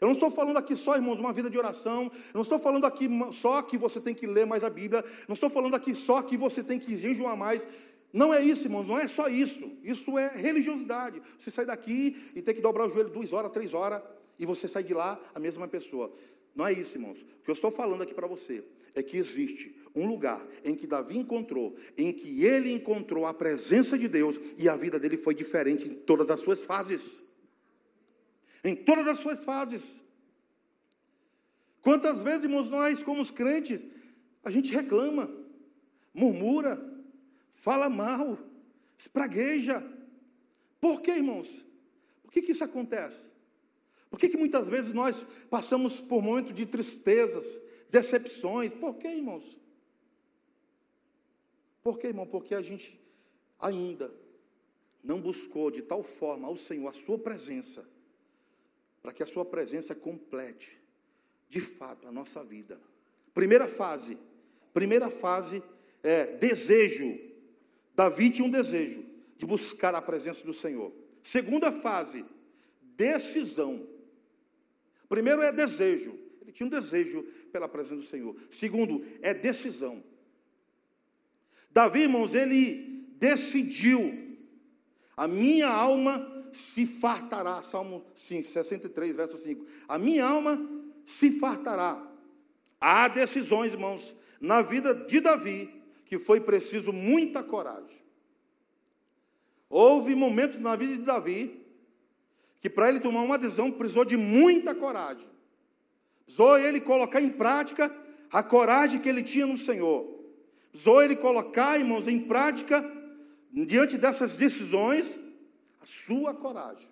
Eu 0.00 0.06
não 0.06 0.12
estou 0.12 0.30
falando 0.30 0.56
aqui 0.56 0.76
só, 0.76 0.94
irmãos, 0.94 1.18
uma 1.18 1.32
vida 1.32 1.50
de 1.50 1.58
oração, 1.58 2.04
eu 2.04 2.34
não 2.34 2.42
estou 2.42 2.60
falando 2.60 2.86
aqui 2.86 3.08
só 3.32 3.60
que 3.60 3.76
você 3.76 4.00
tem 4.00 4.14
que 4.14 4.24
ler 4.24 4.46
mais 4.46 4.62
a 4.62 4.70
Bíblia, 4.70 5.04
não 5.26 5.34
estou 5.34 5.50
falando 5.50 5.74
aqui 5.74 5.96
só 5.96 6.22
que 6.22 6.36
você 6.36 6.62
tem 6.62 6.78
que 6.78 6.96
jejuar 6.96 7.36
mais. 7.36 7.66
Não 8.12 8.32
é 8.32 8.40
isso, 8.40 8.66
irmãos, 8.66 8.86
não 8.86 9.00
é 9.00 9.08
só 9.08 9.28
isso. 9.28 9.68
Isso 9.82 10.16
é 10.16 10.28
religiosidade. 10.28 11.20
Você 11.36 11.50
sai 11.50 11.66
daqui 11.66 12.30
e 12.36 12.40
tem 12.40 12.54
que 12.54 12.62
dobrar 12.62 12.86
o 12.86 12.90
joelho 12.90 13.10
duas 13.10 13.32
horas, 13.32 13.50
três 13.50 13.74
horas, 13.74 14.00
e 14.38 14.46
você 14.46 14.68
sai 14.68 14.84
de 14.84 14.94
lá 14.94 15.20
a 15.34 15.40
mesma 15.40 15.66
pessoa. 15.68 16.12
Não 16.54 16.66
é 16.66 16.72
isso, 16.72 16.96
irmãos. 16.96 17.18
O 17.20 17.44
que 17.44 17.50
eu 17.50 17.54
estou 17.54 17.70
falando 17.70 18.02
aqui 18.02 18.14
para 18.14 18.26
você 18.26 18.64
é 18.94 19.02
que 19.02 19.16
existe 19.16 19.76
um 19.94 20.06
lugar 20.06 20.44
em 20.64 20.74
que 20.74 20.86
Davi 20.86 21.16
encontrou, 21.16 21.74
em 21.96 22.12
que 22.12 22.44
ele 22.44 22.72
encontrou 22.72 23.24
a 23.26 23.32
presença 23.32 23.98
de 23.98 24.08
Deus 24.08 24.38
e 24.58 24.68
a 24.68 24.76
vida 24.76 24.98
dele 24.98 25.16
foi 25.16 25.34
diferente 25.34 25.88
em 25.88 25.94
todas 25.94 26.30
as 26.30 26.40
suas 26.40 26.62
fases. 26.62 27.22
Em 28.62 28.74
todas 28.74 29.06
as 29.06 29.18
suas 29.18 29.40
fases. 29.40 30.00
Quantas 31.80 32.20
vezes, 32.20 32.44
irmãos, 32.44 32.68
nós, 32.68 33.02
como 33.02 33.22
os 33.22 33.30
crentes, 33.30 33.80
a 34.42 34.50
gente 34.50 34.72
reclama, 34.72 35.30
murmura, 36.12 36.78
fala 37.52 37.88
mal, 37.88 38.38
espragueja. 38.98 39.82
Por 40.80 41.00
que, 41.00 41.12
irmãos? 41.12 41.64
Por 42.22 42.32
que, 42.32 42.42
que 42.42 42.52
isso 42.52 42.64
acontece? 42.64 43.28
Por 44.16 44.20
que, 44.20 44.30
que 44.30 44.36
muitas 44.38 44.66
vezes 44.66 44.94
nós 44.94 45.26
passamos 45.50 46.00
por 46.00 46.22
momentos 46.22 46.54
de 46.54 46.64
tristezas, 46.64 47.60
decepções. 47.90 48.72
Por 48.72 48.96
quê, 48.96 49.08
irmãos? 49.08 49.54
Por 51.82 51.98
quê, 51.98 52.06
irmão? 52.06 52.26
Porque 52.26 52.54
a 52.54 52.62
gente 52.62 52.98
ainda 53.60 54.10
não 55.04 55.20
buscou 55.20 55.70
de 55.70 55.82
tal 55.82 56.02
forma 56.02 56.48
ao 56.48 56.56
Senhor 56.56 56.88
a 56.88 56.94
sua 56.94 57.18
presença, 57.18 57.86
para 59.02 59.12
que 59.12 59.22
a 59.22 59.26
sua 59.26 59.44
presença 59.44 59.94
complete, 59.94 60.80
de 61.50 61.60
fato, 61.60 62.08
a 62.08 62.10
nossa 62.10 62.42
vida. 62.42 62.80
Primeira 63.34 63.68
fase, 63.68 64.16
primeira 64.72 65.10
fase 65.10 65.62
é 66.02 66.24
desejo. 66.38 67.20
Davi 67.94 68.30
tinha 68.30 68.48
um 68.48 68.50
desejo 68.50 69.04
de 69.36 69.44
buscar 69.44 69.94
a 69.94 70.00
presença 70.00 70.42
do 70.42 70.54
Senhor. 70.54 70.90
Segunda 71.20 71.70
fase, 71.70 72.24
decisão. 72.96 73.94
Primeiro 75.08 75.42
é 75.42 75.52
desejo. 75.52 76.18
Ele 76.40 76.52
tinha 76.52 76.66
um 76.66 76.70
desejo 76.70 77.22
pela 77.52 77.68
presença 77.68 77.96
do 77.96 78.06
Senhor. 78.06 78.36
Segundo, 78.50 79.04
é 79.22 79.32
decisão. 79.32 80.02
Davi, 81.70 82.00
irmãos, 82.00 82.34
ele 82.34 83.06
decidiu. 83.18 84.00
A 85.16 85.26
minha 85.26 85.68
alma 85.68 86.44
se 86.52 86.86
fartará. 86.86 87.62
Salmo 87.62 88.04
5, 88.14 88.48
63, 88.48 89.14
verso 89.14 89.38
5. 89.38 89.66
A 89.88 89.98
minha 89.98 90.24
alma 90.24 90.58
se 91.04 91.38
fartará. 91.38 92.10
Há 92.80 93.08
decisões, 93.08 93.72
irmãos, 93.72 94.14
na 94.40 94.62
vida 94.62 94.94
de 94.94 95.20
Davi, 95.20 95.70
que 96.04 96.18
foi 96.18 96.40
preciso 96.40 96.92
muita 96.92 97.42
coragem. 97.42 98.04
Houve 99.68 100.14
momentos 100.14 100.58
na 100.58 100.76
vida 100.76 100.96
de 100.96 101.02
Davi 101.02 101.65
que 102.60 102.70
para 102.70 102.88
ele 102.88 103.00
tomar 103.00 103.22
uma 103.22 103.38
decisão 103.38 103.70
precisou 103.70 104.04
de 104.04 104.16
muita 104.16 104.74
coragem. 104.74 105.28
Precisou 106.24 106.58
ele 106.58 106.80
colocar 106.80 107.20
em 107.20 107.30
prática 107.30 107.94
a 108.30 108.42
coragem 108.42 109.00
que 109.00 109.08
ele 109.08 109.22
tinha 109.22 109.46
no 109.46 109.58
Senhor. 109.58 110.04
Precisou 110.70 111.02
ele 111.02 111.16
colocar, 111.16 111.78
irmãos, 111.78 112.08
em 112.08 112.20
prática, 112.20 112.84
diante 113.52 113.96
dessas 113.96 114.36
decisões, 114.36 115.18
a 115.80 115.86
sua 115.86 116.34
coragem. 116.34 116.88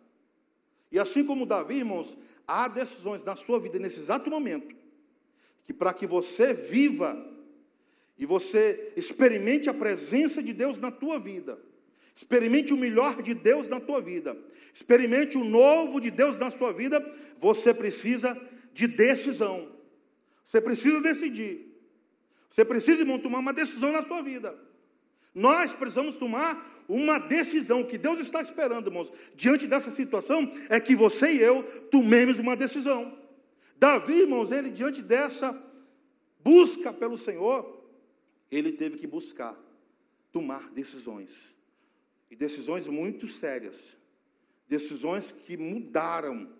E 0.91 0.99
assim 0.99 1.25
como 1.25 1.45
Davi, 1.45 1.79
irmãos, 1.79 2.17
há 2.47 2.69
decisões 2.69 3.25
na 3.25 3.35
sua 3.37 3.59
vida 3.59 3.79
nesse 3.79 4.01
exato 4.01 4.31
momento, 4.31 4.75
que 5.65 5.73
para 5.73 5.93
que 5.93 6.07
você 6.07 6.55
viva 6.55 7.31
e 8.17 8.25
você 8.25 8.93
experimente 8.97 9.69
a 9.69 9.75
presença 9.75 10.43
de 10.43 10.53
Deus 10.53 10.79
na 10.79 10.91
tua 10.91 11.19
vida, 11.19 11.59
experimente 12.15 12.73
o 12.73 12.77
melhor 12.77 13.23
de 13.23 13.35
Deus 13.35 13.69
na 13.69 13.81
tua 13.81 14.01
vida, 14.01 14.37
experimente 14.73 15.37
o 15.37 15.45
novo 15.45 16.01
de 16.01 16.11
Deus 16.11 16.39
na 16.39 16.51
sua 16.51 16.73
vida, 16.73 17.01
você 17.39 17.75
precisa 17.75 18.41
de 18.73 18.87
decisão. 18.87 19.73
Você 20.43 20.61
precisa 20.61 21.01
decidir. 21.01 21.75
Você 22.49 22.65
precisa, 22.65 23.01
irmão, 23.01 23.19
tomar 23.19 23.39
uma 23.39 23.53
decisão 23.53 23.91
na 23.91 24.03
sua 24.03 24.23
vida. 24.23 24.55
Nós 25.35 25.73
precisamos 25.73 26.17
tomar 26.17 26.85
uma 26.89 27.19
decisão 27.19 27.83
que 27.85 27.99
Deus 27.99 28.21
está 28.21 28.41
esperando, 28.41 28.89
irmãos. 28.89 29.13
Diante 29.35 29.67
dessa 29.67 29.91
situação, 29.91 30.53
é 30.69 30.79
que 30.79 30.95
você 30.95 31.33
e 31.33 31.41
eu 31.41 31.63
tomemos 31.91 32.39
uma 32.39 32.55
decisão. 32.55 33.19
Davi, 33.77 34.21
irmãos, 34.21 34.53
ele 34.53 34.71
diante 34.71 35.03
dessa 35.03 35.53
busca 36.45 36.93
pelo 36.93 37.19
Senhor, 37.19 37.83
ele 38.51 38.71
teve 38.71 38.99
que 38.99 39.07
buscar 39.07 39.57
tomar 40.31 40.71
decisões. 40.71 41.54
E 42.35 42.37
decisões 42.37 42.89
muito 42.89 43.29
sérias. 43.29 43.97
Decisões 44.67 45.31
que 45.31 45.57
mudaram. 45.57 46.53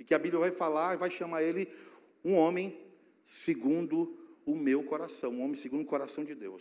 E 0.00 0.02
que 0.02 0.12
a 0.12 0.18
Bíblia 0.18 0.40
vai 0.40 0.50
falar 0.50 0.94
e 0.94 0.98
vai 0.98 1.08
chamar 1.08 1.44
ele 1.44 1.72
um 2.24 2.34
homem 2.34 2.76
segundo 3.24 4.18
o 4.44 4.56
meu 4.56 4.82
coração, 4.82 5.30
um 5.34 5.42
homem 5.42 5.54
segundo 5.54 5.82
o 5.82 5.86
coração 5.86 6.24
de 6.24 6.34
Deus. 6.34 6.60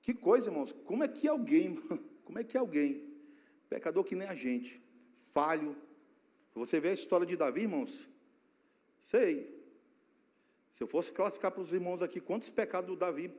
Que 0.00 0.14
coisa, 0.14 0.50
irmãos, 0.50 0.70
como 0.84 1.02
é 1.02 1.08
que 1.08 1.26
alguém, 1.26 1.74
como 2.24 2.38
é 2.38 2.44
que 2.44 2.56
alguém, 2.56 3.12
pecador 3.68 4.04
que 4.04 4.14
nem 4.14 4.28
a 4.28 4.36
gente, 4.36 4.80
falho, 5.18 5.76
se 6.48 6.54
você 6.54 6.78
vê 6.78 6.90
a 6.90 6.94
história 6.94 7.26
de 7.26 7.36
Davi, 7.36 7.62
irmãos, 7.62 8.08
sei, 9.00 9.52
se 10.70 10.80
eu 10.80 10.86
fosse 10.86 11.10
classificar 11.10 11.50
para 11.50 11.60
os 11.60 11.72
irmãos 11.72 12.02
aqui 12.02 12.20
quantos 12.20 12.50
pecados 12.50 12.96
Davi 12.96 13.32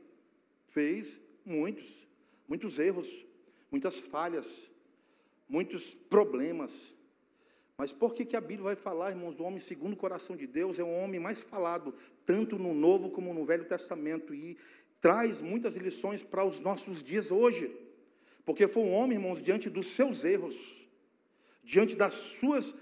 fez, 0.67 1.21
muitos, 1.45 2.05
muitos 2.49 2.79
erros, 2.79 3.07
muitas 3.73 4.01
falhas, 4.01 4.71
muitos 5.49 5.95
problemas, 6.07 6.93
mas 7.75 7.91
por 7.91 8.13
que, 8.13 8.23
que 8.23 8.35
a 8.35 8.41
Bíblia 8.41 8.65
vai 8.65 8.75
falar, 8.75 9.09
irmãos, 9.09 9.33
do 9.33 9.43
homem 9.43 9.59
segundo 9.59 9.93
o 9.93 9.97
coração 9.97 10.35
de 10.35 10.45
Deus? 10.45 10.77
É 10.77 10.83
o 10.83 10.91
homem 10.91 11.19
mais 11.19 11.41
falado, 11.41 11.91
tanto 12.23 12.59
no 12.59 12.71
Novo 12.71 13.09
como 13.09 13.33
no 13.33 13.45
Velho 13.47 13.65
Testamento, 13.65 14.31
e 14.31 14.55
traz 15.01 15.41
muitas 15.41 15.75
lições 15.75 16.21
para 16.21 16.45
os 16.45 16.59
nossos 16.59 17.03
dias 17.03 17.31
hoje. 17.31 17.75
Porque 18.45 18.67
foi 18.67 18.83
um 18.83 18.93
homem, 18.93 19.17
irmãos, 19.17 19.41
diante 19.41 19.71
dos 19.71 19.87
seus 19.87 20.23
erros, 20.23 20.55
diante 21.63 21.95
das 21.95 22.13
suas 22.13 22.75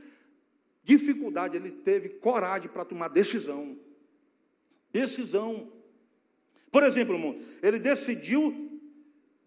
dificuldades, 0.84 1.56
ele 1.56 1.72
teve 1.72 2.10
coragem 2.10 2.70
para 2.70 2.84
tomar 2.84 3.08
decisão. 3.08 3.80
Decisão. 4.92 5.72
Por 6.70 6.84
exemplo, 6.84 7.16
irmão, 7.16 7.42
ele 7.64 7.80
decidiu 7.80 8.82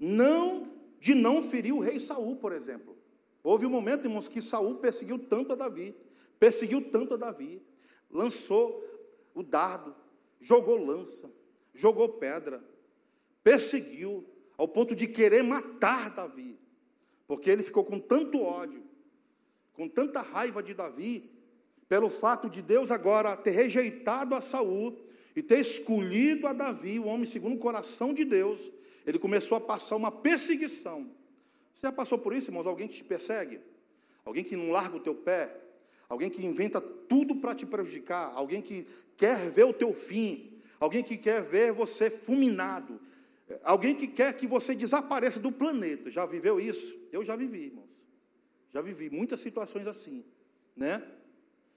não 0.01 0.74
de 1.05 1.15
não 1.15 1.43
ferir 1.43 1.75
o 1.75 1.81
rei 1.81 2.01
Saul, 2.01 2.37
por 2.37 2.51
exemplo. 2.51 2.97
Houve 3.43 3.67
um 3.67 3.69
momento, 3.69 4.07
irmãos, 4.07 4.27
que 4.27 4.41
Saul 4.41 4.77
perseguiu 4.77 5.19
tanto 5.19 5.53
a 5.53 5.55
Davi, 5.55 5.95
perseguiu 6.41 6.91
tanto 6.91 7.13
a 7.13 7.17
Davi, 7.19 7.61
lançou 8.11 8.83
o 9.35 9.43
dardo, 9.43 9.95
jogou 10.41 10.83
lança, 10.83 11.31
jogou 11.75 12.09
pedra, 12.15 12.65
perseguiu, 13.43 14.25
ao 14.57 14.67
ponto 14.67 14.97
de 14.97 15.07
querer 15.07 15.43
matar 15.43 16.09
Davi, 16.09 16.59
porque 17.27 17.51
ele 17.51 17.63
ficou 17.63 17.85
com 17.85 17.99
tanto 17.99 18.41
ódio, 18.41 18.83
com 19.75 19.87
tanta 19.87 20.23
raiva 20.23 20.63
de 20.63 20.73
Davi, 20.73 21.39
pelo 21.87 22.09
fato 22.09 22.49
de 22.49 22.63
Deus 22.63 22.91
agora 22.91 23.37
ter 23.37 23.51
rejeitado 23.51 24.35
a 24.35 24.41
Saul 24.41 24.99
e 25.37 25.43
ter 25.43 25.59
escolhido 25.59 26.47
a 26.47 26.55
Davi, 26.55 26.99
o 26.99 27.05
homem 27.05 27.27
segundo 27.27 27.57
o 27.57 27.59
coração 27.59 28.15
de 28.15 28.25
Deus, 28.25 28.73
ele 29.07 29.19
começou 29.19 29.57
a 29.57 29.61
passar 29.61 29.97
uma 29.97 30.11
perseguição 30.11 31.11
você 31.75 31.89
já 31.89 31.93
passou 31.93 32.19
por 32.19 32.33
isso, 32.33 32.51
irmãos? 32.51 32.67
Alguém 32.67 32.87
que 32.87 32.95
te 32.95 33.05
persegue? 33.05 33.61
Alguém 34.25 34.45
que 34.45 34.57
não 34.57 34.71
larga 34.71 34.97
o 34.97 35.01
teu 35.01 35.15
pé? 35.15 35.61
Alguém 36.09 36.31
que 36.31 36.45
inventa 36.45 36.81
tudo 36.81 37.37
para 37.37 37.55
te 37.55 37.67
prejudicar? 37.67 38.33
Alguém 38.35 38.63
que 38.63 38.87
quer 39.17 39.51
ver 39.51 39.65
o 39.65 39.73
teu 39.73 39.93
fim? 39.93 40.63
Alguém 40.79 41.03
que 41.03 41.17
quer 41.17 41.43
ver 41.43 41.73
você 41.73 42.09
fulminado? 42.09 43.01
alguém 43.63 43.95
que 43.95 44.09
quer 44.09 44.35
que 44.39 44.47
você 44.47 44.75
desapareça 44.75 45.39
do 45.39 45.53
planeta. 45.53 46.11
Já 46.11 46.25
viveu 46.25 46.59
isso? 46.59 46.99
Eu 47.13 47.23
já 47.23 47.37
vivi, 47.37 47.67
irmãos. 47.67 47.91
Já 48.73 48.81
vivi 48.81 49.11
muitas 49.11 49.41
situações 49.41 49.87
assim, 49.87 50.25
né? 50.75 51.07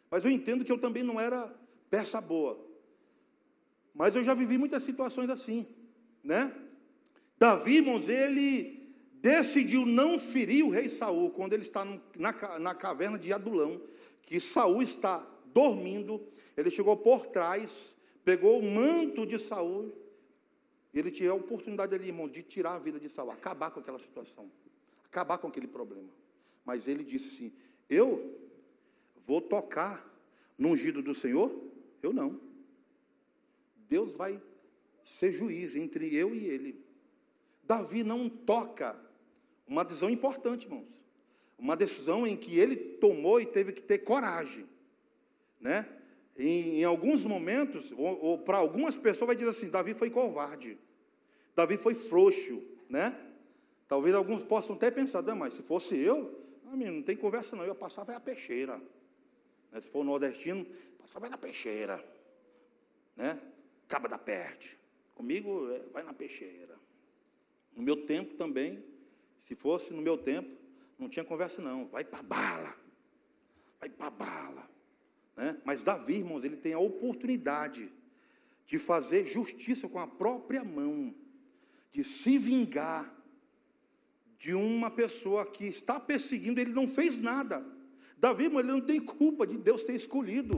Mas 0.10 0.24
eu 0.24 0.32
entendo 0.32 0.64
que 0.64 0.72
eu 0.72 0.80
também 0.80 1.04
não 1.04 1.20
era 1.20 1.54
peça 1.90 2.22
boa. 2.22 2.66
Mas 3.94 4.16
eu 4.16 4.24
já 4.24 4.34
vivi 4.34 4.58
muitas 4.58 4.84
situações 4.84 5.30
assim, 5.30 5.68
né? 6.24 6.56
Davi, 7.40 7.76
irmãos, 7.76 8.10
ele 8.10 8.78
decidiu 9.22 9.86
não 9.86 10.18
ferir 10.18 10.66
o 10.66 10.70
rei 10.70 10.90
Saul 10.90 11.32
quando 11.32 11.54
ele 11.54 11.64
está 11.64 11.86
na, 12.16 12.60
na 12.60 12.74
caverna 12.74 13.18
de 13.20 13.32
Adulão, 13.32 13.82
que 14.24 14.40
Saul 14.40 14.82
está 14.82 15.20
dormindo. 15.54 16.22
Ele 16.56 16.72
chegou 16.72 16.98
por 16.98 17.28
trás, 17.28 17.96
pegou 18.24 18.60
o 18.60 18.64
manto 18.64 19.26
de 19.26 19.38
Saul, 19.38 19.94
e 20.94 21.00
ele 21.00 21.12
tinha 21.12 21.32
a 21.32 21.36
oportunidade 21.36 21.94
ali, 21.94 22.08
irmão, 22.08 22.28
de 22.28 22.42
tirar 22.42 22.74
a 22.76 22.80
vida 22.80 23.00
de 23.00 23.10
Saul, 23.10 23.30
acabar 23.30 23.70
com 23.70 23.80
aquela 23.80 24.00
situação, 24.00 24.52
acabar 25.06 25.38
com 25.38 25.48
aquele 25.48 25.68
problema. 25.68 26.10
Mas 26.66 26.88
ele 26.88 27.04
disse 27.04 27.28
assim: 27.28 27.54
Eu 27.90 28.36
vou 29.26 29.42
tocar 29.42 30.04
no 30.58 30.70
ungido 30.70 31.02
do 31.04 31.14
Senhor? 31.14 31.54
Eu 32.02 32.12
não. 32.12 32.42
Deus 33.88 34.14
vai 34.14 34.42
ser 35.04 35.32
juiz 35.32 35.76
entre 35.76 36.14
eu 36.16 36.34
e 36.34 36.46
ele. 36.46 36.87
Davi 37.68 38.04
não 38.04 38.30
toca 38.30 38.96
uma 39.68 39.84
decisão 39.84 40.10
importante, 40.10 40.66
irmãos. 40.66 41.02
Uma 41.58 41.76
decisão 41.76 42.26
em 42.26 42.38
que 42.38 42.58
ele 42.58 42.76
tomou 42.76 43.42
e 43.42 43.46
teve 43.46 43.74
que 43.74 43.82
ter 43.82 44.00
coragem, 44.00 44.66
né? 45.60 45.88
Em, 46.38 46.80
em 46.80 46.84
alguns 46.84 47.26
momentos, 47.26 47.92
ou, 47.92 48.24
ou 48.24 48.38
para 48.38 48.58
algumas 48.58 48.96
pessoas 48.96 49.28
vai 49.28 49.36
dizer 49.36 49.50
assim, 49.50 49.70
Davi 49.70 49.96
foi 49.96 50.10
covarde, 50.10 50.78
Davi 51.56 51.78
foi 51.78 51.96
frouxo, 51.96 52.64
né? 52.88 53.20
Talvez 53.88 54.14
alguns 54.14 54.44
possam 54.44 54.76
até 54.76 54.92
pensar, 54.92 55.24
mas 55.36 55.56
se 55.56 55.64
fosse 55.64 55.98
eu, 55.98 56.46
não 56.64 57.02
tem 57.02 57.16
conversa 57.16 57.56
não, 57.56 57.64
eu 57.64 57.74
passava 57.74 58.16
a 58.16 58.20
peixeira. 58.20 58.80
Né? 59.72 59.82
Se 59.82 59.88
for 59.88 60.04
nordestino, 60.04 60.66
passava 61.00 61.28
na 61.28 61.38
peixeira, 61.38 62.04
né? 63.16 63.42
Caba 63.88 64.08
da 64.08 64.18
Perte. 64.18 64.78
Comigo, 65.16 65.72
é, 65.72 65.80
vai 65.92 66.04
na 66.04 66.14
peixeira. 66.14 66.77
No 67.78 67.84
meu 67.84 68.06
tempo 68.08 68.34
também, 68.34 68.84
se 69.38 69.54
fosse 69.54 69.94
no 69.94 70.02
meu 70.02 70.18
tempo, 70.18 70.50
não 70.98 71.08
tinha 71.08 71.24
conversa 71.24 71.62
não, 71.62 71.88
vai 71.88 72.04
para 72.04 72.24
bala, 72.24 72.76
vai 73.80 73.88
para 73.88 74.10
bala. 74.10 74.68
Né? 75.36 75.56
Mas 75.64 75.84
Davi, 75.84 76.16
irmãos, 76.16 76.44
ele 76.44 76.58
tem 76.58 76.74
a 76.74 76.80
oportunidade 76.80 77.92
de 78.66 78.80
fazer 78.80 79.28
justiça 79.28 79.88
com 79.88 80.00
a 80.00 80.08
própria 80.08 80.64
mão, 80.64 81.14
de 81.92 82.04
se 82.04 82.40
vingar 82.40 83.16
de 84.40 84.56
uma 84.56 84.90
pessoa 84.90 85.46
que 85.46 85.66
está 85.66 86.00
perseguindo, 86.00 86.60
ele 86.60 86.74
não 86.74 86.88
fez 86.88 87.20
nada. 87.20 87.64
Davi, 88.18 88.46
irmão, 88.46 88.60
ele 88.60 88.72
não 88.72 88.82
tem 88.82 89.00
culpa 89.00 89.46
de 89.46 89.56
Deus 89.56 89.84
ter 89.84 89.94
escolhido. 89.94 90.58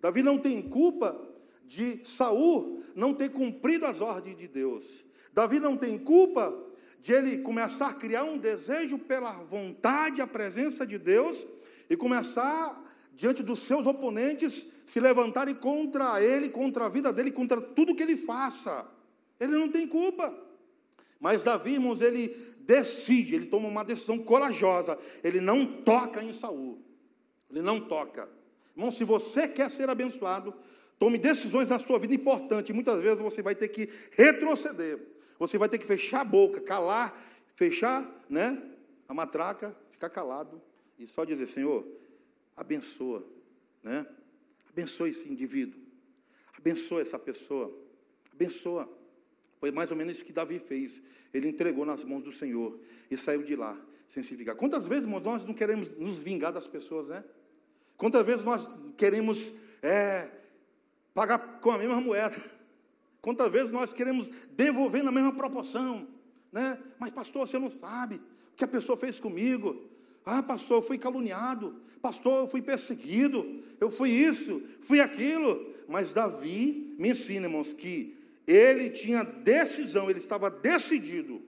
Davi 0.00 0.22
não 0.22 0.38
tem 0.38 0.62
culpa 0.62 1.30
de 1.66 2.04
Saul 2.06 2.82
não 2.94 3.12
ter 3.12 3.30
cumprido 3.30 3.84
as 3.84 4.00
ordens 4.00 4.36
de 4.38 4.48
Deus. 4.48 5.03
Davi 5.34 5.58
não 5.58 5.76
tem 5.76 5.98
culpa 5.98 6.56
de 7.00 7.12
ele 7.12 7.38
começar 7.38 7.88
a 7.88 7.94
criar 7.94 8.24
um 8.24 8.38
desejo 8.38 8.98
pela 9.00 9.32
vontade, 9.32 10.22
a 10.22 10.26
presença 10.26 10.86
de 10.86 10.96
Deus, 10.96 11.44
e 11.90 11.96
começar, 11.96 12.82
diante 13.12 13.42
dos 13.42 13.58
seus 13.58 13.84
oponentes, 13.84 14.68
se 14.86 15.00
levantarem 15.00 15.54
contra 15.54 16.22
ele, 16.22 16.48
contra 16.48 16.86
a 16.86 16.88
vida 16.88 17.12
dele, 17.12 17.32
contra 17.32 17.60
tudo 17.60 17.94
que 17.94 18.02
ele 18.02 18.16
faça. 18.16 18.86
Ele 19.40 19.52
não 19.52 19.68
tem 19.68 19.88
culpa. 19.88 20.32
Mas 21.20 21.42
Davi, 21.42 21.72
irmãos, 21.72 22.00
ele 22.00 22.28
decide, 22.60 23.34
ele 23.34 23.46
toma 23.46 23.68
uma 23.68 23.84
decisão 23.84 24.18
corajosa. 24.18 24.98
Ele 25.22 25.40
não 25.40 25.82
toca 25.82 26.22
em 26.22 26.32
Saul. 26.32 26.80
Ele 27.50 27.60
não 27.60 27.80
toca. 27.80 28.28
Irmão, 28.76 28.92
se 28.92 29.04
você 29.04 29.48
quer 29.48 29.70
ser 29.70 29.90
abençoado, 29.90 30.54
tome 30.98 31.18
decisões 31.18 31.68
na 31.68 31.78
sua 31.78 31.98
vida 31.98 32.14
importantes. 32.14 32.74
Muitas 32.74 33.02
vezes 33.02 33.18
você 33.18 33.42
vai 33.42 33.54
ter 33.54 33.68
que 33.68 33.88
retroceder. 34.12 35.13
Você 35.38 35.58
vai 35.58 35.68
ter 35.68 35.78
que 35.78 35.86
fechar 35.86 36.20
a 36.20 36.24
boca, 36.24 36.60
calar, 36.60 37.12
fechar, 37.54 38.04
né? 38.28 38.62
A 39.08 39.14
matraca, 39.14 39.76
ficar 39.90 40.08
calado 40.08 40.60
e 40.98 41.06
só 41.06 41.24
dizer, 41.24 41.46
Senhor, 41.46 41.86
abençoa, 42.56 43.26
né? 43.82 44.06
Abençoa 44.68 45.08
esse 45.08 45.28
indivíduo. 45.28 45.80
Abençoa 46.56 47.02
essa 47.02 47.18
pessoa. 47.18 47.72
Abençoa. 48.32 48.88
Foi 49.60 49.70
mais 49.70 49.90
ou 49.90 49.96
menos 49.96 50.16
isso 50.16 50.24
que 50.24 50.32
Davi 50.32 50.58
fez. 50.58 51.02
Ele 51.32 51.48
entregou 51.48 51.84
nas 51.84 52.04
mãos 52.04 52.22
do 52.22 52.32
Senhor 52.32 52.78
e 53.10 53.16
saiu 53.16 53.44
de 53.44 53.56
lá 53.56 53.78
sem 54.08 54.22
se 54.22 54.36
vingar. 54.36 54.56
Quantas 54.56 54.86
vezes, 54.86 55.04
irmãos, 55.04 55.22
nós 55.22 55.44
não 55.44 55.54
queremos 55.54 55.90
nos 55.98 56.18
vingar 56.18 56.52
das 56.52 56.66
pessoas, 56.66 57.08
né? 57.08 57.24
Quantas 57.96 58.24
vezes 58.24 58.44
nós 58.44 58.68
queremos 58.96 59.52
é, 59.82 60.30
pagar 61.12 61.60
com 61.60 61.70
a 61.70 61.78
mesma 61.78 62.00
moeda? 62.00 62.36
Quantas 63.24 63.50
vezes 63.50 63.72
nós 63.72 63.90
queremos 63.90 64.28
devolver 64.50 65.02
na 65.02 65.10
mesma 65.10 65.32
proporção, 65.32 66.06
né? 66.52 66.78
Mas 66.98 67.10
pastor, 67.10 67.48
você 67.48 67.58
não 67.58 67.70
sabe 67.70 68.16
o 68.16 68.54
que 68.54 68.64
a 68.64 68.68
pessoa 68.68 68.98
fez 68.98 69.18
comigo. 69.18 69.82
Ah, 70.26 70.42
pastor, 70.42 70.82
eu 70.82 70.86
fui 70.86 70.98
caluniado. 70.98 71.80
Pastor, 72.02 72.42
eu 72.42 72.50
fui 72.50 72.60
perseguido. 72.60 73.62
Eu 73.80 73.90
fui 73.90 74.10
isso, 74.10 74.62
fui 74.82 75.00
aquilo. 75.00 75.58
Mas 75.88 76.12
Davi 76.12 76.94
me 76.98 77.12
ensina, 77.12 77.46
irmãos, 77.46 77.72
que 77.72 78.14
ele 78.46 78.90
tinha 78.90 79.24
decisão, 79.24 80.10
ele 80.10 80.18
estava 80.18 80.50
decidido. 80.50 81.40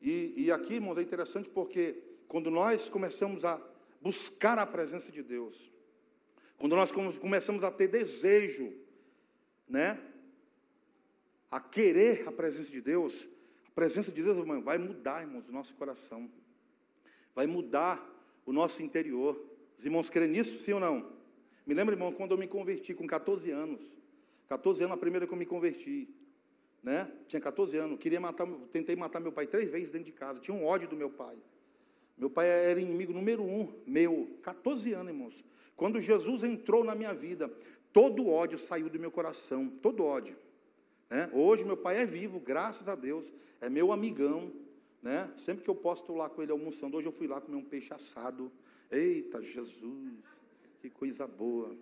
E, 0.00 0.34
e 0.36 0.52
aqui, 0.52 0.74
irmãos, 0.74 0.98
é 0.98 1.02
interessante 1.02 1.50
porque 1.50 1.96
quando 2.28 2.48
nós 2.48 2.88
começamos 2.88 3.44
a 3.44 3.60
buscar 4.00 4.56
a 4.56 4.64
presença 4.64 5.10
de 5.10 5.24
Deus, 5.24 5.68
quando 6.58 6.76
nós 6.76 6.92
começamos 6.92 7.64
a 7.64 7.72
ter 7.72 7.88
desejo 7.88 8.72
né, 9.70 9.98
a 11.50 11.60
querer 11.60 12.28
a 12.28 12.32
presença 12.32 12.70
de 12.70 12.80
Deus, 12.80 13.26
a 13.68 13.70
presença 13.70 14.12
de 14.12 14.22
Deus, 14.22 14.36
irmão, 14.36 14.62
vai 14.62 14.78
mudar, 14.78 15.22
irmãos, 15.22 15.48
o 15.48 15.52
nosso 15.52 15.74
coração. 15.74 16.30
Vai 17.34 17.46
mudar 17.46 18.04
o 18.44 18.52
nosso 18.52 18.82
interior. 18.82 19.40
Os 19.78 19.84
irmãos 19.84 20.10
creem 20.10 20.30
nisso, 20.30 20.60
sim 20.60 20.72
ou 20.72 20.80
não? 20.80 21.12
Me 21.64 21.74
lembro, 21.74 21.94
irmão, 21.94 22.12
quando 22.12 22.32
eu 22.32 22.38
me 22.38 22.46
converti 22.46 22.94
com 22.94 23.06
14 23.06 23.50
anos. 23.50 23.80
14 24.48 24.82
anos, 24.84 24.96
a 24.96 25.00
primeira 25.00 25.26
que 25.26 25.32
eu 25.32 25.38
me 25.38 25.46
converti. 25.46 26.12
Né? 26.82 27.10
Tinha 27.28 27.40
14 27.40 27.76
anos. 27.78 27.98
Queria 27.98 28.20
matar, 28.20 28.46
tentei 28.72 28.96
matar 28.96 29.20
meu 29.20 29.30
pai 29.30 29.46
três 29.46 29.70
vezes 29.70 29.92
dentro 29.92 30.06
de 30.06 30.12
casa. 30.12 30.40
Tinha 30.40 30.56
um 30.56 30.64
ódio 30.64 30.88
do 30.88 30.96
meu 30.96 31.10
pai. 31.10 31.36
Meu 32.18 32.28
pai 32.28 32.48
era 32.48 32.80
inimigo 32.80 33.12
número 33.12 33.42
um, 33.42 33.72
meu. 33.86 34.38
14 34.42 34.92
anos, 34.92 35.12
irmãos. 35.12 35.44
Quando 35.76 36.00
Jesus 36.00 36.44
entrou 36.44 36.84
na 36.84 36.94
minha 36.94 37.14
vida, 37.14 37.50
Todo 37.92 38.28
ódio 38.28 38.58
saiu 38.58 38.88
do 38.88 38.98
meu 38.98 39.10
coração, 39.10 39.68
todo 39.68 40.04
ódio. 40.04 40.36
Né? 41.08 41.28
Hoje 41.32 41.64
meu 41.64 41.76
pai 41.76 41.98
é 41.98 42.06
vivo, 42.06 42.38
graças 42.38 42.88
a 42.88 42.94
Deus, 42.94 43.32
é 43.60 43.68
meu 43.68 43.92
amigão. 43.92 44.52
Né? 45.02 45.32
Sempre 45.36 45.64
que 45.64 45.70
eu 45.70 45.74
posso 45.74 46.02
estou 46.02 46.16
lá 46.16 46.28
com 46.28 46.42
ele 46.42 46.52
almoçando. 46.52 46.96
Hoje 46.96 47.08
eu 47.08 47.12
fui 47.12 47.26
lá 47.26 47.40
comer 47.40 47.56
um 47.56 47.64
peixe 47.64 47.92
assado. 47.92 48.52
Eita 48.90 49.42
Jesus, 49.42 50.24
que 50.80 50.90
coisa 50.90 51.26
boa. 51.26 51.76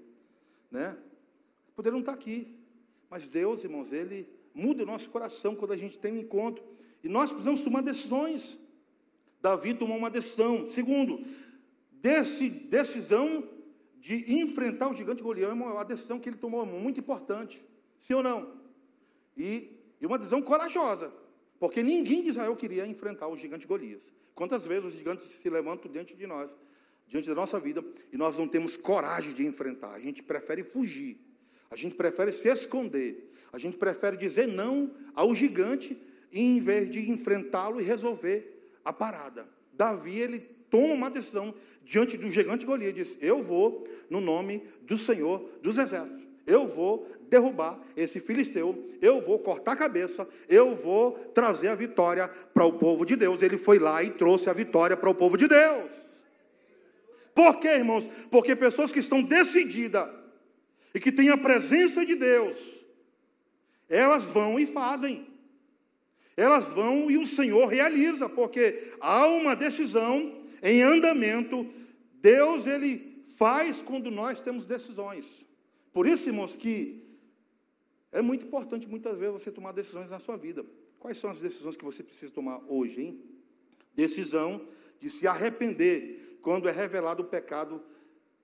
Né? 0.71 0.97
Poderiam 1.75 2.01
estar 2.01 2.12
aqui, 2.12 2.59
mas 3.11 3.29
Deus, 3.29 3.64
irmãos, 3.64 3.92
Ele 3.92 4.29
muda 4.55 4.83
o 4.83 4.87
nosso 4.87 5.09
coração 5.11 5.55
quando 5.55 5.73
a 5.73 5.77
gente 5.77 5.99
tem 5.99 6.12
um 6.12 6.21
encontro. 6.21 6.64
E 7.03 7.09
nós 7.09 7.31
precisamos 7.31 7.62
tomar 7.62 7.83
decisões. 7.83 8.59
Davi 9.40 9.75
tomou 9.75 9.97
uma 9.97 10.11
decisão. 10.11 10.71
Segundo, 10.71 11.21
decisão 12.01 13.44
de 14.00 14.40
enfrentar 14.40 14.88
o 14.88 14.94
gigante 14.94 15.22
Golião 15.22 15.50
é 15.50 15.54
uma 15.54 15.84
decisão 15.84 16.18
que 16.18 16.28
ele 16.28 16.37
tomou 16.37 16.64
muito 16.64 17.00
importante. 17.00 17.61
Sim 17.99 18.14
ou 18.14 18.22
não? 18.22 18.57
E, 19.36 19.76
e 20.01 20.07
uma 20.07 20.18
decisão 20.18 20.40
corajosa. 20.40 21.12
Porque 21.59 21.82
ninguém 21.82 22.22
de 22.22 22.28
Israel 22.28 22.55
queria 22.57 22.86
enfrentar 22.86 23.28
o 23.28 23.36
gigante 23.36 23.66
Golias. 23.66 24.12
Quantas 24.34 24.64
vezes 24.64 24.84
os 24.84 24.94
gigantes 24.94 25.24
se 25.42 25.51
levantam 25.51 25.90
diante 25.90 26.14
de 26.14 26.26
nós, 26.26 26.57
diante 27.09 27.28
da 27.28 27.34
nossa 27.34 27.59
vida, 27.59 27.84
e 28.12 28.16
nós 28.16 28.38
não 28.38 28.46
temos 28.46 28.76
coragem 28.76 29.32
de 29.32 29.44
enfrentar. 29.44 29.92
A 29.92 29.99
gente 29.99 30.22
prefere 30.22 30.62
fugir. 30.62 31.18
A 31.70 31.76
gente 31.76 31.96
prefere 31.96 32.32
se 32.32 32.49
esconder. 32.49 33.32
A 33.53 33.59
gente 33.59 33.76
prefere 33.76 34.16
dizer 34.16 34.46
não 34.46 34.94
ao 35.14 35.34
gigante 35.34 36.01
em 36.32 36.61
vez 36.61 36.88
de 36.90 37.11
enfrentá-lo 37.11 37.80
e 37.80 37.84
resolver 37.84 38.78
a 38.84 38.92
parada. 38.92 39.49
Davi, 39.72 40.18
ele 40.18 40.57
toma 40.71 40.95
uma 40.95 41.11
decisão 41.11 41.55
diante 41.85 42.16
do 42.16 42.31
gigante 42.31 42.66
Golias, 42.66 42.95
diz: 42.95 43.16
Eu 43.21 43.43
vou 43.43 43.85
no 44.11 44.21
nome 44.21 44.62
do 44.83 44.97
Senhor 44.97 45.39
dos 45.62 45.79
Exércitos. 45.79 46.19
Eu 46.47 46.66
vou 46.66 47.07
derrubar 47.29 47.79
esse 47.95 48.21
filisteu, 48.21 48.89
eu 49.03 49.21
vou 49.21 49.39
cortar 49.39 49.73
a 49.73 49.77
cabeça, 49.77 50.27
eu 50.49 50.75
vou 50.75 51.12
trazer 51.12 51.69
a 51.69 51.75
vitória 51.75 52.27
para 52.55 52.64
o 52.64 52.79
povo 52.79 53.05
de 53.05 53.16
Deus. 53.16 53.43
Ele 53.43 53.59
foi 53.59 53.79
lá 53.79 54.03
e 54.03 54.11
trouxe 54.11 54.49
a 54.49 54.55
vitória 54.55 54.97
para 54.97 55.11
o 55.11 55.14
povo 55.14 55.37
de 55.37 55.47
Deus. 55.47 55.93
Por 57.35 57.61
quê, 57.61 57.69
irmãos? 57.69 58.09
Porque 58.31 58.57
pessoas 58.57 58.91
que 58.91 58.99
estão 58.99 59.23
decididas 59.23 60.09
e 60.95 60.99
que 60.99 61.12
têm 61.12 61.29
a 61.29 61.37
presença 61.37 62.05
de 62.05 62.14
Deus, 62.14 62.57
elas 63.89 64.25
vão 64.25 64.59
e 64.59 64.66
fazem. 64.66 65.27
Elas 66.37 66.69
vão 66.69 67.11
e 67.11 67.19
o 67.19 67.27
Senhor 67.27 67.66
realiza, 67.66 68.29
porque 68.29 68.93
há 69.01 69.27
uma 69.27 69.55
decisão 69.55 70.38
em 70.62 70.82
andamento. 70.82 71.66
Deus 72.20 72.66
ele 72.66 73.24
faz 73.36 73.82
quando 73.82 74.11
nós 74.11 74.40
temos 74.40 74.66
decisões. 74.66 75.46
Por 75.92 76.06
isso, 76.06 76.28
irmãos, 76.28 76.56
que 76.56 77.04
é 78.11 78.22
muito 78.22 78.46
importante 78.46 78.88
muitas 78.88 79.16
vezes 79.16 79.34
você 79.34 79.50
tomar 79.50 79.72
decisões 79.72 80.11
na 80.11 80.18
sua 80.18 80.36
vida. 80.36 80.64
Quais 80.98 81.18
são 81.18 81.30
as 81.30 81.40
decisões 81.40 81.76
que 81.76 81.84
você 81.84 82.02
precisa 82.02 82.32
tomar 82.32 82.62
hoje, 82.66 83.02
hein? 83.02 83.24
Decisão 83.94 84.66
de 85.00 85.11
se 85.11 85.26
arrepender 85.26 86.38
quando 86.42 86.68
é 86.68 86.72
revelado 86.72 87.22
o 87.22 87.26
pecado 87.26 87.82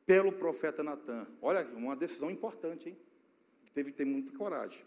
pelo 0.06 0.32
profeta 0.32 0.82
Natan. 0.82 1.26
Olha, 1.40 1.66
uma 1.74 1.96
decisão 1.96 2.30
importante, 2.30 2.90
hein? 2.90 2.96
Teve 3.72 3.90
que 3.90 3.96
ter 3.96 4.04
muita 4.04 4.36
coragem. 4.36 4.84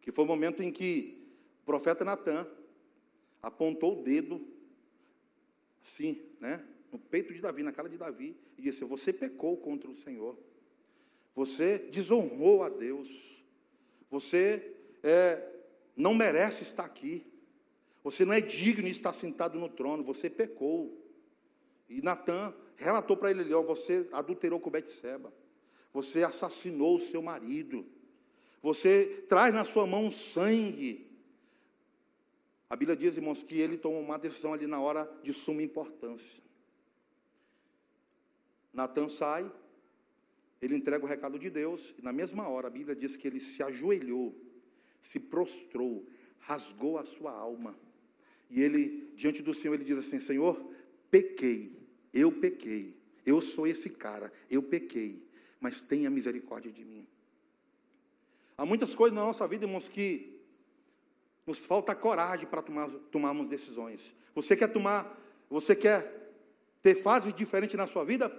Que 0.00 0.10
foi 0.10 0.24
o 0.24 0.28
momento 0.28 0.62
em 0.62 0.72
que 0.72 1.28
o 1.62 1.66
profeta 1.66 2.04
Natan 2.04 2.46
apontou 3.42 4.00
o 4.00 4.02
dedo, 4.02 4.40
assim, 5.82 6.22
né? 6.40 6.64
No 6.92 6.98
peito 6.98 7.32
de 7.34 7.40
Davi, 7.40 7.62
na 7.62 7.72
cara 7.72 7.88
de 7.88 7.96
Davi, 7.96 8.36
e 8.56 8.62
disse: 8.62 8.84
Você 8.84 9.12
pecou 9.12 9.56
contra 9.56 9.90
o 9.90 9.94
Senhor. 9.94 10.38
Você 11.34 11.78
desonrou 11.78 12.62
a 12.62 12.68
Deus. 12.68 13.10
Você 14.10 14.74
é, 15.02 15.52
não 15.96 16.14
merece 16.14 16.62
estar 16.62 16.84
aqui. 16.84 17.26
Você 18.02 18.24
não 18.24 18.32
é 18.32 18.40
digno 18.40 18.84
de 18.84 18.90
estar 18.90 19.12
sentado 19.12 19.58
no 19.58 19.68
trono. 19.68 20.02
Você 20.04 20.30
pecou. 20.30 20.96
E 21.88 22.00
Natan 22.00 22.54
relatou 22.76 23.16
para 23.16 23.30
ele: 23.30 23.52
ó, 23.52 23.62
você 23.62 24.08
adulterou 24.12 24.60
com 24.60 24.70
Betseba. 24.70 25.32
Você 25.92 26.22
assassinou 26.22 26.96
o 26.96 27.00
seu 27.00 27.22
marido. 27.22 27.86
Você 28.62 29.24
traz 29.28 29.54
na 29.54 29.64
sua 29.64 29.86
mão 29.86 30.10
sangue. 30.10 31.05
A 32.68 32.74
Bíblia 32.74 32.96
diz, 32.96 33.16
irmãos, 33.16 33.42
que 33.42 33.58
ele 33.60 33.78
tomou 33.78 34.00
uma 34.00 34.18
decisão 34.18 34.52
ali 34.52 34.66
na 34.66 34.80
hora 34.80 35.08
de 35.22 35.32
suma 35.32 35.62
importância. 35.62 36.42
Natan 38.72 39.08
sai, 39.08 39.50
ele 40.60 40.76
entrega 40.76 41.04
o 41.04 41.08
recado 41.08 41.38
de 41.38 41.48
Deus, 41.48 41.94
e 41.98 42.02
na 42.02 42.12
mesma 42.12 42.48
hora 42.48 42.66
a 42.66 42.70
Bíblia 42.70 42.96
diz 42.96 43.16
que 43.16 43.26
ele 43.28 43.40
se 43.40 43.62
ajoelhou, 43.62 44.34
se 45.00 45.20
prostrou, 45.20 46.06
rasgou 46.40 46.98
a 46.98 47.04
sua 47.04 47.30
alma. 47.30 47.78
E 48.50 48.60
ele, 48.62 49.12
diante 49.16 49.42
do 49.42 49.54
Senhor, 49.54 49.74
ele 49.74 49.84
diz 49.84 49.98
assim: 49.98 50.20
Senhor, 50.20 50.72
pequei, 51.10 51.76
eu 52.12 52.32
pequei, 52.32 52.96
eu 53.24 53.40
sou 53.40 53.66
esse 53.66 53.90
cara, 53.90 54.32
eu 54.50 54.62
pequei, 54.62 55.26
mas 55.60 55.80
tenha 55.80 56.10
misericórdia 56.10 56.72
de 56.72 56.84
mim. 56.84 57.06
Há 58.58 58.66
muitas 58.66 58.94
coisas 58.94 59.14
na 59.14 59.24
nossa 59.24 59.46
vida, 59.46 59.66
irmãos, 59.66 59.88
que 59.88 60.35
nos 61.46 61.60
falta 61.60 61.94
coragem 61.94 62.46
para 62.46 62.60
tomar, 62.60 62.88
tomarmos 63.12 63.48
decisões. 63.48 64.12
Você 64.34 64.56
quer 64.56 64.66
tomar, 64.66 65.16
você 65.48 65.76
quer 65.76 66.32
ter 66.82 66.96
fases 66.96 67.32
diferentes 67.32 67.76
na 67.76 67.86
sua 67.86 68.04
vida? 68.04 68.30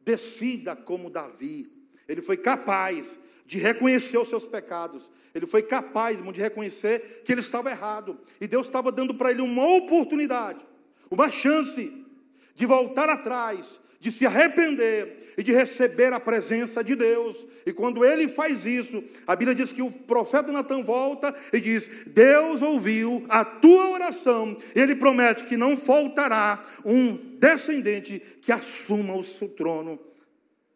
Decida 0.00 0.74
como 0.74 1.10
Davi. 1.10 1.70
Ele 2.08 2.22
foi 2.22 2.38
capaz 2.38 3.18
de 3.44 3.58
reconhecer 3.58 4.16
os 4.16 4.28
seus 4.28 4.44
pecados. 4.44 5.10
Ele 5.34 5.46
foi 5.46 5.62
capaz 5.62 6.16
de 6.16 6.40
reconhecer 6.40 7.22
que 7.24 7.32
ele 7.32 7.42
estava 7.42 7.70
errado. 7.70 8.18
E 8.40 8.46
Deus 8.46 8.66
estava 8.66 8.90
dando 8.90 9.14
para 9.14 9.30
ele 9.30 9.42
uma 9.42 9.76
oportunidade, 9.76 10.64
uma 11.10 11.30
chance 11.30 12.06
de 12.54 12.64
voltar 12.64 13.10
atrás, 13.10 13.78
de 14.00 14.10
se 14.10 14.24
arrepender 14.24 15.25
e 15.36 15.42
de 15.42 15.52
receber 15.52 16.12
a 16.12 16.20
presença 16.20 16.82
de 16.82 16.94
Deus. 16.94 17.36
E 17.66 17.72
quando 17.72 18.04
ele 18.04 18.28
faz 18.28 18.64
isso, 18.64 19.02
a 19.26 19.36
Bíblia 19.36 19.54
diz 19.54 19.72
que 19.72 19.82
o 19.82 19.90
profeta 19.90 20.50
Natan 20.50 20.82
volta 20.82 21.34
e 21.52 21.60
diz: 21.60 21.88
Deus 22.06 22.62
ouviu 22.62 23.24
a 23.28 23.44
tua 23.44 23.90
oração, 23.90 24.56
e 24.74 24.80
ele 24.80 24.96
promete 24.96 25.44
que 25.44 25.56
não 25.56 25.76
faltará 25.76 26.64
um 26.84 27.16
descendente 27.38 28.18
que 28.40 28.50
assuma 28.50 29.14
o 29.14 29.24
seu 29.24 29.48
trono. 29.48 29.98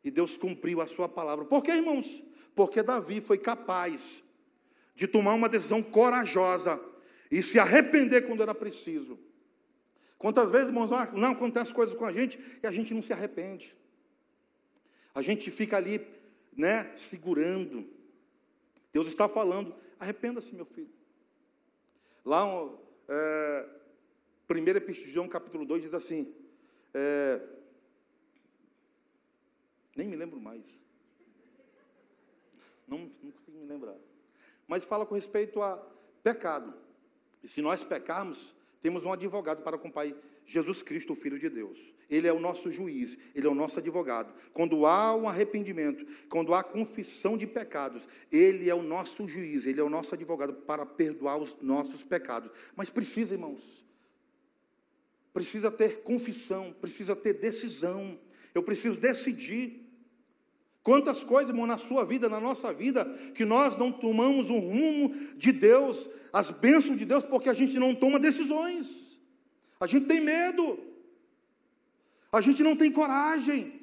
E 0.05 0.11
Deus 0.11 0.37
cumpriu 0.37 0.81
a 0.81 0.87
sua 0.87 1.09
palavra. 1.09 1.45
Por 1.45 1.63
que, 1.63 1.71
irmãos? 1.71 2.23
Porque 2.55 2.83
Davi 2.83 3.21
foi 3.21 3.39
capaz 3.39 4.23
de 4.95 5.07
tomar 5.07 5.35
uma 5.35 5.49
decisão 5.49 5.83
corajosa 5.83 6.79
e 7.31 7.43
se 7.43 7.59
arrepender 7.59 8.27
quando 8.27 8.43
era 8.43 8.55
preciso. 8.55 9.19
Quantas 10.19 10.51
vezes, 10.51 10.69
irmãos, 10.69 10.91
não 11.15 11.33
acontecem 11.33 11.73
coisas 11.73 11.97
com 11.97 12.05
a 12.05 12.13
gente 12.13 12.39
e 12.63 12.67
a 12.67 12.71
gente 12.71 12.93
não 12.93 13.03
se 13.03 13.13
arrepende. 13.13 13.80
A 15.15 15.23
gente 15.23 15.51
fica 15.51 15.77
ali, 15.77 16.01
né, 16.57 16.97
segurando. 16.97 17.89
Deus 18.93 19.09
está 19.09 19.29
falando, 19.29 19.75
arrependa-se, 19.99 20.55
meu 20.55 20.65
filho. 20.65 20.91
Lá, 22.25 22.45
é, 23.09 23.69
1 24.49 24.77
Epístola 24.77 25.29
capítulo 25.29 25.65
2, 25.65 25.83
diz 25.83 25.95
assim, 25.95 26.35
é, 26.95 27.41
nem 29.97 30.07
me 30.07 30.17
lembro 30.17 30.41
mais. 30.41 30.81
Não, 32.87 32.99
não 32.99 33.31
consigo 33.31 33.59
me 33.59 33.67
lembrar. 33.67 33.97
Mas 34.67 34.85
fala 34.85 35.07
com 35.07 35.15
respeito 35.15 35.63
a 35.63 35.77
pecado. 36.23 36.77
E 37.43 37.49
se 37.49 37.63
nós 37.63 37.83
pecarmos, 37.83 38.55
temos 38.83 39.05
um 39.05 39.13
advogado 39.13 39.63
para 39.63 39.79
com 39.79 39.89
o 39.89 39.93
Pai, 39.93 40.15
Jesus 40.47 40.83
Cristo, 40.83 41.13
o 41.13 41.17
Filho 41.17 41.39
de 41.39 41.49
Deus. 41.49 41.79
Ele 42.11 42.27
é 42.27 42.33
o 42.33 42.41
nosso 42.41 42.71
juiz, 42.73 43.17
ele 43.35 43.47
é 43.47 43.51
o 43.51 43.55
nosso 43.55 43.79
advogado. 43.79 44.35
Quando 44.53 44.85
há 44.85 45.15
um 45.15 45.29
arrependimento, 45.29 46.05
quando 46.29 46.53
há 46.53 46.63
confissão 46.63 47.39
de 47.39 47.47
pecados, 47.47 48.09
ele 48.33 48.69
é 48.69 48.75
o 48.75 48.83
nosso 48.83 49.29
juiz, 49.29 49.65
ele 49.65 49.81
é 49.81 49.85
o 49.85 49.89
nosso 49.89 50.15
advogado 50.15 50.53
para 50.53 50.85
perdoar 50.85 51.39
os 51.39 51.59
nossos 51.63 52.03
pecados. 52.03 52.51
Mas 52.75 52.91
precisa, 52.91 53.35
irmãos, 53.35 53.61
precisa 55.33 55.71
ter 55.71 56.03
confissão, 56.03 56.75
precisa 56.81 57.15
ter 57.15 57.35
decisão. 57.35 58.19
Eu 58.53 58.63
preciso 58.63 58.99
decidir. 58.99 59.87
Quantas 60.83 61.23
coisas, 61.23 61.51
irmão, 61.51 61.67
na 61.67 61.77
sua 61.77 62.05
vida, 62.05 62.29
na 62.29 62.41
nossa 62.41 62.73
vida, 62.73 63.05
que 63.35 63.45
nós 63.45 63.77
não 63.77 63.93
tomamos 63.93 64.49
o 64.49 64.59
rumo 64.59 65.15
de 65.37 65.53
Deus, 65.53 66.09
as 66.33 66.51
bênçãos 66.51 66.99
de 66.99 67.05
Deus, 67.05 67.23
porque 67.23 67.51
a 67.51 67.55
gente 67.55 67.79
não 67.79 67.95
toma 67.95 68.19
decisões. 68.19 69.21
A 69.79 69.87
gente 69.87 70.07
tem 70.07 70.21
medo. 70.21 70.89
A 72.33 72.41
gente 72.41 72.62
não 72.62 72.76
tem 72.76 72.93
coragem 72.93 73.81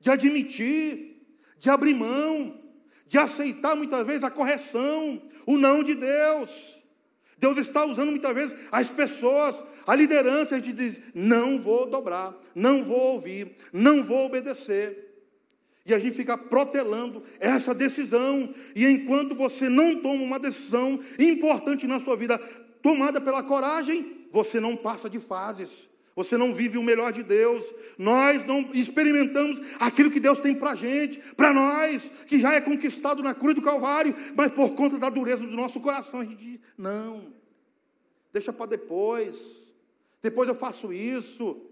de 0.00 0.10
admitir, 0.10 1.24
de 1.58 1.70
abrir 1.70 1.94
mão, 1.94 2.60
de 3.06 3.18
aceitar 3.18 3.76
muitas 3.76 4.06
vezes 4.06 4.24
a 4.24 4.30
correção, 4.30 5.22
o 5.46 5.56
não 5.56 5.82
de 5.82 5.94
Deus. 5.94 6.82
Deus 7.38 7.58
está 7.58 7.84
usando 7.84 8.10
muitas 8.10 8.34
vezes 8.34 8.56
as 8.70 8.88
pessoas, 8.88 9.62
a 9.86 9.94
liderança, 9.94 10.60
de 10.60 10.72
dizer: 10.72 11.02
não 11.14 11.58
vou 11.58 11.90
dobrar, 11.90 12.34
não 12.54 12.84
vou 12.84 13.14
ouvir, 13.14 13.56
não 13.72 14.02
vou 14.02 14.26
obedecer. 14.26 15.10
E 15.84 15.92
a 15.92 15.98
gente 15.98 16.16
fica 16.16 16.38
protelando 16.38 17.22
essa 17.40 17.74
decisão. 17.74 18.52
E 18.74 18.86
enquanto 18.86 19.34
você 19.34 19.68
não 19.68 20.00
toma 20.00 20.22
uma 20.22 20.38
decisão 20.38 21.02
importante 21.18 21.86
na 21.86 22.00
sua 22.00 22.16
vida, 22.16 22.38
tomada 22.80 23.20
pela 23.20 23.42
coragem, 23.42 24.28
você 24.30 24.60
não 24.60 24.76
passa 24.76 25.10
de 25.10 25.18
fases. 25.18 25.91
Você 26.14 26.36
não 26.36 26.52
vive 26.52 26.78
o 26.78 26.82
melhor 26.82 27.12
de 27.12 27.22
Deus. 27.22 27.64
Nós 27.98 28.44
não 28.46 28.70
experimentamos 28.74 29.60
aquilo 29.80 30.10
que 30.10 30.20
Deus 30.20 30.40
tem 30.40 30.54
para 30.54 30.74
gente, 30.74 31.18
para 31.34 31.52
nós, 31.52 32.10
que 32.26 32.38
já 32.38 32.54
é 32.54 32.60
conquistado 32.60 33.22
na 33.22 33.34
cruz 33.34 33.54
do 33.54 33.62
Calvário, 33.62 34.14
mas 34.34 34.52
por 34.52 34.74
conta 34.74 34.98
da 34.98 35.08
dureza 35.08 35.46
do 35.46 35.56
nosso 35.56 35.80
coração, 35.80 36.20
a 36.20 36.24
gente 36.24 36.36
diz: 36.36 36.60
não, 36.76 37.32
deixa 38.32 38.52
para 38.52 38.66
depois. 38.66 39.62
Depois 40.22 40.48
eu 40.48 40.54
faço 40.54 40.92
isso. 40.92 41.68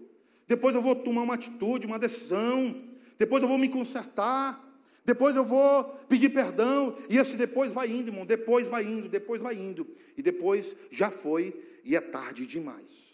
Depois 0.47 0.75
eu 0.75 0.81
vou 0.81 0.95
tomar 0.95 1.21
uma 1.21 1.35
atitude, 1.35 1.87
uma 1.87 1.97
decisão 1.97 2.91
depois 3.21 3.43
eu 3.43 3.47
vou 3.47 3.59
me 3.59 3.69
consertar, 3.69 4.59
depois 5.05 5.35
eu 5.35 5.45
vou 5.45 5.83
pedir 6.09 6.29
perdão, 6.29 6.97
e 7.07 7.19
esse 7.19 7.37
depois 7.37 7.71
vai 7.71 7.87
indo, 7.87 8.09
irmão, 8.09 8.25
depois 8.25 8.67
vai 8.67 8.83
indo, 8.83 9.07
depois 9.07 9.39
vai 9.39 9.53
indo, 9.53 9.85
e 10.17 10.23
depois 10.23 10.75
já 10.89 11.11
foi 11.11 11.53
e 11.85 11.95
é 11.95 12.01
tarde 12.01 12.47
demais. 12.47 13.10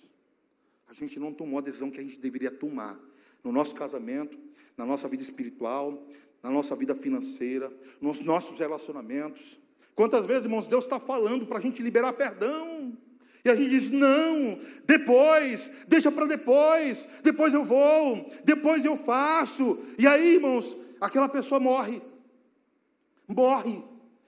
A 0.88 0.93
gente 0.93 1.19
não 1.19 1.33
tomou 1.33 1.59
a 1.59 1.61
decisão 1.61 1.91
que 1.91 1.99
a 1.99 2.03
gente 2.03 2.19
deveria 2.19 2.51
tomar 2.51 2.97
no 3.43 3.51
nosso 3.51 3.75
casamento, 3.75 4.38
na 4.77 4.85
nossa 4.85 5.07
vida 5.07 5.23
espiritual, 5.23 6.07
na 6.41 6.49
nossa 6.49 6.75
vida 6.75 6.95
financeira, 6.95 7.71
nos 7.99 8.21
nossos 8.21 8.59
relacionamentos. 8.59 9.59
Quantas 9.95 10.25
vezes, 10.25 10.45
irmãos, 10.45 10.67
Deus 10.67 10.85
está 10.85 10.99
falando 10.99 11.45
para 11.45 11.57
a 11.57 11.61
gente 11.61 11.81
liberar 11.81 12.13
perdão. 12.13 12.95
E 13.43 13.49
a 13.49 13.55
gente 13.55 13.69
diz: 13.69 13.91
não, 13.91 14.59
depois, 14.85 15.71
deixa 15.88 16.11
para 16.11 16.25
depois, 16.25 17.07
depois 17.23 17.53
eu 17.53 17.65
vou, 17.65 18.29
depois 18.43 18.85
eu 18.85 18.95
faço. 18.95 19.79
E 19.97 20.05
aí, 20.05 20.35
irmãos, 20.35 20.77
aquela 21.01 21.27
pessoa 21.27 21.59
morre. 21.59 22.01
Morre. 23.27 23.83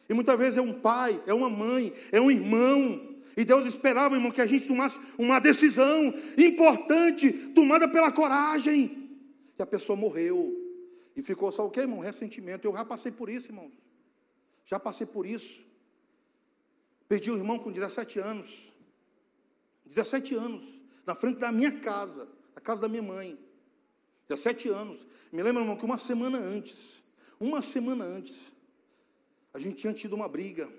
E 0.10 0.14
muitas 0.14 0.38
vezes 0.38 0.57
é 0.57 0.62
um 0.62 0.74
pai, 0.74 1.22
é 1.28 1.34
uma 1.34 1.49
mãe, 1.49 1.93
é 2.12 2.20
um 2.20 2.32
irmão. 2.32 3.09
E 3.40 3.46
Deus 3.46 3.66
esperava, 3.66 4.16
irmão, 4.16 4.32
que 4.32 4.42
a 4.42 4.46
gente 4.46 4.68
tomasse 4.68 5.00
uma 5.18 5.40
decisão 5.40 6.14
importante, 6.38 7.32
tomada 7.56 7.88
pela 7.88 8.12
coragem. 8.12 9.18
E 9.58 9.64
a 9.64 9.66
pessoa 9.66 9.96
morreu. 9.96 10.54
E 11.16 11.24
ficou 11.24 11.50
só 11.50 11.66
o 11.66 11.72
quê, 11.72 11.80
irmão? 11.80 12.00
Ressentimento. 12.00 12.68
Eu 12.68 12.74
já 12.74 12.84
passei 12.84 13.14
por 13.14 13.30
isso, 13.30 13.48
irmãos. 13.48 13.72
Já 14.66 14.78
passei 14.78 15.08
por 15.08 15.26
isso. 15.26 15.64
Perdi 17.08 17.32
um 17.32 17.38
irmão 17.38 17.58
com 17.58 17.72
17 17.72 18.20
anos. 18.20 18.74
17 19.86 20.36
anos, 20.36 20.66
na 21.06 21.16
frente 21.16 21.40
da 21.40 21.50
minha 21.50 21.80
casa, 21.80 22.28
da 22.54 22.60
casa 22.60 22.82
da 22.82 22.90
minha 22.90 23.02
mãe. 23.02 23.40
17 24.28 24.68
anos. 24.68 25.08
Me 25.32 25.42
lembro, 25.42 25.62
irmão, 25.62 25.78
que 25.78 25.86
uma 25.86 25.98
semana 25.98 26.38
antes, 26.38 27.06
uma 27.40 27.62
semana 27.62 28.04
antes, 28.04 28.54
a 29.54 29.60
gente 29.60 29.78
tinha 29.78 29.94
tido 29.94 30.14
uma 30.14 30.28
briga. 30.28 30.70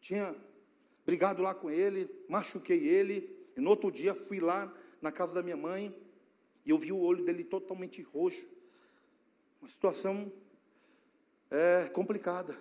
tinha 0.00 0.34
brigado 1.04 1.42
lá 1.42 1.54
com 1.54 1.70
ele, 1.70 2.10
machuquei 2.28 2.88
ele, 2.88 3.34
e 3.56 3.60
no 3.60 3.70
outro 3.70 3.90
dia 3.90 4.14
fui 4.14 4.40
lá 4.40 4.72
na 5.00 5.12
casa 5.12 5.34
da 5.34 5.42
minha 5.42 5.56
mãe 5.56 5.94
e 6.64 6.70
eu 6.70 6.78
vi 6.78 6.90
o 6.90 6.98
olho 6.98 7.24
dele 7.24 7.44
totalmente 7.44 8.02
roxo. 8.02 8.46
Uma 9.60 9.68
situação 9.68 10.32
é, 11.50 11.88
complicada. 11.90 12.56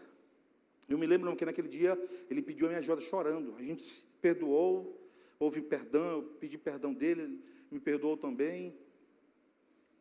Eu 0.89 0.97
me 0.97 1.07
lembro 1.07 1.33
que 1.35 1.45
naquele 1.45 1.69
dia 1.69 1.97
ele 2.29 2.41
pediu 2.41 2.67
a 2.67 2.69
minha 2.69 2.79
ajuda 2.79 3.01
chorando. 3.01 3.55
A 3.55 3.63
gente 3.63 3.81
se 3.81 4.03
perdoou, 4.21 5.09
houve 5.39 5.61
perdão, 5.61 6.11
eu 6.11 6.23
pedi 6.39 6.57
perdão 6.57 6.93
dele, 6.93 7.21
ele 7.21 7.43
me 7.71 7.79
perdoou 7.79 8.17
também. 8.17 8.77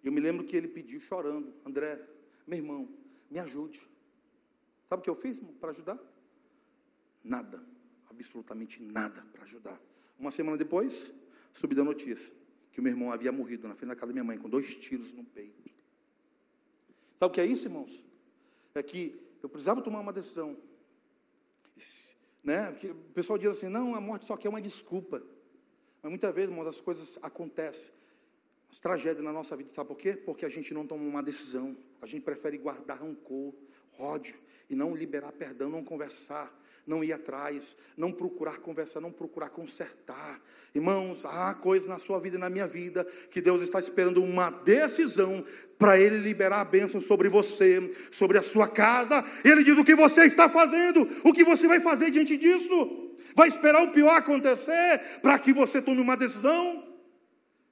Eu 0.03 0.11
me 0.11 0.21
lembro 0.21 0.45
que 0.45 0.57
ele 0.57 0.67
pediu 0.67 0.99
chorando, 0.99 1.55
André, 1.65 2.01
meu 2.47 2.59
irmão, 2.59 2.89
me 3.31 3.39
ajude. 3.39 3.81
Sabe 4.89 5.01
o 5.01 5.05
que 5.05 5.11
eu 5.11 5.15
fiz 5.15 5.41
para 5.61 5.71
ajudar? 5.71 5.99
Nada, 7.23 7.65
absolutamente 8.13 8.83
nada 8.83 9.25
para 9.33 9.43
ajudar. 9.43 9.81
Uma 10.19 10.31
semana 10.31 10.57
depois, 10.57 11.13
subi 11.53 11.75
da 11.75 11.85
notícia 11.85 12.33
que 12.71 12.81
o 12.81 12.83
meu 12.83 12.93
irmão 12.93 13.13
havia 13.13 13.31
morrido 13.31 13.69
na 13.69 13.75
frente 13.75 13.91
da 13.91 13.97
casa 13.97 14.07
da 14.09 14.13
minha 14.13 14.25
mãe 14.25 14.39
com 14.39 14.49
dois 14.49 14.75
tiros 14.77 15.13
no 15.13 15.25
peito. 15.25 15.71
Sabe 17.19 17.31
o 17.31 17.31
que 17.31 17.41
é 17.41 17.47
isso, 17.47 17.67
irmãos? 17.67 18.03
É 18.75 18.83
que 18.83 19.21
eu 19.43 19.49
precisava 19.49 19.83
tomar 19.83 20.01
uma 20.01 20.13
decisão. 20.13 20.57
Né? 22.43 22.71
Porque 22.73 22.89
o 22.89 22.95
pessoal 23.15 23.39
diz 23.39 23.51
assim: 23.51 23.69
não, 23.69 23.95
a 23.95 24.01
morte 24.01 24.27
só 24.27 24.37
quer 24.37 24.49
uma 24.49 24.61
desculpa. 24.61 25.23
Mas 26.03 26.11
muitas 26.11 26.35
vezes, 26.35 26.51
irmãos, 26.51 26.67
as 26.67 26.81
coisas 26.81 27.19
acontecem. 27.23 27.93
As 28.71 28.81
tragédias 28.81 29.23
na 29.23 29.33
nossa 29.33 29.55
vida, 29.55 29.69
sabe 29.69 29.89
por 29.89 29.99
quê? 29.99 30.15
Porque 30.15 30.47
a 30.47 30.49
gente 30.49 30.73
não 30.73 30.87
toma 30.87 31.05
uma 31.05 31.23
decisão. 31.23 31.77
A 32.01 32.07
gente 32.07 32.25
prefere 32.25 32.57
guardar 32.57 33.01
rancor, 33.01 33.55
ódio, 33.99 34.35
e 34.69 34.75
não 34.75 34.97
liberar 34.97 35.31
perdão, 35.33 35.69
não 35.69 35.85
conversar, 35.85 36.51
não 36.87 37.03
ir 37.03 37.13
atrás, 37.13 37.77
não 37.97 38.11
procurar 38.11 38.59
conversar, 38.59 39.01
não 39.01 39.13
procurar 39.13 39.51
consertar. 39.51 40.41
Irmãos, 40.75 41.25
há 41.25 41.55
coisas 41.55 41.89
na 41.89 41.99
sua 41.99 42.19
vida 42.19 42.37
e 42.37 42.41
na 42.41 42.51
minha 42.51 42.67
vida 42.67 43.05
que 43.31 43.41
Deus 43.41 43.63
está 43.63 43.79
esperando 43.79 44.23
uma 44.23 44.51
decisão 44.51 45.45
para 45.79 45.99
Ele 45.99 46.19
liberar 46.19 46.61
a 46.61 46.65
bênção 46.65 47.01
sobre 47.01 47.29
você, 47.29 47.95
sobre 48.11 48.39
a 48.39 48.43
sua 48.43 48.69
casa. 48.69 49.25
Ele 49.45 49.63
diz 49.63 49.77
o 49.77 49.85
que 49.85 49.95
você 49.95 50.25
está 50.25 50.49
fazendo, 50.49 51.09
o 51.25 51.33
que 51.33 51.45
você 51.45 51.69
vai 51.69 51.81
fazer 51.81 52.11
diante 52.11 52.37
disso. 52.37 53.11
Vai 53.35 53.49
esperar 53.49 53.83
o 53.83 53.93
pior 53.93 54.17
acontecer 54.17 55.01
para 55.21 55.39
que 55.39 55.53
você 55.53 55.81
tome 55.81 56.01
uma 56.01 56.17
decisão? 56.17 56.92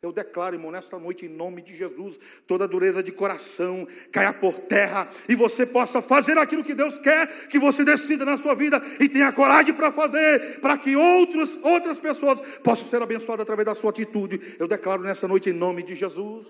Eu 0.03 0.13
declaro, 0.13 0.55
irmão, 0.55 0.71
nesta 0.71 0.99
noite, 0.99 1.27
em 1.27 1.29
nome 1.29 1.61
de 1.61 1.77
Jesus, 1.77 2.17
toda 2.47 2.67
dureza 2.67 3.03
de 3.03 3.13
coração 3.13 3.87
caia 4.11 4.33
por 4.33 4.55
terra 4.55 5.07
e 5.29 5.35
você 5.35 5.67
possa 5.67 6.01
fazer 6.01 6.39
aquilo 6.39 6.65
que 6.65 6.75
Deus 6.75 6.97
quer 6.97 7.27
que 7.49 7.59
você 7.59 7.85
decida 7.85 8.25
na 8.25 8.39
sua 8.39 8.55
vida 8.55 8.83
e 8.99 9.11
tenha 9.11 9.31
coragem 9.31 9.75
para 9.75 9.93
fazer, 9.93 10.59
para 10.63 10.79
que 10.79 10.97
outros, 10.97 11.59
outras 11.63 11.99
pessoas 11.99 12.41
possam 12.65 12.89
ser 12.89 13.03
abençoadas 13.03 13.43
através 13.43 13.67
da 13.67 13.75
sua 13.75 13.91
atitude. 13.91 14.57
Eu 14.59 14.67
declaro 14.67 15.03
nesta 15.03 15.29
noite, 15.29 15.51
em 15.51 15.53
nome 15.53 15.83
de 15.83 15.95
Jesus. 15.95 16.47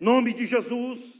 Nome 0.00 0.32
de 0.32 0.46
Jesus. 0.46 1.19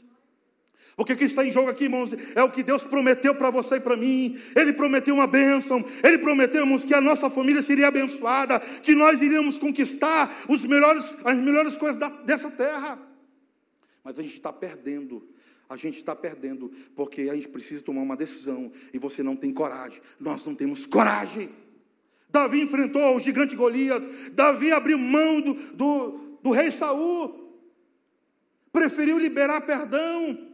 Porque 1.01 1.15
o 1.15 1.17
que 1.17 1.25
está 1.25 1.43
em 1.43 1.51
jogo 1.51 1.71
aqui, 1.71 1.85
irmãos, 1.85 2.13
é 2.35 2.43
o 2.43 2.51
que 2.51 2.63
Deus 2.63 2.85
prometeu 2.85 3.35
para 3.35 3.49
você 3.49 3.77
e 3.77 3.81
para 3.81 3.97
mim. 3.97 4.39
Ele 4.55 4.71
prometeu 4.71 5.15
uma 5.15 5.27
bênção. 5.27 5.83
Ele 6.05 6.19
prometeu, 6.19 6.61
irmãos, 6.61 6.85
que 6.85 6.93
a 6.93 7.01
nossa 7.01 7.31
família 7.31 7.63
seria 7.63 7.89
abençoada, 7.89 8.61
que 8.61 8.95
nós 8.95 9.23
iríamos 9.23 9.57
conquistar 9.57 10.31
os 10.47 10.63
melhores, 10.63 11.15
as 11.25 11.39
melhores 11.39 11.75
coisas 11.75 11.97
da, 11.97 12.11
dessa 12.11 12.51
terra. 12.51 12.99
Mas 14.05 14.19
a 14.19 14.23
gente 14.23 14.35
está 14.35 14.53
perdendo. 14.53 15.27
A 15.71 15.77
gente 15.79 15.97
está 15.97 16.15
perdendo, 16.15 16.71
porque 16.95 17.31
a 17.31 17.35
gente 17.35 17.49
precisa 17.49 17.83
tomar 17.83 18.03
uma 18.03 18.15
decisão 18.15 18.71
e 18.93 18.99
você 18.99 19.23
não 19.23 19.35
tem 19.35 19.55
coragem. 19.55 20.03
Nós 20.21 20.45
não 20.45 20.55
temos 20.55 20.85
coragem. 20.85 21.49
Davi 22.29 22.61
enfrentou 22.61 23.17
o 23.17 23.21
gigante 23.21 23.57
Golias. 23.57 24.03
Davi 24.33 24.71
abriu 24.71 24.99
mão 24.99 25.41
do, 25.41 25.55
do, 25.55 26.39
do 26.43 26.51
rei 26.51 26.71
Saul. 26.71 27.59
Preferiu 28.71 29.19
liberar 29.19 29.63
perdão. 29.63 30.50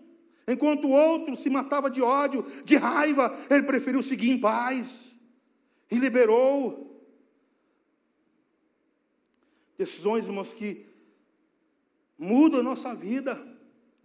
Enquanto 0.46 0.86
o 0.86 0.92
outro 0.92 1.36
se 1.36 1.50
matava 1.50 1.90
de 1.90 2.00
ódio, 2.00 2.44
de 2.64 2.76
raiva, 2.76 3.36
ele 3.50 3.64
preferiu 3.64 4.02
seguir 4.02 4.30
em 4.30 4.40
paz 4.40 5.16
e 5.90 5.98
liberou. 5.98 7.04
Decisões, 9.76 10.26
irmãos, 10.26 10.52
que 10.52 10.86
mudam 12.16 12.60
a 12.60 12.62
nossa 12.62 12.94
vida. 12.94 13.36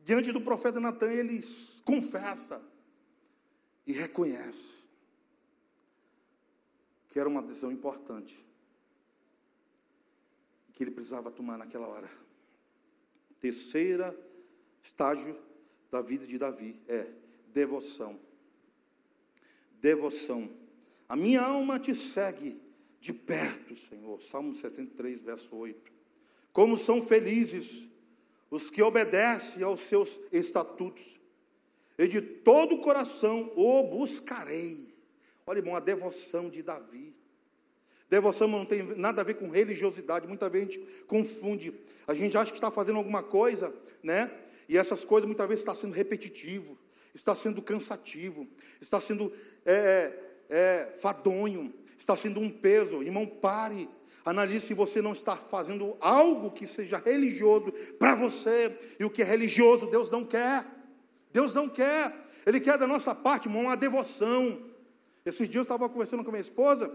Diante 0.03 0.31
do 0.31 0.41
profeta 0.41 0.79
Natan, 0.79 1.11
ele 1.11 1.41
confessa 1.85 2.59
e 3.85 3.93
reconhece 3.93 4.81
que 7.07 7.19
era 7.19 7.29
uma 7.29 7.41
decisão 7.41 7.71
importante 7.71 8.47
que 10.73 10.83
ele 10.83 10.91
precisava 10.91 11.29
tomar 11.29 11.57
naquela 11.57 11.87
hora. 11.87 12.09
Terceira 13.39 14.17
estágio 14.81 15.37
da 15.91 16.01
vida 16.01 16.25
de 16.25 16.37
Davi 16.37 16.79
é 16.87 17.05
devoção. 17.53 18.17
Devoção. 19.81 20.49
A 21.09 21.15
minha 21.15 21.41
alma 21.41 21.77
te 21.77 21.93
segue 21.93 22.61
de 23.01 23.11
perto, 23.11 23.75
Senhor. 23.75 24.21
Salmo 24.23 24.55
73, 24.55 25.21
verso 25.21 25.53
8. 25.53 25.91
Como 26.53 26.77
são 26.77 27.05
felizes 27.05 27.83
os 28.49 28.69
que 28.69 28.81
obedecem 28.81 29.63
aos 29.63 29.81
seus 29.81 30.19
estatutos, 30.31 31.19
e 31.97 32.07
de 32.07 32.21
todo 32.21 32.75
o 32.75 32.81
coração 32.81 33.51
o 33.55 33.83
buscarei. 33.83 34.89
Olha, 35.45 35.59
irmão, 35.59 35.75
a 35.75 35.79
devoção 35.79 36.49
de 36.49 36.63
Davi. 36.63 37.15
Devoção 38.09 38.47
não 38.47 38.65
tem 38.65 38.83
nada 38.97 39.21
a 39.21 39.23
ver 39.23 39.35
com 39.35 39.49
religiosidade, 39.49 40.27
muita 40.27 40.49
gente 40.49 40.79
confunde. 41.07 41.73
A 42.07 42.13
gente 42.13 42.37
acha 42.37 42.51
que 42.51 42.57
está 42.57 42.71
fazendo 42.71 42.97
alguma 42.97 43.23
coisa, 43.23 43.73
né? 44.03 44.29
E 44.71 44.77
essas 44.77 45.03
coisas 45.03 45.27
muitas 45.27 45.45
vezes 45.49 45.63
está 45.63 45.75
sendo 45.75 45.93
repetitivo, 45.93 46.77
está 47.13 47.35
sendo 47.35 47.61
cansativo, 47.61 48.47
está 48.79 49.01
sendo 49.01 49.29
é, 49.65 49.73
é, 49.75 50.15
é, 50.49 50.97
fadonho, 50.97 51.73
está 51.97 52.15
sendo 52.15 52.39
um 52.39 52.49
peso. 52.49 53.03
Irmão, 53.03 53.27
pare. 53.27 53.89
Analise 54.23 54.67
se 54.67 54.73
você 54.73 55.01
não 55.01 55.11
está 55.11 55.35
fazendo 55.35 55.97
algo 55.99 56.51
que 56.51 56.65
seja 56.65 56.97
religioso 56.99 57.73
para 57.99 58.15
você. 58.15 58.79
E 58.97 59.03
o 59.03 59.09
que 59.09 59.21
é 59.21 59.25
religioso, 59.25 59.87
Deus 59.87 60.09
não 60.09 60.23
quer. 60.23 60.65
Deus 61.33 61.53
não 61.53 61.67
quer. 61.67 62.29
Ele 62.45 62.61
quer 62.61 62.77
da 62.77 62.87
nossa 62.87 63.13
parte, 63.13 63.49
irmão, 63.49 63.63
uma 63.63 63.75
devoção. 63.75 64.71
Esses 65.25 65.49
dias 65.49 65.55
eu 65.57 65.61
estava 65.63 65.89
conversando 65.89 66.23
com 66.23 66.29
a 66.29 66.31
minha 66.31 66.41
esposa. 66.41 66.89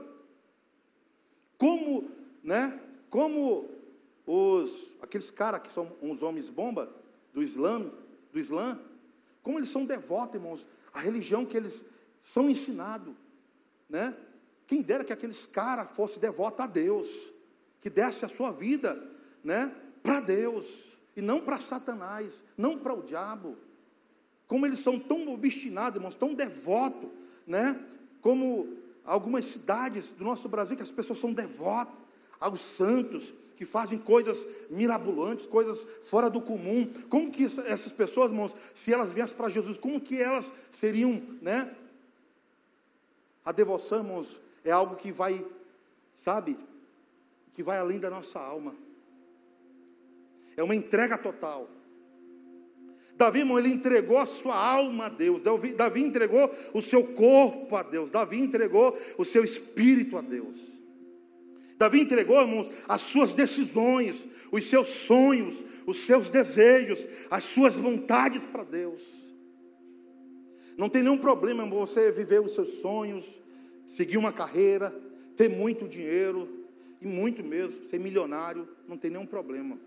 Como, 1.59 2.11
né? 2.43 2.81
Como 3.11 3.69
os 4.27 4.93
aqueles 5.03 5.31
caras 5.31 5.61
que 5.61 5.71
são 5.71 5.95
uns 6.01 6.23
homens 6.23 6.49
bomba, 6.49 7.05
do 7.37 7.43
Islã, 7.43 7.93
do 8.33 8.39
Islã, 8.39 8.81
como 9.43 9.59
eles 9.59 9.69
são 9.69 9.85
devotos, 9.85 10.37
irmãos, 10.37 10.67
a 10.91 11.01
religião 11.01 11.45
que 11.45 11.55
eles 11.55 11.85
são 12.19 12.49
ensinados, 12.49 13.15
né? 13.91 14.17
Quem 14.67 14.81
dera 14.81 15.05
que 15.05 15.13
aqueles 15.13 15.45
caras 15.45 15.95
fossem 15.95 16.19
devotos 16.19 16.61
a 16.61 16.67
Deus, 16.67 17.07
que 17.79 17.91
desse 17.91 18.25
a 18.25 18.29
sua 18.29 18.53
vida, 18.53 18.99
né, 19.45 19.71
para 20.03 20.21
Deus 20.21 20.87
e 21.15 21.21
não 21.21 21.43
para 21.43 21.61
Satanás, 21.61 22.43
não 22.57 22.79
para 22.79 22.95
o 22.95 23.03
diabo. 23.03 23.59
Como 24.49 24.65
eles 24.65 24.79
são 24.79 24.99
tão 24.99 25.29
obstinados, 25.29 25.97
irmãos, 25.97 26.15
tão 26.15 26.33
devotos, 26.33 27.11
né? 27.47 27.79
Como 28.23 28.79
algumas 29.05 29.45
cidades 29.45 30.07
do 30.13 30.25
nosso 30.25 30.49
Brasil 30.49 30.75
que 30.75 30.83
as 30.83 30.91
pessoas 30.91 31.19
são 31.19 31.35
devotas 31.35 31.95
aos 32.41 32.63
santos, 32.63 33.35
que 33.57 33.65
fazem 33.65 33.99
coisas 33.99 34.47
mirabolantes, 34.69 35.47
coisas 35.47 35.87
fora 36.05 36.29
do 36.29 36.43
comum. 36.43 36.93
Como 37.09 37.33
que 37.33 37.45
essas 37.45 37.91
pessoas, 37.91 38.31
irmãos, 38.31 38.55
se 38.75 38.93
elas 38.93 39.11
viessem 39.13 39.37
para 39.37 39.49
Jesus, 39.49 39.79
como 39.79 40.01
que 40.01 40.21
elas 40.21 40.53
seriam, 40.71 41.23
né? 41.41 41.75
A 43.45 43.53
devoção, 43.53 43.99
irmãos, 44.01 44.41
é 44.63 44.71
algo 44.71 44.97
que 44.97 45.11
vai, 45.11 45.45
sabe, 46.15 46.59
que 47.55 47.63
vai 47.63 47.79
além 47.79 47.99
da 47.99 48.11
nossa 48.11 48.39
alma. 48.39 48.77
É 50.57 50.63
uma 50.63 50.75
entrega 50.75 51.17
total. 51.17 51.69
Davi, 53.17 53.39
irmão, 53.39 53.59
ele 53.59 53.71
entregou 53.71 54.19
a 54.19 54.27
sua 54.27 54.55
alma 54.55 55.07
a 55.07 55.09
Deus. 55.09 55.41
Davi, 55.41 55.73
Davi 55.73 56.03
entregou 56.03 56.55
o 56.75 56.83
seu 56.83 57.15
corpo 57.15 57.75
a 57.75 57.83
Deus. 57.83 58.11
Davi 58.11 58.39
entregou 58.39 58.95
o 59.17 59.25
seu 59.25 59.43
espírito 59.43 60.19
a 60.19 60.21
Deus. 60.21 60.76
Davi 61.79 62.01
entregou, 62.01 62.41
irmãos, 62.41 62.71
as 62.89 63.03
suas 63.03 63.33
decisões, 63.33 64.27
os 64.51 64.65
seus 64.69 64.89
sonhos, 64.89 65.57
os 65.87 66.01
seus 66.01 66.31
desejos, 66.31 67.07
as 67.31 67.45
suas 67.45 67.77
vontades 67.77 68.43
para 68.45 68.65
Deus. 68.65 69.03
Não 70.77 70.89
tem 70.89 71.03
nenhum 71.03 71.19
problema 71.19 71.65
em 71.65 71.71
você 71.71 72.11
viver 72.13 72.41
os 72.41 72.55
seus 72.55 72.81
sonhos, 72.81 73.25
seguir 73.89 74.17
uma 74.17 74.33
carreira, 74.33 74.95
ter 75.37 75.49
muito 75.49 75.87
dinheiro, 75.87 76.67
e 77.01 77.07
muito 77.07 77.43
mesmo, 77.43 77.87
ser 77.89 77.99
milionário, 77.99 78.69
não 78.89 78.97
tem 78.97 79.11
nenhum 79.11 79.27
problema. 79.27 79.79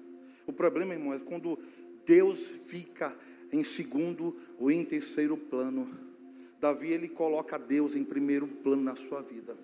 O 0.46 0.54
problema, 0.54 0.94
irmão, 0.94 1.14
é 1.14 1.20
quando 1.20 1.58
Deus 2.06 2.40
fica 2.40 3.16
em 3.52 3.64
segundo 3.64 4.36
ou 4.58 4.72
em 4.72 4.86
terceiro 4.86 5.36
plano. 5.36 5.90
Davi, 6.60 6.92
ele 6.92 7.08
coloca 7.08 7.58
Deus 7.58 7.96
em 7.96 8.04
primeiro 8.04 8.48
plano 8.48 8.84
na 8.84 8.96
sua 8.96 9.22
vida. 9.22 9.58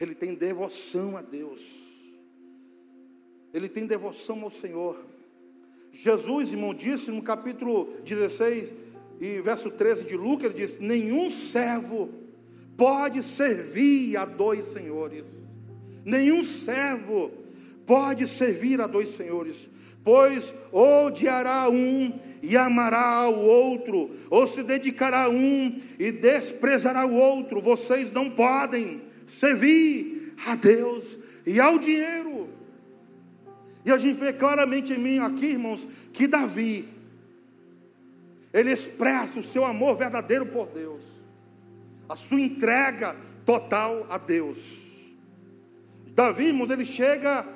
Ele 0.00 0.14
tem 0.14 0.34
devoção 0.34 1.16
a 1.16 1.22
Deus. 1.22 1.84
Ele 3.52 3.68
tem 3.68 3.86
devoção 3.86 4.42
ao 4.42 4.50
Senhor. 4.50 4.98
Jesus, 5.92 6.50
irmão, 6.50 6.74
disse 6.74 7.10
no 7.10 7.22
capítulo 7.22 7.88
16 8.04 8.72
e 9.20 9.40
verso 9.40 9.70
13 9.70 10.04
de 10.04 10.16
Lucas, 10.16 10.46
ele 10.46 10.66
diz: 10.66 10.80
Nenhum 10.80 11.30
servo 11.30 12.10
pode 12.76 13.22
servir 13.22 14.16
a 14.16 14.24
dois 14.24 14.66
senhores. 14.66 15.24
Nenhum 16.04 16.44
servo 16.44 17.30
pode 17.86 18.26
servir 18.26 18.80
a 18.80 18.88
dois 18.88 19.10
senhores, 19.10 19.70
pois 20.02 20.52
odiará 20.72 21.70
um 21.70 22.18
e 22.42 22.56
amará 22.56 23.28
o 23.28 23.40
outro, 23.40 24.10
ou 24.28 24.46
se 24.46 24.62
dedicará 24.62 25.24
a 25.24 25.30
um 25.30 25.80
e 25.98 26.10
desprezará 26.10 27.06
o 27.06 27.14
outro. 27.14 27.60
Vocês 27.60 28.10
não 28.10 28.30
podem 28.30 29.00
servir 29.26 30.34
a 30.46 30.54
Deus 30.54 31.18
e 31.46 31.60
ao 31.60 31.78
dinheiro. 31.78 32.48
E 33.84 33.90
a 33.90 33.98
gente 33.98 34.18
vê 34.18 34.32
claramente 34.32 34.92
em 34.92 34.98
mim 34.98 35.18
aqui, 35.18 35.46
irmãos, 35.46 35.86
que 36.12 36.26
Davi, 36.26 36.88
ele 38.52 38.72
expressa 38.72 39.38
o 39.38 39.44
seu 39.44 39.64
amor 39.64 39.96
verdadeiro 39.96 40.46
por 40.46 40.68
Deus, 40.68 41.02
a 42.08 42.16
sua 42.16 42.40
entrega 42.40 43.14
total 43.44 44.06
a 44.08 44.16
Deus. 44.16 44.58
Davi, 46.14 46.46
irmãos, 46.46 46.70
ele 46.70 46.86
chega 46.86 47.46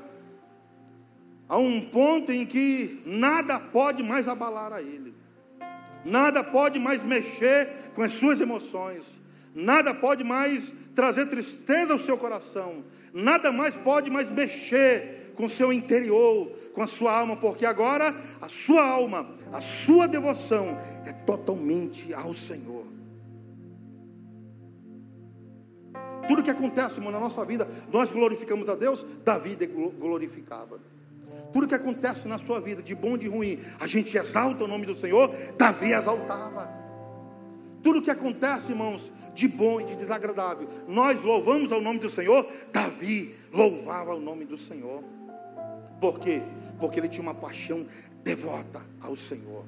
a 1.49 1.57
um 1.57 1.89
ponto 1.89 2.31
em 2.31 2.45
que 2.45 3.03
nada 3.07 3.59
pode 3.59 4.03
mais 4.03 4.29
abalar 4.29 4.73
a 4.73 4.83
ele, 4.83 5.15
nada 6.05 6.45
pode 6.45 6.79
mais 6.79 7.03
mexer 7.03 7.69
com 7.95 8.03
as 8.03 8.13
suas 8.13 8.41
emoções, 8.41 9.19
nada 9.55 9.95
pode 9.95 10.23
mais 10.23 10.75
trazer 10.99 11.27
tristeza 11.27 11.93
ao 11.93 11.99
seu 12.01 12.19
coração, 12.19 12.83
nada 13.15 13.53
mais 13.53 13.77
pode 13.77 14.11
mais 14.11 14.29
mexer 14.29 15.33
com 15.37 15.47
o 15.47 15.49
seu 15.49 15.73
interior, 15.73 16.51
com 16.75 16.83
a 16.83 16.89
sua 16.89 17.17
alma, 17.17 17.37
porque 17.37 17.65
agora 17.65 18.13
a 18.41 18.49
sua 18.49 18.85
alma, 18.85 19.25
a 19.53 19.61
sua 19.61 20.09
devoção 20.09 20.77
é 21.07 21.13
totalmente 21.13 22.13
ao 22.13 22.35
Senhor. 22.35 22.85
Tudo 26.27 26.43
que 26.43 26.51
acontece, 26.51 26.97
irmão, 26.97 27.13
na 27.13 27.21
nossa 27.21 27.45
vida, 27.45 27.69
nós 27.93 28.11
glorificamos 28.11 28.69
a 28.69 28.75
Deus, 28.75 29.07
Davi 29.25 29.57
glorificava. 30.01 30.81
Tudo 31.53 31.69
que 31.69 31.77
acontece 31.77 32.27
na 32.27 32.39
sua 32.39 32.61
vida, 32.61 32.83
de 32.83 32.97
bom 32.97 33.15
e 33.15 33.19
de 33.19 33.29
ruim, 33.29 33.61
a 33.79 33.87
gente 33.87 34.19
exalta 34.19 34.65
o 34.65 34.67
nome 34.67 34.85
do 34.85 34.97
Senhor, 34.97 35.33
Davi 35.57 35.93
exaltava. 35.93 36.88
Tudo 37.83 38.03
que 38.03 38.11
acontece, 38.11 38.73
irmãos, 38.73 39.13
de 39.35 39.47
bom 39.49 39.81
e 39.81 39.85
de 39.85 39.97
desagradável, 39.97 40.69
nós 40.89 41.23
louvamos 41.23 41.71
ao 41.71 41.81
nome 41.81 41.99
do 41.99 42.11
Senhor, 42.11 42.47
Davi 42.73 43.35
louvava 43.53 44.15
o 44.15 44.21
nome 44.21 44.45
do 44.45 44.59
Senhor. 44.59 45.03
Por 46.01 46.19
quê? 46.19 46.43
Porque 46.79 46.99
ele 46.99 47.09
tinha 47.09 47.23
uma 47.23 47.35
paixão 47.35 47.87
devota 48.25 48.85
ao 49.01 49.17
Senhor. 49.17 49.65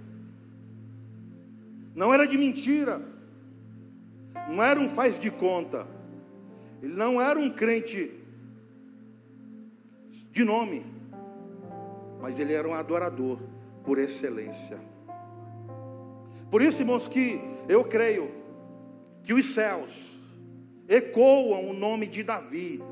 Não 1.95 2.13
era 2.13 2.27
de 2.27 2.37
mentira, 2.37 3.01
não 4.49 4.63
era 4.63 4.79
um 4.79 4.89
faz 4.89 5.19
de 5.19 5.31
conta, 5.31 5.87
ele 6.83 6.95
não 6.95 7.21
era 7.21 7.39
um 7.39 7.51
crente 7.51 8.21
de 10.33 10.45
nome, 10.45 10.85
mas 12.21 12.39
ele 12.39 12.53
era 12.53 12.69
um 12.69 12.75
adorador 12.75 13.39
por 13.85 13.99
excelência. 13.99 14.90
Por 16.51 16.61
isso, 16.63 16.83
irmãos, 16.83 17.07
que 17.07 17.41
eu 17.69 17.85
creio 17.85 18.31
que 19.23 19.33
os 19.33 19.55
céus 19.55 20.17
ecoam 20.89 21.71
o 21.71 21.73
nome 21.73 22.07
de 22.07 22.25
Davi. 22.25 22.83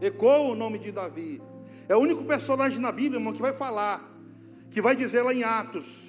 Ecoa 0.00 0.38
o 0.38 0.54
nome 0.54 0.78
de 0.78 0.90
Davi. 0.90 1.42
É 1.86 1.94
o 1.94 1.98
único 1.98 2.24
personagem 2.24 2.80
na 2.80 2.90
Bíblia, 2.90 3.20
irmão, 3.20 3.34
que 3.34 3.42
vai 3.42 3.52
falar, 3.52 4.08
que 4.70 4.80
vai 4.80 4.96
dizer 4.96 5.22
lá 5.22 5.34
em 5.34 5.44
Atos, 5.44 6.08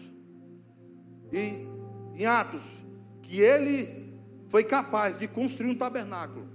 e, 1.34 1.68
em 2.16 2.26
Atos, 2.26 2.64
que 3.22 3.42
ele 3.42 4.16
foi 4.48 4.64
capaz 4.64 5.18
de 5.18 5.28
construir 5.28 5.70
um 5.70 5.76
tabernáculo 5.76 6.48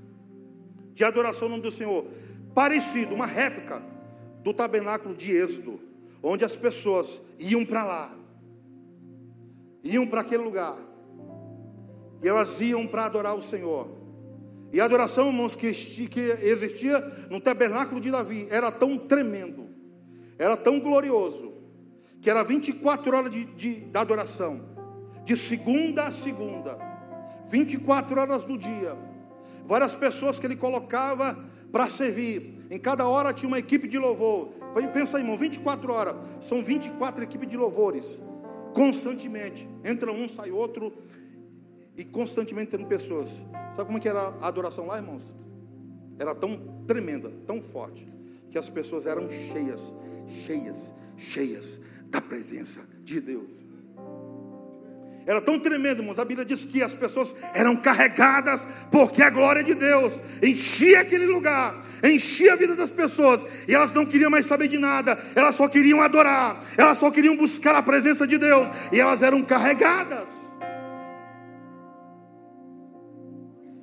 de 0.94 1.04
adoração 1.04 1.44
ao 1.44 1.50
nome 1.50 1.62
do 1.62 1.72
Senhor, 1.72 2.06
parecido, 2.54 3.14
uma 3.14 3.26
réplica 3.26 3.82
do 4.42 4.54
tabernáculo 4.54 5.14
de 5.14 5.32
Êxodo, 5.32 5.80
onde 6.22 6.44
as 6.44 6.56
pessoas 6.56 7.20
iam 7.38 7.66
para 7.66 7.84
lá, 7.84 8.15
iam 9.86 10.06
para 10.06 10.20
aquele 10.20 10.42
lugar, 10.42 10.76
e 12.22 12.28
elas 12.28 12.60
iam 12.60 12.86
para 12.86 13.06
adorar 13.06 13.34
o 13.34 13.42
Senhor. 13.42 13.88
E 14.72 14.80
a 14.80 14.84
adoração, 14.84 15.28
irmãos, 15.28 15.54
que, 15.54 15.66
existia 15.66 17.00
no 17.30 17.40
tabernáculo 17.40 18.00
de 18.00 18.10
Davi 18.10 18.48
era 18.50 18.70
tão 18.72 18.98
tremendo, 18.98 19.68
era 20.38 20.56
tão 20.56 20.80
glorioso, 20.80 21.54
que 22.20 22.28
era 22.28 22.42
24 22.42 23.16
horas 23.16 23.30
de, 23.30 23.44
de, 23.44 23.80
de 23.80 23.98
adoração, 23.98 24.60
de 25.24 25.36
segunda 25.36 26.04
a 26.04 26.10
segunda, 26.10 26.78
24 27.46 28.20
horas 28.20 28.42
do 28.42 28.58
dia. 28.58 28.96
Várias 29.64 29.94
pessoas 29.94 30.38
que 30.38 30.46
ele 30.46 30.56
colocava 30.56 31.36
para 31.70 31.88
servir. 31.88 32.66
Em 32.70 32.78
cada 32.78 33.06
hora 33.06 33.32
tinha 33.32 33.48
uma 33.48 33.58
equipe 33.58 33.88
de 33.88 33.98
louvor. 33.98 34.48
Pensa, 34.92 35.18
irmão, 35.18 35.38
24 35.38 35.92
horas, 35.92 36.16
são 36.40 36.62
24 36.62 37.24
equipes 37.24 37.48
de 37.48 37.56
louvores, 37.56 38.20
constantemente. 38.76 39.66
Entra 39.82 40.12
um, 40.12 40.28
sai 40.28 40.50
outro, 40.50 40.92
e 41.96 42.04
constantemente 42.04 42.72
tendo 42.72 42.86
pessoas. 42.86 43.30
Sabe 43.74 43.86
como 43.86 43.96
é 43.96 44.00
que 44.00 44.08
era 44.08 44.20
a 44.20 44.46
adoração 44.46 44.86
lá, 44.86 44.98
irmãos? 44.98 45.34
Era 46.18 46.34
tão 46.34 46.84
tremenda, 46.86 47.32
tão 47.46 47.62
forte, 47.62 48.04
que 48.50 48.58
as 48.58 48.68
pessoas 48.68 49.06
eram 49.06 49.30
cheias, 49.30 49.94
cheias, 50.44 50.92
cheias 51.16 51.80
da 52.10 52.20
presença 52.20 52.86
de 53.02 53.18
Deus. 53.18 53.64
Era 55.26 55.40
tão 55.40 55.58
tremendo, 55.58 56.02
irmãos. 56.02 56.20
A 56.20 56.24
Bíblia 56.24 56.46
diz 56.46 56.64
que 56.64 56.80
as 56.80 56.94
pessoas 56.94 57.34
eram 57.52 57.74
carregadas, 57.74 58.60
porque 58.92 59.20
a 59.20 59.28
glória 59.28 59.62
de 59.62 59.74
Deus 59.74 60.20
enchia 60.40 61.00
aquele 61.00 61.26
lugar, 61.26 61.84
enchia 62.04 62.52
a 62.52 62.56
vida 62.56 62.76
das 62.76 62.92
pessoas, 62.92 63.44
e 63.66 63.74
elas 63.74 63.92
não 63.92 64.06
queriam 64.06 64.30
mais 64.30 64.46
saber 64.46 64.68
de 64.68 64.78
nada, 64.78 65.18
elas 65.34 65.56
só 65.56 65.66
queriam 65.66 66.00
adorar, 66.00 66.60
elas 66.78 66.98
só 66.98 67.10
queriam 67.10 67.36
buscar 67.36 67.74
a 67.74 67.82
presença 67.82 68.24
de 68.24 68.38
Deus, 68.38 68.68
e 68.92 69.00
elas 69.00 69.20
eram 69.20 69.42
carregadas. 69.42 70.28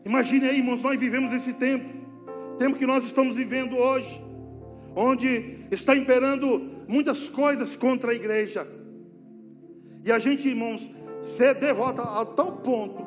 Imagine 0.05 0.47
aí, 0.47 0.57
irmãos, 0.59 0.81
nós 0.81 0.97
vivemos 0.97 1.33
esse 1.33 1.53
tempo, 1.53 1.85
tempo 2.57 2.77
que 2.77 2.85
nós 2.85 3.03
estamos 3.03 3.35
vivendo 3.35 3.75
hoje, 3.75 4.21
onde 4.95 5.59
está 5.71 5.93
imperando 5.93 6.85
muitas 6.87 7.27
coisas 7.27 7.75
contra 7.75 8.11
a 8.11 8.15
igreja. 8.15 8.65
E 10.05 10.11
a 10.11 10.19
gente, 10.19 10.47
irmãos, 10.47 10.89
ser 11.23 11.55
devota 11.55 12.03
a 12.03 12.25
tal 12.25 12.57
ponto 12.57 13.01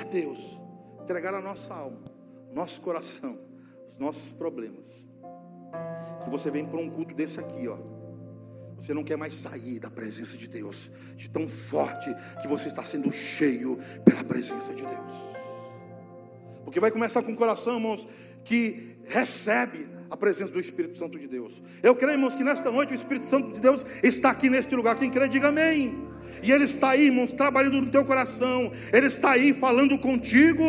a 0.00 0.04
Deus, 0.04 0.58
entregar 1.02 1.34
a 1.34 1.40
nossa 1.42 1.74
alma, 1.74 2.00
nosso 2.52 2.80
coração, 2.80 3.38
os 3.86 3.98
nossos 3.98 4.32
problemas. 4.32 4.86
Que 6.24 6.30
você 6.30 6.50
vem 6.50 6.64
para 6.64 6.80
um 6.80 6.90
culto 6.90 7.14
desse 7.14 7.38
aqui, 7.38 7.68
ó. 7.68 7.76
Você 8.76 8.94
não 8.94 9.04
quer 9.04 9.16
mais 9.16 9.34
sair 9.34 9.78
da 9.78 9.90
presença 9.90 10.36
de 10.36 10.48
Deus, 10.48 10.90
de 11.14 11.28
tão 11.30 11.48
forte 11.48 12.12
que 12.40 12.48
você 12.48 12.68
está 12.68 12.84
sendo 12.84 13.12
cheio 13.12 13.78
pela 14.04 14.24
presença 14.24 14.74
de 14.74 14.82
Deus. 14.82 15.14
Porque 16.64 16.80
vai 16.80 16.90
começar 16.90 17.22
com 17.22 17.32
o 17.32 17.36
coração, 17.36 17.74
irmãos, 17.74 18.08
que 18.42 18.98
recebe 19.04 19.86
a 20.12 20.16
presença 20.16 20.52
do 20.52 20.60
Espírito 20.60 20.98
Santo 20.98 21.18
de 21.18 21.26
Deus. 21.26 21.62
Eu 21.82 21.96
creio, 21.96 22.12
irmãos, 22.12 22.36
que 22.36 22.44
nesta 22.44 22.70
noite 22.70 22.92
o 22.92 22.94
Espírito 22.94 23.24
Santo 23.24 23.54
de 23.54 23.60
Deus 23.60 23.86
está 24.02 24.30
aqui 24.30 24.50
neste 24.50 24.76
lugar. 24.76 24.98
Quem 24.98 25.10
crê, 25.10 25.26
diga 25.26 25.48
amém. 25.48 26.06
E 26.42 26.52
Ele 26.52 26.64
está 26.64 26.90
aí, 26.90 27.06
irmãos, 27.06 27.32
trabalhando 27.32 27.80
no 27.80 27.90
teu 27.90 28.04
coração. 28.04 28.70
Ele 28.92 29.06
está 29.06 29.30
aí 29.30 29.54
falando 29.54 29.98
contigo. 29.98 30.62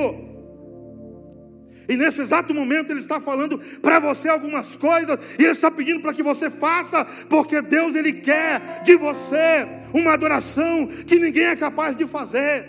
E 1.89 1.97
nesse 1.97 2.21
exato 2.21 2.53
momento 2.53 2.91
Ele 2.91 3.01
está 3.01 3.19
falando 3.19 3.59
para 3.81 3.99
você 3.99 4.29
algumas 4.29 4.77
coisas. 4.77 5.19
E 5.37 5.43
Ele 5.43 5.51
está 5.51 5.69
pedindo 5.69 5.99
para 5.99 6.13
que 6.13 6.23
você 6.23 6.49
faça. 6.49 7.03
Porque 7.29 7.61
Deus, 7.61 7.95
Ele 7.95 8.13
quer 8.13 8.81
de 8.83 8.95
você 8.95 9.67
uma 9.93 10.13
adoração 10.13 10.87
que 11.05 11.19
ninguém 11.19 11.47
é 11.47 11.55
capaz 11.57 11.97
de 11.97 12.07
fazer. 12.07 12.63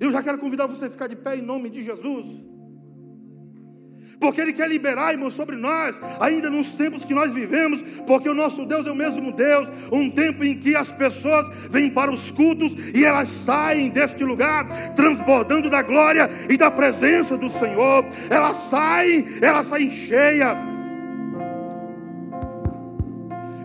Eu 0.00 0.10
já 0.10 0.24
quero 0.24 0.38
convidar 0.38 0.66
você 0.66 0.86
a 0.86 0.90
ficar 0.90 1.06
de 1.06 1.14
pé 1.14 1.36
em 1.36 1.42
nome 1.42 1.70
de 1.70 1.84
Jesus. 1.84 2.48
Porque 4.20 4.40
Ele 4.40 4.52
quer 4.52 4.68
liberar, 4.68 5.12
irmão, 5.12 5.30
sobre 5.30 5.56
nós, 5.56 5.98
ainda 6.20 6.50
nos 6.50 6.74
tempos 6.74 7.04
que 7.04 7.14
nós 7.14 7.32
vivemos, 7.32 7.82
porque 8.06 8.28
o 8.28 8.34
nosso 8.34 8.64
Deus 8.64 8.86
é 8.86 8.90
o 8.90 8.96
mesmo 8.96 9.32
Deus, 9.32 9.68
um 9.92 10.10
tempo 10.10 10.44
em 10.44 10.58
que 10.58 10.74
as 10.74 10.90
pessoas 10.90 11.46
vêm 11.70 11.90
para 11.90 12.10
os 12.10 12.30
cultos 12.30 12.74
e 12.94 13.04
elas 13.04 13.28
saem 13.28 13.90
deste 13.90 14.24
lugar 14.24 14.66
transbordando 14.94 15.70
da 15.70 15.82
glória 15.82 16.28
e 16.48 16.56
da 16.56 16.70
presença 16.70 17.36
do 17.36 17.48
Senhor, 17.48 18.04
elas 18.30 18.56
saem, 18.68 19.24
elas 19.40 19.66
saem 19.66 19.90
cheias 19.90 20.67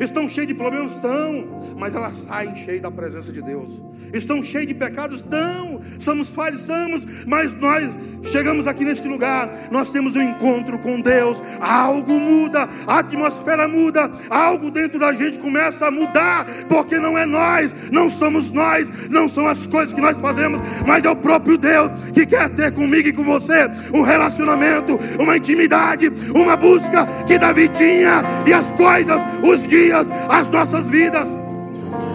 Estão 0.03 0.29
cheios 0.29 0.47
de 0.47 0.53
problemas? 0.53 0.95
Estão, 0.95 1.75
mas 1.77 1.95
elas 1.95 2.17
saem 2.17 2.55
cheias 2.55 2.81
da 2.81 2.91
presença 2.91 3.31
de 3.31 3.41
Deus. 3.41 3.71
Estão 4.13 4.43
cheios 4.43 4.67
de 4.67 4.73
pecados? 4.73 5.21
Estão, 5.21 5.81
somos 5.99 6.29
falhos, 6.29 6.61
somos, 6.61 7.25
mas 7.25 7.53
nós 7.59 7.91
chegamos 8.23 8.67
aqui 8.67 8.85
nesse 8.85 9.07
lugar, 9.07 9.49
nós 9.71 9.91
temos 9.91 10.15
um 10.15 10.21
encontro 10.21 10.77
com 10.79 11.01
Deus, 11.01 11.41
algo 11.59 12.19
muda, 12.19 12.69
a 12.87 12.99
atmosfera 12.99 13.67
muda, 13.67 14.11
algo 14.29 14.69
dentro 14.69 14.99
da 14.99 15.13
gente 15.13 15.39
começa 15.39 15.87
a 15.87 15.91
mudar, 15.91 16.45
porque 16.69 16.99
não 16.99 17.17
é 17.17 17.25
nós, 17.25 17.73
não 17.91 18.09
somos 18.09 18.51
nós, 18.51 19.09
não 19.09 19.27
são 19.27 19.47
as 19.47 19.65
coisas 19.65 19.93
que 19.93 20.01
nós 20.01 20.17
fazemos, 20.17 20.61
mas 20.85 21.03
é 21.03 21.09
o 21.09 21.15
próprio 21.15 21.57
Deus 21.57 21.91
que 22.13 22.25
quer 22.25 22.49
ter 22.49 22.71
comigo 22.71 23.09
e 23.09 23.13
com 23.13 23.23
você 23.23 23.69
um 23.93 24.01
relacionamento, 24.01 24.97
uma 25.19 25.37
intimidade, 25.37 26.11
uma 26.33 26.55
busca 26.55 27.05
que 27.25 27.37
Davi 27.37 27.67
tinha, 27.69 28.21
e 28.45 28.53
as 28.53 28.65
coisas, 28.71 29.21
os 29.43 29.67
dias 29.67 29.92
dias, 29.93 30.07
as 30.29 30.49
nossas 30.49 30.87
vidas 30.87 31.27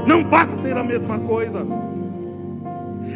não 0.06 0.24
passa 0.24 0.54
a 0.54 0.58
ser 0.58 0.76
a 0.76 0.82
mesma 0.82 1.18
coisa. 1.20 1.64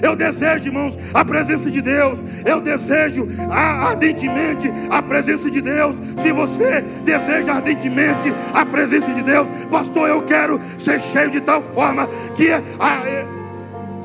Eu 0.00 0.16
desejo, 0.16 0.66
irmãos, 0.66 0.98
a 1.14 1.24
presença 1.24 1.70
de 1.70 1.80
Deus. 1.80 2.18
Eu 2.44 2.60
desejo 2.60 3.28
ardentemente 3.50 4.72
a 4.90 5.00
presença 5.00 5.48
de 5.50 5.60
Deus. 5.60 5.96
Se 6.20 6.32
você 6.32 6.80
deseja 7.04 7.54
ardentemente 7.54 8.32
a 8.52 8.66
presença 8.66 9.12
de 9.12 9.22
Deus, 9.22 9.46
pastor, 9.70 10.08
eu 10.08 10.22
quero 10.22 10.60
ser 10.78 11.00
cheio 11.00 11.30
de 11.30 11.40
tal 11.40 11.62
forma 11.62 12.08
que 12.34 12.48
é, 12.48 12.62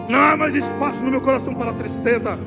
não 0.08 0.20
há 0.20 0.38
mais 0.38 0.54
espaço 0.54 1.02
no 1.02 1.10
meu 1.10 1.22
coração 1.22 1.54
para 1.56 1.74
tristeza. 1.74 2.38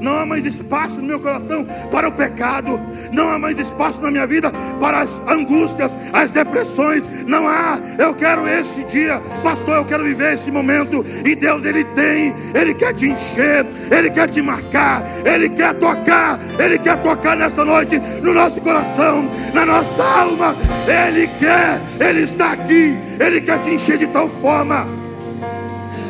Não 0.00 0.18
há 0.18 0.26
mais 0.26 0.44
espaço 0.44 0.96
no 0.96 1.02
meu 1.02 1.20
coração 1.20 1.66
para 1.90 2.08
o 2.08 2.12
pecado. 2.12 2.80
Não 3.12 3.28
há 3.28 3.38
mais 3.38 3.58
espaço 3.58 4.00
na 4.00 4.10
minha 4.10 4.26
vida 4.26 4.50
para 4.80 5.00
as 5.00 5.10
angústias, 5.28 5.96
as 6.12 6.30
depressões. 6.30 7.04
Não 7.26 7.46
há. 7.46 7.78
Eu 7.98 8.14
quero 8.14 8.46
esse 8.48 8.84
dia, 8.84 9.20
pastor. 9.42 9.76
Eu 9.76 9.84
quero 9.84 10.04
viver 10.04 10.34
esse 10.34 10.50
momento. 10.50 11.04
E 11.24 11.34
Deus, 11.34 11.64
Ele 11.64 11.84
tem. 11.84 12.34
Ele 12.54 12.74
quer 12.74 12.94
te 12.94 13.06
encher. 13.06 13.66
Ele 13.90 14.10
quer 14.10 14.28
te 14.28 14.42
marcar. 14.42 15.02
Ele 15.24 15.48
quer 15.48 15.74
tocar. 15.74 16.38
Ele 16.58 16.78
quer 16.78 16.96
tocar 17.02 17.36
nesta 17.36 17.64
noite 17.64 18.00
no 18.22 18.34
nosso 18.34 18.60
coração, 18.60 19.28
na 19.52 19.64
nossa 19.64 20.02
alma. 20.02 20.56
Ele 20.86 21.28
quer. 21.38 21.80
Ele 22.00 22.22
está 22.22 22.52
aqui. 22.52 22.98
Ele 23.18 23.40
quer 23.40 23.58
te 23.58 23.70
encher 23.70 23.98
de 23.98 24.06
tal 24.06 24.28
forma 24.28 25.04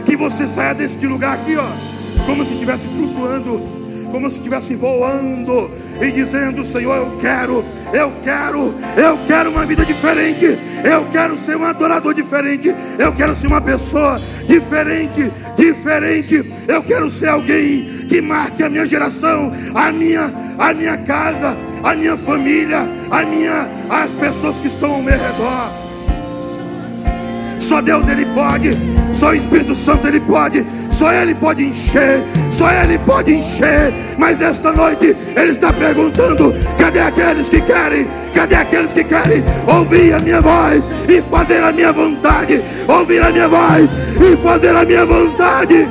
que 0.05 0.17
você 0.17 0.47
saia 0.47 0.75
deste 0.75 1.07
lugar 1.07 1.35
aqui, 1.35 1.57
ó, 1.57 1.94
como 2.27 2.45
se 2.45 2.53
estivesse 2.55 2.87
flutuando 2.89 3.85
como 4.15 4.31
se 4.31 4.37
estivesse 4.37 4.77
voando 4.77 5.69
e 6.01 6.09
dizendo: 6.13 6.65
Senhor, 6.65 6.97
eu 6.97 7.17
quero, 7.17 7.65
eu 7.93 8.13
quero, 8.23 8.73
eu 8.97 9.19
quero 9.27 9.51
uma 9.51 9.67
vida 9.67 9.85
diferente, 9.85 10.57
eu 10.85 11.05
quero 11.11 11.37
ser 11.37 11.57
um 11.57 11.65
adorador 11.65 12.15
diferente, 12.15 12.73
eu 12.97 13.13
quero 13.13 13.35
ser 13.35 13.49
uma 13.49 13.61
pessoa 13.61 14.23
diferente, 14.47 15.33
diferente, 15.57 16.49
eu 16.69 16.81
quero 16.85 17.11
ser 17.11 17.27
alguém 17.27 18.07
que 18.09 18.21
marque 18.21 18.63
a 18.63 18.71
minha 18.71 18.87
geração, 18.87 19.51
a 19.75 19.91
minha, 19.91 20.33
a 20.61 20.73
minha 20.73 20.97
casa, 20.99 21.59
a 21.83 21.93
minha 21.97 22.17
família, 22.17 22.89
a 23.11 23.23
minha, 23.25 23.69
as 23.91 24.13
pessoas 24.13 24.61
que 24.61 24.69
estão 24.69 24.93
ao 24.93 25.03
meu 25.03 25.19
redor. 25.19 25.85
Só 27.59 27.81
Deus 27.81 28.07
ele 28.09 28.27
pode, 28.27 28.71
só 29.13 29.31
o 29.31 29.35
Espírito 29.35 29.75
Santo 29.75 30.07
ele 30.07 30.21
pode, 30.21 30.65
só 30.99 31.13
Ele 31.13 31.35
pode 31.35 31.65
encher, 31.65 32.25
só 32.57 32.71
Ele 32.71 32.99
pode 32.99 33.35
encher. 33.35 33.93
Mas 34.19 34.41
esta 34.41 34.73
noite 34.73 35.17
Ele 35.37 35.53
está 35.53 35.73
perguntando: 35.73 36.55
cadê 36.79 37.01
aqueles 37.01 37.49
que 37.49 37.61
querem? 37.61 38.09
Cadê 38.33 38.55
aqueles 38.55 38.93
que 38.93 39.05
querem 39.05 39.45
ouvir 39.67 40.15
a 40.15 40.19
minha 40.19 40.41
voz 40.41 40.85
e 41.09 41.21
fazer 41.23 41.63
a 41.63 41.73
minha 41.73 41.93
vontade? 41.93 42.63
Ouvir 42.89 43.23
a 43.23 43.31
minha 43.31 43.49
voz 43.49 43.89
e 44.21 44.37
fazer 44.37 44.75
a 44.75 44.85
minha 44.85 45.05
vontade. 45.05 45.89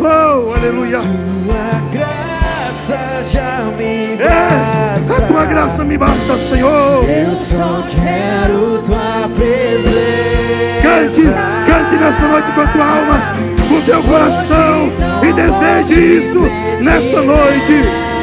Oh, 0.00 0.54
aleluia. 0.54 1.00
Tua 1.00 1.80
graça 1.92 2.98
já 3.30 3.64
me 3.76 4.16
basta. 4.16 5.12
É, 5.12 5.16
a 5.16 5.26
tua 5.26 5.44
graça 5.44 5.84
me 5.84 5.98
basta, 5.98 6.38
Senhor. 6.48 7.04
Eu 7.08 7.36
só 7.36 7.84
quero 7.90 8.82
tua 8.82 9.27
nesta 11.98 12.28
noite 12.28 12.52
com 12.52 12.60
a 12.60 12.66
tua 12.68 12.84
alma, 12.84 13.34
com 13.68 13.80
teu 13.82 14.02
coração 14.02 14.92
e 15.22 15.32
deseje 15.32 16.18
isso 16.18 16.40
nesta 16.82 17.22
noite. 17.22 18.17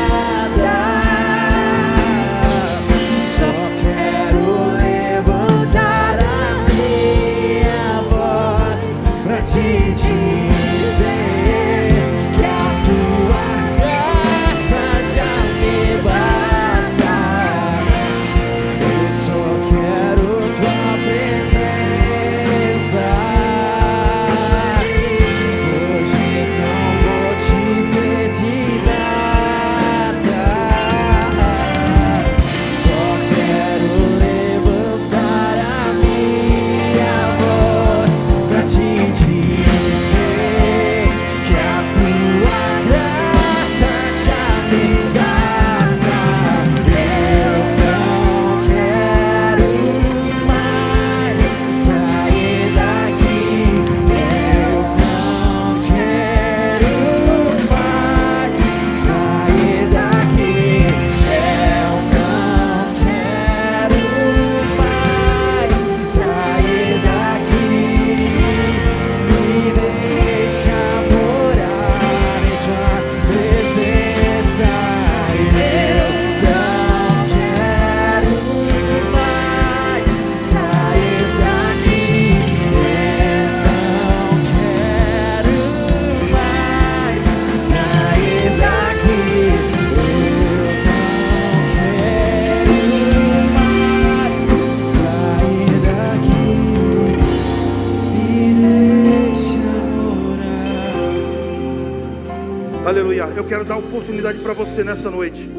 Você 104.65 104.83
nessa 104.83 105.11
noite. 105.11 105.49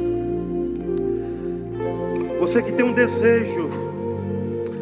Você 2.41 2.63
que 2.63 2.73
tem 2.73 2.85
um 2.85 2.93
desejo 2.93 3.71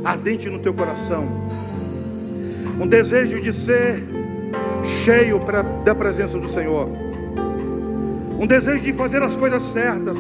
ardente 0.05 0.49
no 0.49 0.59
teu 0.59 0.73
coração, 0.73 1.27
um 2.81 2.87
desejo 2.87 3.41
de 3.41 3.53
ser 3.53 4.03
cheio 4.83 5.41
pra, 5.41 5.63
da 5.63 5.95
presença 5.95 6.39
do 6.39 6.49
Senhor, 6.49 6.89
um 8.39 8.47
desejo 8.47 8.85
de 8.85 8.93
fazer 8.93 9.23
as 9.23 9.37
coisas 9.37 9.63
certas. 9.63 10.19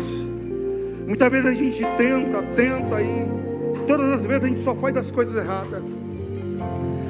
Muitas 1.07 1.31
vezes 1.31 1.47
a 1.47 1.55
gente 1.55 1.85
tenta, 1.97 2.43
tenta 2.55 3.03
e 3.03 3.87
todas 3.87 4.13
as 4.13 4.23
vezes 4.23 4.45
a 4.45 4.49
gente 4.49 4.65
só 4.65 4.75
faz 4.75 4.97
as 4.97 5.11
coisas 5.11 5.37
erradas. 5.37 5.83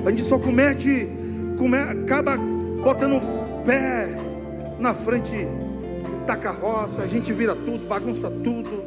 A 0.07 0.11
gente 0.11 0.24
só 0.24 0.38
comete, 0.38 1.09
come, 1.59 1.76
acaba 1.76 2.36
botando 2.36 3.16
o 3.16 3.62
pé 3.64 4.09
na 4.78 4.95
frente 4.95 5.47
taca 6.27 6.53
carroça, 6.53 7.03
a 7.03 7.07
gente 7.07 7.33
vira 7.33 7.55
tudo, 7.55 7.87
bagunça 7.87 8.31
tudo. 8.31 8.85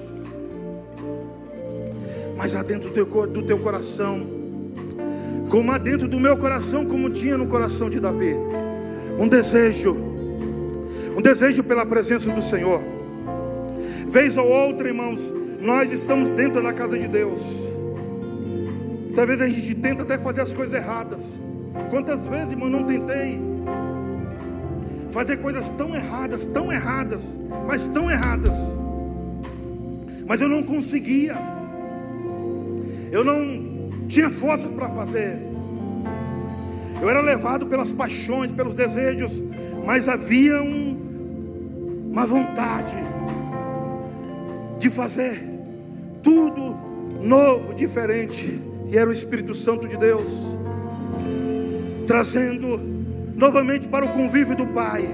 Mas 2.37 2.55
há 2.55 2.61
dentro 2.63 2.89
do 2.89 2.93
teu, 2.93 3.27
do 3.27 3.41
teu 3.43 3.57
coração, 3.59 4.25
como 5.49 5.71
há 5.71 5.77
dentro 5.77 6.07
do 6.07 6.19
meu 6.19 6.37
coração, 6.37 6.85
como 6.85 7.09
tinha 7.09 7.37
no 7.37 7.47
coração 7.47 7.89
de 7.89 7.99
Davi, 7.99 8.35
um 9.17 9.27
desejo, 9.27 9.95
um 11.17 11.21
desejo 11.21 11.63
pela 11.63 11.85
presença 11.85 12.29
do 12.31 12.41
Senhor. 12.41 12.81
Vez 14.07 14.37
ou 14.37 14.47
outra, 14.47 14.87
irmãos, 14.87 15.33
nós 15.61 15.91
estamos 15.91 16.31
dentro 16.31 16.61
da 16.61 16.73
casa 16.73 16.97
de 16.97 17.07
Deus. 17.07 17.41
Talvez 19.15 19.41
a 19.41 19.47
gente 19.47 19.75
tenta 19.75 20.03
até 20.03 20.17
fazer 20.17 20.41
as 20.41 20.53
coisas 20.53 20.75
erradas. 20.75 21.39
Quantas 21.89 22.27
vezes, 22.27 22.51
irmão, 22.51 22.69
não 22.69 22.83
tentei 22.83 23.39
fazer 25.11 25.37
coisas 25.37 25.69
tão 25.71 25.95
erradas, 25.95 26.45
tão 26.45 26.71
erradas, 26.71 27.37
mas 27.67 27.85
tão 27.87 28.09
erradas. 28.09 28.53
Mas 30.27 30.41
eu 30.41 30.47
não 30.47 30.63
conseguia. 30.63 31.35
Eu 33.11 33.23
não 33.23 34.07
tinha 34.07 34.29
força 34.29 34.67
para 34.69 34.89
fazer. 34.89 35.37
Eu 37.01 37.09
era 37.09 37.21
levado 37.21 37.65
pelas 37.67 37.91
paixões, 37.91 38.51
pelos 38.51 38.75
desejos, 38.75 39.31
mas 39.85 40.09
havia 40.09 40.61
um, 40.61 42.09
uma 42.11 42.25
vontade 42.25 42.93
de 44.79 44.89
fazer 44.89 45.41
tudo 46.23 46.75
novo, 47.21 47.73
diferente. 47.73 48.59
E 48.89 48.97
era 48.97 49.09
o 49.09 49.13
Espírito 49.13 49.53
Santo 49.53 49.87
de 49.87 49.97
Deus 49.97 50.57
trazendo 52.07 52.96
novamente 53.37 53.87
para 53.87 54.03
o 54.03 54.09
convívio 54.09 54.55
do 54.57 54.65
Pai. 54.65 55.05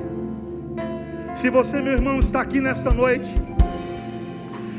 Se 1.35 1.49
você, 1.49 1.81
meu 1.81 1.91
irmão, 1.91 2.19
está 2.21 2.41
aqui 2.41 2.61
nesta 2.61 2.91
noite, 2.91 3.29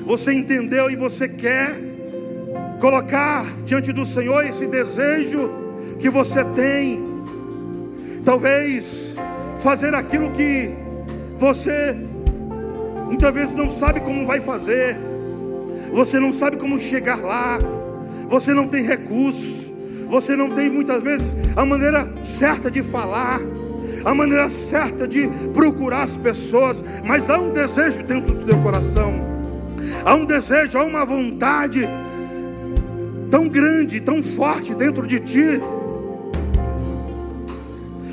você 0.07 0.33
entendeu 0.33 0.91
e 0.91 0.97
você 0.97 1.29
quer 1.29 1.75
colocar 2.81 3.45
diante 3.67 3.93
do 3.93 4.07
Senhor 4.07 4.45
esse 4.47 4.67
desejo 4.67 5.51
que 6.01 6.09
você 6.09 6.43
tem, 6.57 7.05
talvez 8.25 9.15
fazer 9.59 9.95
aquilo 9.95 10.31
que 10.31 10.75
você 11.37 11.95
muitas 13.07 13.35
vezes 13.35 13.53
não 13.53 13.71
sabe 13.71 14.01
como 14.01 14.27
vai 14.27 14.41
fazer, 14.41 14.97
você 15.93 16.19
não 16.19 16.33
sabe 16.33 16.57
como 16.57 16.81
chegar 16.81 17.21
lá, 17.21 17.59
você 18.27 18.55
não 18.55 18.67
tem 18.67 18.83
recursos, 18.83 19.64
você 20.15 20.37
não 20.37 20.49
tem 20.49 20.71
muitas 20.71 21.03
vezes 21.03 21.35
a 21.57 21.65
maneira 21.65 22.09
certa 22.23 22.71
de 22.71 22.85
falar, 22.85 23.41
a 24.05 24.15
maneira 24.15 24.49
certa 24.49 25.09
de 25.09 25.29
procurar 25.53 26.05
as 26.05 26.17
pessoas, 26.17 26.85
mas 27.05 27.29
há 27.29 27.37
um 27.37 27.53
desejo 27.53 28.01
dentro 28.05 28.33
do 28.33 28.45
teu 28.45 28.57
coração, 28.63 29.13
há 30.05 30.15
um 30.15 30.25
desejo, 30.25 30.79
há 30.79 30.85
uma 30.85 31.05
vontade 31.05 31.89
tão 33.29 33.49
grande, 33.49 34.01
tão 34.01 34.23
forte 34.23 34.73
dentro 34.73 35.05
de 35.05 35.19
ti, 35.19 35.61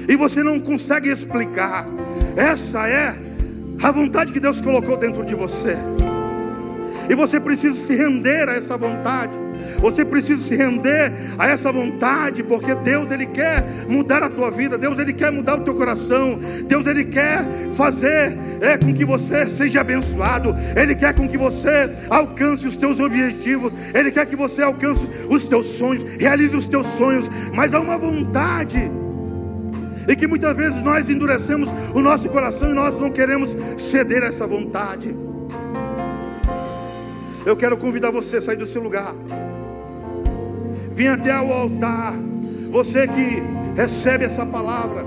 e 0.10 0.16
você 0.16 0.41
não 0.41 0.60
consegue 0.60 1.08
explicar. 1.08 1.86
Essa 2.36 2.89
é 2.89 3.16
a 3.84 3.91
vontade 3.91 4.34
que 4.34 4.39
Deus 4.39 4.60
colocou 4.60 4.97
dentro 4.97 5.24
de 5.24 5.36
você, 5.36 5.78
e 7.08 7.14
você 7.14 7.39
precisa 7.39 7.76
se 7.76 7.95
render 7.95 8.49
a 8.49 8.56
essa 8.56 8.76
vontade. 8.76 9.51
Você 9.82 10.06
precisa 10.06 10.42
se 10.42 10.56
render 10.56 11.12
a 11.38 11.48
essa 11.48 11.72
vontade, 11.72 12.44
porque 12.44 12.76
Deus 12.76 13.12
ele 13.12 13.26
quer 13.26 13.66
mudar 13.90 14.22
a 14.24 14.30
tua 14.30 14.52
vida, 14.52 14.78
Deus 14.78 15.00
ele 15.00 15.12
quer 15.12 15.32
mudar 15.32 15.60
o 15.60 15.64
teu 15.64 15.74
coração, 15.76 16.40
Deus 16.68 16.86
ele 16.88 17.06
quer 17.06 17.44
fazer 17.72 18.38
é 18.62 18.78
com 18.78 18.94
que 18.94 19.04
você 19.04 19.46
seja 19.48 19.82
abençoado, 19.82 20.56
ele 20.76 20.96
quer 20.96 21.14
com 21.14 21.28
que 21.28 21.38
você 21.38 21.90
alcance 22.10 22.68
os 22.68 22.78
teus 22.78 23.00
objetivos, 23.00 23.74
ele 23.94 24.12
quer 24.12 24.26
que 24.28 24.36
você 24.36 24.62
alcance 24.62 25.08
os 25.30 25.48
teus 25.48 25.66
sonhos, 25.66 26.04
realize 26.20 26.56
os 26.56 26.68
teus 26.68 26.88
sonhos, 26.98 27.28
mas 27.54 27.74
há 27.74 27.80
uma 27.80 27.98
vontade 27.98 28.92
e 30.08 30.16
que 30.16 30.28
muitas 30.28 30.56
vezes 30.56 30.82
nós 30.82 31.10
endurecemos 31.10 31.70
o 31.94 32.02
nosso 32.02 32.28
coração 32.30 32.72
e 32.72 32.74
nós 32.74 33.00
não 33.00 33.10
queremos 33.10 33.56
ceder 33.78 34.24
a 34.24 34.28
essa 34.28 34.46
vontade. 34.46 35.16
Eu 37.46 37.56
quero 37.56 37.78
convidar 37.78 38.12
você 38.12 38.38
a 38.38 38.42
sair 38.42 38.58
do 38.58 38.66
seu 38.66 38.82
lugar. 38.84 39.14
Vem 41.02 41.08
até 41.08 41.32
ao 41.32 41.52
altar. 41.52 42.14
Você 42.70 43.08
que 43.08 43.41
recebe 43.76 44.26
essa 44.26 44.45
palavra. 44.45 45.04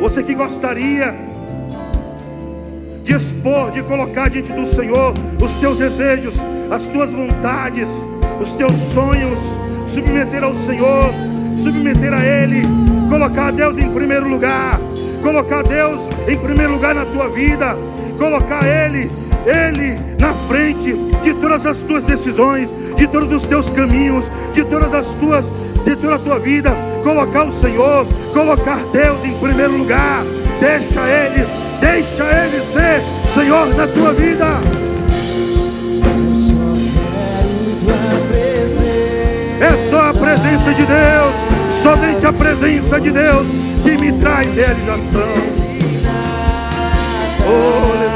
Você 0.00 0.22
que 0.22 0.32
gostaria 0.32 1.12
de 3.02 3.12
expor, 3.12 3.72
de 3.72 3.82
colocar 3.82 4.30
diante 4.30 4.52
do 4.52 4.64
Senhor 4.64 5.12
os 5.42 5.54
teus 5.54 5.78
desejos, 5.78 6.34
as 6.70 6.82
tuas 6.82 7.10
vontades, 7.10 7.88
os 8.40 8.54
teus 8.54 8.70
sonhos, 8.94 9.40
submeter 9.88 10.44
ao 10.44 10.54
Senhor, 10.54 11.12
submeter 11.56 12.12
a 12.12 12.24
Ele, 12.24 12.62
colocar 13.10 13.50
Deus 13.50 13.76
em 13.78 13.90
primeiro 13.90 14.28
lugar, 14.28 14.78
colocar 15.20 15.64
Deus 15.64 16.08
em 16.28 16.38
primeiro 16.38 16.74
lugar 16.74 16.94
na 16.94 17.04
tua 17.06 17.28
vida, 17.28 17.76
colocar 18.16 18.64
Ele, 18.64 19.10
Ele 19.46 19.98
na 20.20 20.32
frente 20.46 20.94
de 21.24 21.34
todas 21.34 21.66
as 21.66 21.76
tuas 21.76 22.04
decisões, 22.04 22.68
de 22.96 23.06
todos 23.06 23.32
os 23.32 23.46
teus 23.46 23.68
caminhos, 23.70 24.24
de 24.52 24.64
todas 24.64 24.92
as 24.92 25.06
tuas, 25.20 25.44
de 25.84 25.94
toda 25.96 26.16
a 26.16 26.18
tua 26.18 26.38
vida, 26.38 26.70
colocar 27.02 27.44
o 27.44 27.52
Senhor, 27.52 28.06
colocar 28.32 28.78
Deus 28.92 29.24
em 29.24 29.38
primeiro 29.38 29.76
lugar. 29.76 30.24
Deixa 30.60 31.00
Ele, 31.00 31.46
deixa 31.80 32.24
Ele 32.24 32.60
ser 32.72 33.02
Senhor 33.34 33.68
na 33.74 33.86
tua 33.86 34.12
vida. 34.12 34.46
É 39.60 39.90
só 39.90 40.10
a 40.10 40.14
presença 40.14 40.74
de 40.74 40.84
Deus, 40.86 41.34
somente 41.82 42.26
a 42.26 42.32
presença 42.32 43.00
de 43.00 43.10
Deus 43.10 43.46
que 43.82 43.96
me 43.98 44.12
traz 44.12 44.52
realização. 44.54 45.66
Oh, 47.48 48.15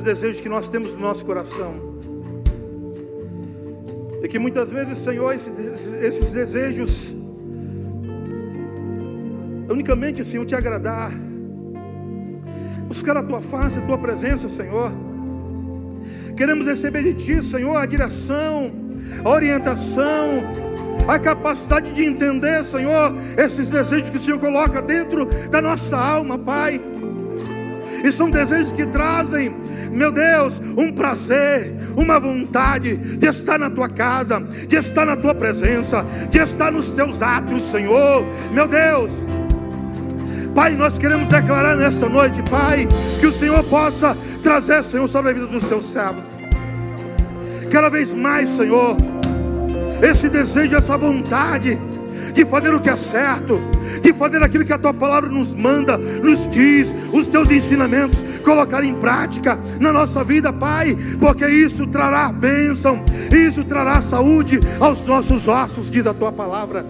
os 0.00 0.04
desejos 0.04 0.40
que 0.40 0.48
nós 0.48 0.68
temos 0.70 0.92
no 0.92 0.98
nosso 0.98 1.24
coração. 1.24 1.74
E 4.22 4.28
que 4.28 4.38
muitas 4.38 4.70
vezes, 4.70 4.98
Senhor, 4.98 5.32
esses 5.32 6.32
desejos, 6.32 7.14
unicamente, 9.68 10.24
Senhor, 10.24 10.46
te 10.46 10.54
agradar, 10.54 11.12
buscar 12.88 13.16
a 13.18 13.22
tua 13.22 13.42
face, 13.42 13.78
a 13.78 13.82
tua 13.82 13.98
presença, 13.98 14.48
Senhor. 14.48 14.90
Queremos 16.34 16.66
receber 16.66 17.02
de 17.02 17.14
Ti, 17.14 17.44
Senhor, 17.44 17.76
a 17.76 17.84
direção, 17.84 18.72
a 19.22 19.28
orientação, 19.28 20.28
a 21.06 21.18
capacidade 21.18 21.92
de 21.92 22.04
entender, 22.06 22.64
Senhor, 22.64 23.14
esses 23.36 23.68
desejos 23.68 24.08
que 24.08 24.16
o 24.16 24.20
Senhor 24.20 24.40
coloca 24.40 24.80
dentro 24.80 25.26
da 25.50 25.60
nossa 25.60 25.98
alma, 25.98 26.38
Pai. 26.38 26.80
E 28.02 28.10
são 28.12 28.30
desejos 28.30 28.72
que 28.72 28.86
trazem, 28.86 29.59
meu 29.90 30.12
Deus, 30.12 30.60
um 30.76 30.92
prazer, 30.92 31.72
uma 31.96 32.18
vontade 32.18 32.96
de 32.96 33.26
estar 33.26 33.58
na 33.58 33.68
tua 33.68 33.88
casa, 33.88 34.40
de 34.40 34.76
estar 34.76 35.04
na 35.04 35.16
tua 35.16 35.34
presença, 35.34 36.06
de 36.30 36.38
estar 36.38 36.70
nos 36.70 36.92
teus 36.92 37.20
atos, 37.20 37.64
Senhor. 37.70 38.24
Meu 38.52 38.68
Deus, 38.68 39.26
Pai, 40.54 40.72
nós 40.72 40.98
queremos 40.98 41.28
declarar 41.28 41.76
nesta 41.76 42.08
noite, 42.08 42.42
Pai, 42.44 42.86
que 43.20 43.26
o 43.26 43.32
Senhor 43.32 43.62
possa 43.64 44.16
trazer, 44.42 44.82
Senhor, 44.84 45.08
sobre 45.08 45.30
a 45.30 45.34
vida 45.34 45.46
dos 45.46 45.64
teus 45.64 45.86
servos. 45.86 46.24
Cada 47.70 47.88
vez 47.88 48.12
mais, 48.14 48.48
Senhor, 48.56 48.96
esse 50.02 50.28
desejo, 50.28 50.74
essa 50.76 50.96
vontade 50.96 51.78
de 52.32 52.44
fazer 52.44 52.74
o 52.74 52.80
que 52.80 52.90
é 52.90 52.96
certo, 52.96 53.60
de 54.02 54.12
fazer 54.12 54.42
aquilo 54.42 54.64
que 54.64 54.72
a 54.72 54.78
tua 54.78 54.94
palavra 54.94 55.28
nos 55.28 55.54
manda, 55.54 55.96
nos 55.98 56.48
diz, 56.48 56.88
os 57.12 57.28
teus 57.28 57.50
ensinamentos, 57.50 58.18
colocar 58.44 58.84
em 58.84 58.94
prática 58.94 59.58
na 59.80 59.92
nossa 59.92 60.24
vida, 60.24 60.52
Pai, 60.52 60.96
porque 61.18 61.46
isso 61.46 61.86
trará 61.86 62.32
bênção, 62.32 63.04
isso 63.30 63.64
trará 63.64 64.00
saúde 64.00 64.60
aos 64.78 65.04
nossos 65.06 65.48
ossos, 65.48 65.90
diz 65.90 66.06
a 66.06 66.14
tua 66.14 66.32
palavra 66.32 66.84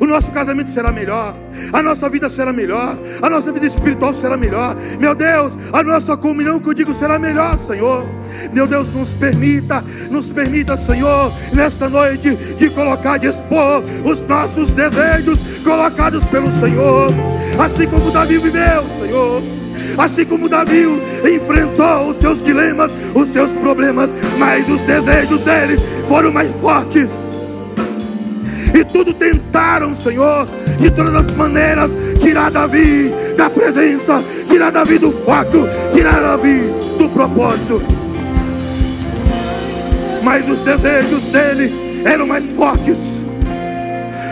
o 0.00 0.06
nosso 0.06 0.30
casamento 0.32 0.70
será 0.70 0.90
melhor, 0.90 1.36
a 1.72 1.82
nossa 1.82 2.08
vida 2.08 2.30
será 2.30 2.52
melhor, 2.54 2.98
a 3.20 3.28
nossa 3.28 3.52
vida 3.52 3.66
espiritual 3.66 4.14
será 4.14 4.34
melhor. 4.34 4.74
Meu 4.98 5.14
Deus, 5.14 5.52
a 5.72 5.82
nossa 5.82 6.16
comunhão 6.16 6.58
que 6.58 6.70
eu 6.70 6.74
digo 6.74 6.94
será 6.94 7.18
melhor, 7.18 7.58
Senhor. 7.58 8.08
Meu 8.50 8.66
Deus, 8.66 8.90
nos 8.94 9.12
permita, 9.12 9.84
nos 10.10 10.30
permita, 10.30 10.74
Senhor, 10.74 11.30
nesta 11.52 11.90
noite, 11.90 12.34
de 12.34 12.70
colocar, 12.70 13.18
de 13.18 13.26
expor 13.26 13.84
os 14.04 14.20
nossos 14.22 14.72
desejos 14.72 15.38
colocados 15.62 16.24
pelo 16.26 16.50
Senhor, 16.52 17.08
assim 17.62 17.86
como 17.86 18.10
Davi 18.10 18.38
viveu, 18.38 18.84
Senhor. 19.00 19.42
Assim 19.98 20.24
como 20.24 20.48
Davi 20.48 20.86
enfrentou 21.24 22.10
os 22.10 22.18
seus 22.18 22.42
dilemas, 22.42 22.90
os 23.14 23.28
seus 23.32 23.50
problemas, 23.52 24.08
mas 24.38 24.66
os 24.68 24.80
desejos 24.82 25.40
dele 25.42 25.76
foram 26.06 26.32
mais 26.32 26.50
fortes 26.60 27.08
e 28.80 28.84
tudo 28.84 29.12
tentaram, 29.12 29.94
Senhor, 29.94 30.48
de 30.78 30.90
todas 30.90 31.14
as 31.14 31.36
maneiras, 31.36 31.90
tirar 32.18 32.50
Davi 32.50 33.12
da 33.36 33.50
presença, 33.50 34.24
tirar 34.48 34.70
Davi 34.70 34.98
do 34.98 35.12
foco, 35.12 35.68
tirar 35.92 36.20
Davi 36.20 36.62
do 36.96 37.08
propósito. 37.10 37.82
Mas 40.22 40.48
os 40.48 40.60
desejos 40.60 41.22
dele 41.24 42.02
eram 42.06 42.26
mais 42.26 42.50
fortes. 42.52 43.19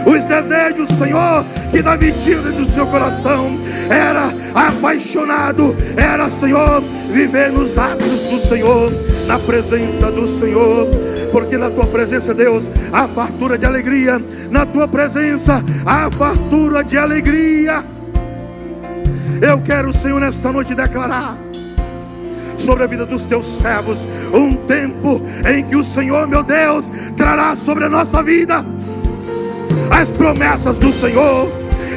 Os 0.07 0.24
desejos, 0.24 0.88
Senhor, 0.99 1.44
que 1.70 1.82
Davi 1.82 2.12
tinha 2.12 2.38
dentro 2.38 2.64
do 2.64 2.72
seu 2.72 2.86
coração 2.86 3.59
era 3.90 4.32
apaixonado, 4.55 5.76
era, 5.96 6.28
Senhor, 6.30 6.82
viver 7.11 7.53
nos 7.53 7.76
atos 7.76 8.20
do 8.30 8.40
Senhor, 8.49 8.92
na 9.26 9.38
presença 9.38 10.11
do 10.11 10.28
Senhor 10.38 10.88
porque 11.30 11.57
na 11.57 11.70
tua 11.70 11.86
presença, 11.86 12.34
Deus, 12.34 12.64
há 12.92 13.07
fartura 13.09 13.59
de 13.59 13.66
alegria, 13.66 14.20
na 14.51 14.64
tua 14.64 14.88
presença 14.88 15.62
há 15.84 16.11
fartura 16.11 16.82
de 16.82 16.96
alegria. 16.96 17.84
Eu 19.40 19.61
quero, 19.61 19.92
Senhor, 19.92 20.20
nesta 20.20 20.51
noite 20.53 20.74
declarar 20.74 21.36
sobre 22.59 22.82
a 22.82 22.86
vida 22.86 23.07
dos 23.07 23.24
teus 23.24 23.46
servos 23.46 23.99
um 24.34 24.55
tempo 24.55 25.20
em 25.49 25.62
que 25.62 25.76
o 25.76 25.84
Senhor, 25.84 26.26
meu 26.26 26.42
Deus, 26.42 26.84
trará 27.16 27.55
sobre 27.55 27.84
a 27.84 27.88
nossa 27.88 28.22
vida 28.22 28.64
as 29.91 30.09
promessas 30.11 30.76
do 30.76 30.93
Senhor. 30.93 31.51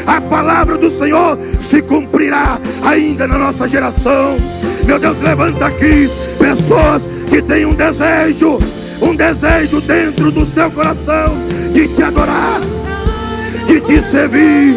A 0.08 0.20
palavra 0.22 0.78
do 0.78 0.90
Senhor 0.98 1.38
se 1.70 1.82
cumprirá 1.82 2.60
ainda 2.86 3.28
na 3.28 3.38
nossa 3.38 3.68
geração. 3.68 4.38
Meu 4.86 5.00
Deus, 5.00 5.18
levanta 5.22 5.68
aqui 5.68 6.10
pessoas 6.40 7.04
que 7.30 7.42
têm 7.42 7.66
um 7.66 7.74
desejo 7.74 8.60
um 9.02 9.16
desejo 9.16 9.82
dentro 9.82 10.32
do 10.32 10.46
seu 10.46 10.70
coração 10.70 11.36
de 11.74 11.88
te 11.88 12.04
adorar, 12.04 12.62
de 13.66 13.82
te 13.82 14.02
servir, 14.10 14.76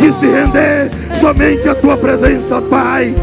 de 0.00 0.12
se 0.18 0.26
render 0.26 0.90
somente 1.20 1.68
à 1.68 1.74
tua 1.74 1.96
presença, 1.96 2.62
Pai. 2.62 3.14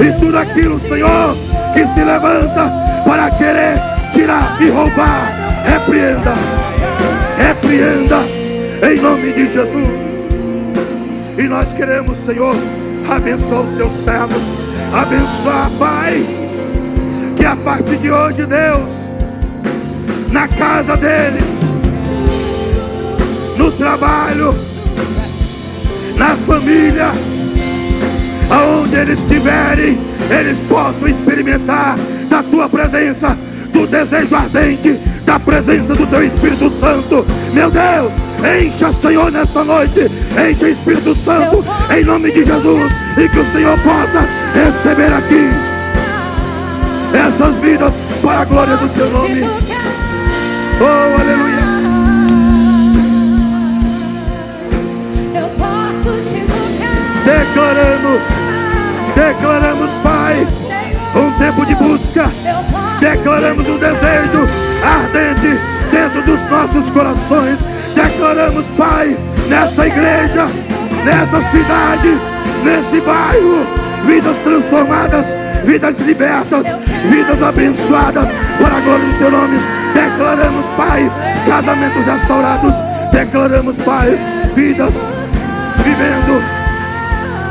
E 0.00 0.20
tudo 0.20 0.38
aquilo, 0.38 0.78
Senhor, 0.80 1.34
que 1.72 1.86
se 1.94 2.04
levanta 2.04 2.70
para 3.04 3.30
querer 3.30 3.80
tirar 4.12 4.56
e 4.60 4.68
roubar, 4.68 5.62
repreenda, 5.64 6.34
repreenda, 7.36 8.39
em 8.82 9.00
nome 9.00 9.32
de 9.32 9.46
Jesus. 9.46 10.10
E 11.38 11.42
nós 11.42 11.72
queremos, 11.72 12.18
Senhor, 12.18 12.56
abençoar 13.08 13.62
os 13.62 13.76
seus 13.76 13.92
servos, 14.04 14.42
abençoar, 14.92 15.70
Pai, 15.78 16.24
que 17.36 17.44
a 17.44 17.56
partir 17.56 17.96
de 17.96 18.10
hoje, 18.10 18.46
Deus, 18.46 18.88
na 20.32 20.48
casa 20.48 20.96
deles, 20.96 21.44
no 23.56 23.70
trabalho, 23.72 24.54
na 26.16 26.36
família, 26.36 27.10
aonde 28.50 28.94
eles 28.96 29.18
estiverem, 29.18 29.98
eles 30.30 30.58
possam 30.68 31.08
experimentar 31.08 31.96
da 32.28 32.42
tua 32.42 32.68
presença, 32.68 33.36
do 33.72 33.86
desejo 33.86 34.34
ardente, 34.34 34.98
da 35.24 35.38
presença 35.38 35.94
do 35.94 36.06
teu 36.06 36.24
Espírito 36.24 36.70
Santo. 36.70 37.24
Meu 37.52 37.70
Deus, 37.70 38.12
encha, 38.44 38.92
Senhor, 38.92 39.30
nesta 39.30 39.64
noite, 39.64 40.10
encha 40.32 40.68
Espírito 40.68 41.14
Santo, 41.16 41.64
em 41.94 42.04
nome 42.04 42.30
de 42.30 42.44
Jesus, 42.44 42.92
e 43.16 43.28
que 43.28 43.38
o 43.38 43.52
Senhor 43.52 43.78
possa 43.80 44.26
receber 44.54 45.12
aqui 45.12 45.50
essas 47.12 47.54
vidas 47.56 47.92
para 48.22 48.40
a 48.40 48.44
glória 48.44 48.76
do 48.76 48.88
seu 48.94 49.10
nome. 49.10 49.42
Oh, 50.80 51.20
aleluia. 51.20 51.60
Declaramos, 57.24 58.20
declaramos, 59.14 59.90
Pai, 60.02 60.46
um 61.14 61.30
tempo 61.38 61.66
de 61.66 61.74
busca. 61.74 62.30
Declaramos 63.00 63.66
um 63.66 63.78
desejo 63.78 64.48
ardente 64.82 65.58
dentro 65.90 66.22
dos 66.22 66.40
nossos 66.50 66.90
corações. 66.90 67.69
Declaramos, 68.02 68.64
Pai, 68.78 69.14
nessa 69.48 69.86
igreja, 69.86 70.46
nessa 71.04 71.40
cidade, 71.50 72.18
nesse 72.64 73.00
bairro, 73.02 73.66
vidas 74.06 74.36
transformadas, 74.42 75.26
vidas 75.66 75.98
libertas, 75.98 76.62
vidas 77.10 77.42
abençoadas 77.42 78.26
para 78.58 78.76
a 78.76 78.80
glória 78.80 79.04
do 79.04 79.18
teu 79.18 79.30
nome. 79.30 79.58
Declaramos, 79.92 80.64
Pai, 80.78 81.10
casamentos 81.46 82.04
restaurados. 82.06 82.72
Declaramos, 83.12 83.76
Pai, 83.78 84.18
vidas 84.54 84.94
vivendo 85.84 86.42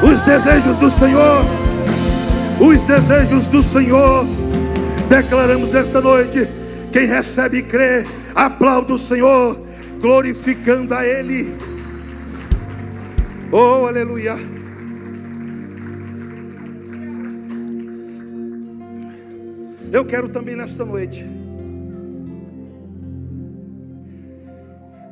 os 0.01 0.19
desejos 0.21 0.77
do 0.77 0.91
Senhor. 0.97 1.45
Os 2.59 2.79
desejos 2.85 3.45
do 3.45 3.61
Senhor. 3.61 4.25
Declaramos 5.09 5.75
esta 5.75 6.01
noite. 6.01 6.49
Quem 6.91 7.05
recebe 7.05 7.59
e 7.59 7.61
crê, 7.61 8.03
aplauda 8.33 8.93
o 8.93 8.99
Senhor, 8.99 9.55
glorificando 9.99 10.93
a 10.93 11.05
Ele. 11.05 11.55
Oh, 13.51 13.85
aleluia. 13.85 14.35
Eu 19.91 20.05
quero 20.05 20.29
também 20.29 20.55
nesta 20.55 20.85
noite 20.85 21.25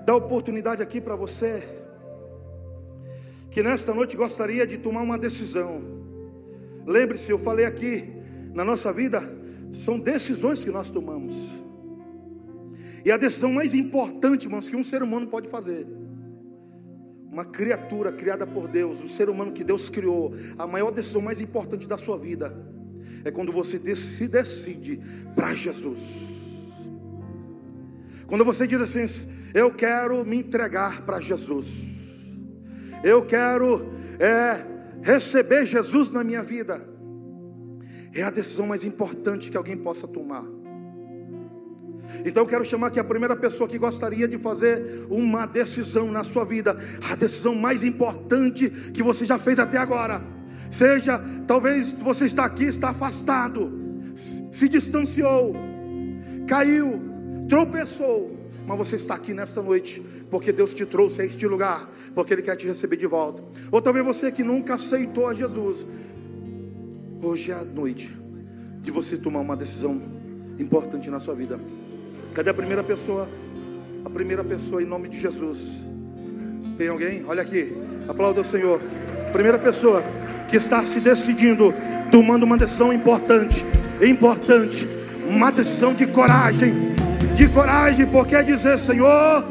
dar 0.06 0.16
oportunidade 0.16 0.82
aqui 0.82 1.02
para 1.02 1.16
você 1.16 1.68
que 3.50 3.64
nesta 3.64 3.92
noite 3.94 4.16
gostaria 4.16 4.68
de 4.68 4.78
tomar 4.78 5.02
uma 5.02 5.18
decisão. 5.18 5.82
Lembre-se, 6.86 7.32
eu 7.32 7.40
falei 7.40 7.66
aqui, 7.66 8.14
na 8.54 8.64
nossa 8.64 8.94
vida 8.94 9.22
são 9.72 10.00
decisões 10.00 10.64
que 10.64 10.70
nós 10.70 10.90
tomamos. 10.90 11.67
E 13.08 13.12
a 13.12 13.16
decisão 13.16 13.54
mais 13.54 13.74
importante, 13.74 14.48
irmãos, 14.48 14.68
que 14.68 14.76
um 14.76 14.84
ser 14.84 15.02
humano 15.02 15.28
pode 15.28 15.48
fazer. 15.48 15.88
Uma 17.32 17.46
criatura 17.46 18.12
criada 18.12 18.46
por 18.46 18.68
Deus, 18.68 19.00
um 19.02 19.08
ser 19.08 19.30
humano 19.30 19.54
que 19.54 19.64
Deus 19.64 19.90
criou, 19.90 20.34
a 20.58 20.68
maior 20.68 20.92
decisão 20.92 21.22
mais 21.22 21.40
importante 21.40 21.88
da 21.88 21.98
sua 21.98 22.18
vida 22.18 22.54
é 23.24 23.32
quando 23.32 23.54
você 23.54 23.80
se 23.96 24.28
decide 24.28 25.02
para 25.34 25.56
Jesus. 25.56 26.02
Quando 28.28 28.44
você 28.44 28.68
diz 28.68 28.82
assim, 28.82 29.08
eu 29.54 29.74
quero 29.74 30.26
me 30.26 30.40
entregar 30.40 31.06
para 31.06 31.22
Jesus, 31.22 31.86
eu 33.06 33.26
quero 33.26 33.90
é, 34.20 34.62
receber 35.02 35.66
Jesus 35.66 36.12
na 36.12 36.26
minha 36.26 36.44
vida, 36.44 36.86
é 38.14 38.22
a 38.22 38.30
decisão 38.30 38.68
mais 38.68 38.84
importante 38.84 39.50
que 39.50 39.56
alguém 39.56 39.78
possa 39.78 40.10
tomar. 40.10 40.57
Então 42.26 42.44
eu 42.44 42.48
quero 42.48 42.66
chamar 42.66 42.88
aqui 42.88 43.00
a 43.00 43.04
primeira 43.04 43.36
pessoa 43.36 43.68
que 43.68 43.78
gostaria 43.78 44.28
de 44.28 44.38
fazer 44.38 45.06
uma 45.10 45.46
decisão 45.46 46.12
na 46.12 46.24
sua 46.24 46.44
vida, 46.44 46.78
a 47.10 47.16
decisão 47.16 47.56
mais 47.56 47.84
importante 47.84 48.70
que 48.70 49.04
você 49.04 49.26
já 49.26 49.38
fez 49.38 49.60
até 49.60 49.78
agora. 49.78 50.22
Seja, 50.72 51.22
talvez 51.48 51.94
você 51.94 52.26
está 52.26 52.46
aqui, 52.46 52.66
está 52.66 52.90
afastado, 52.90 53.72
se 54.52 54.68
distanciou, 54.68 55.56
caiu, 56.48 57.00
tropeçou, 57.48 58.36
mas 58.66 58.78
você 58.78 58.96
está 58.98 59.16
aqui 59.16 59.34
nesta 59.34 59.62
noite 59.62 60.06
porque 60.30 60.52
Deus 60.52 60.74
te 60.74 60.86
trouxe 60.86 61.22
a 61.22 61.26
este 61.26 61.48
lugar, 61.48 61.90
porque 62.14 62.34
Ele 62.34 62.42
quer 62.42 62.56
te 62.56 62.68
receber 62.68 62.98
de 62.98 63.08
volta. 63.08 63.42
Ou 63.72 63.82
talvez 63.82 64.06
você 64.06 64.32
que 64.32 64.44
nunca 64.44 64.76
aceitou 64.76 65.28
a 65.28 65.34
Jesus, 65.34 65.86
hoje 67.22 67.52
é 67.52 67.56
a 67.56 67.64
noite 67.64 68.16
de 68.82 68.92
você 68.92 69.18
tomar 69.18 69.40
uma 69.40 69.56
decisão 69.56 70.02
importante 70.60 71.10
na 71.10 71.20
sua 71.20 71.36
vida. 71.36 71.60
Cadê 72.38 72.52
a 72.52 72.54
primeira 72.54 72.84
pessoa? 72.84 73.28
A 74.06 74.10
primeira 74.12 74.44
pessoa 74.44 74.80
em 74.80 74.86
nome 74.86 75.10
de 75.10 75.20
Jesus. 75.20 75.58
Tem 76.78 76.88
alguém? 76.88 77.26
Olha 77.28 77.42
aqui. 77.42 77.76
Aplauda 78.08 78.42
o 78.42 78.46
Senhor. 78.46 78.80
Primeira 79.34 79.58
pessoa 79.58 80.04
que 80.48 80.56
está 80.56 80.86
se 80.86 81.00
decidindo, 81.00 81.74
tomando 82.12 82.44
uma 82.44 82.56
decisão 82.56 82.94
importante, 82.94 83.66
importante, 84.08 84.88
uma 85.28 85.52
decisão 85.52 85.96
de 85.96 86.06
coragem, 86.06 86.94
de 87.34 87.50
coragem, 87.50 88.06
porque 88.06 88.36
é 88.36 88.44
dizer, 88.44 88.78
Senhor, 88.78 89.44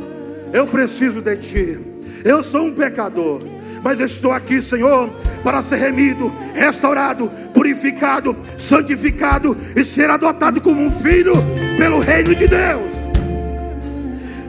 eu 0.53 0.69
preciso 0.69 1.21
de 1.21 1.37
Ti. 1.39 1.81
Eu 2.25 2.45
sou 2.45 2.67
um 2.67 2.73
pecador, 2.73 3.43
mas 3.83 3.99
estou 3.99 4.31
aqui, 4.31 4.63
Senhor, 4.63 5.11
para 5.43 5.61
ser 5.61 5.77
remido, 5.79 6.33
restaurado, 6.55 7.33
purificado, 7.77 8.37
santificado 8.59 9.57
e 9.77 9.85
ser 9.85 10.11
adotado 10.11 10.61
como 10.61 10.81
um 10.81 10.91
filho 10.91 11.35
pelo 11.77 12.01
reino 12.01 12.35
de 12.35 12.49
Deus. 12.49 12.97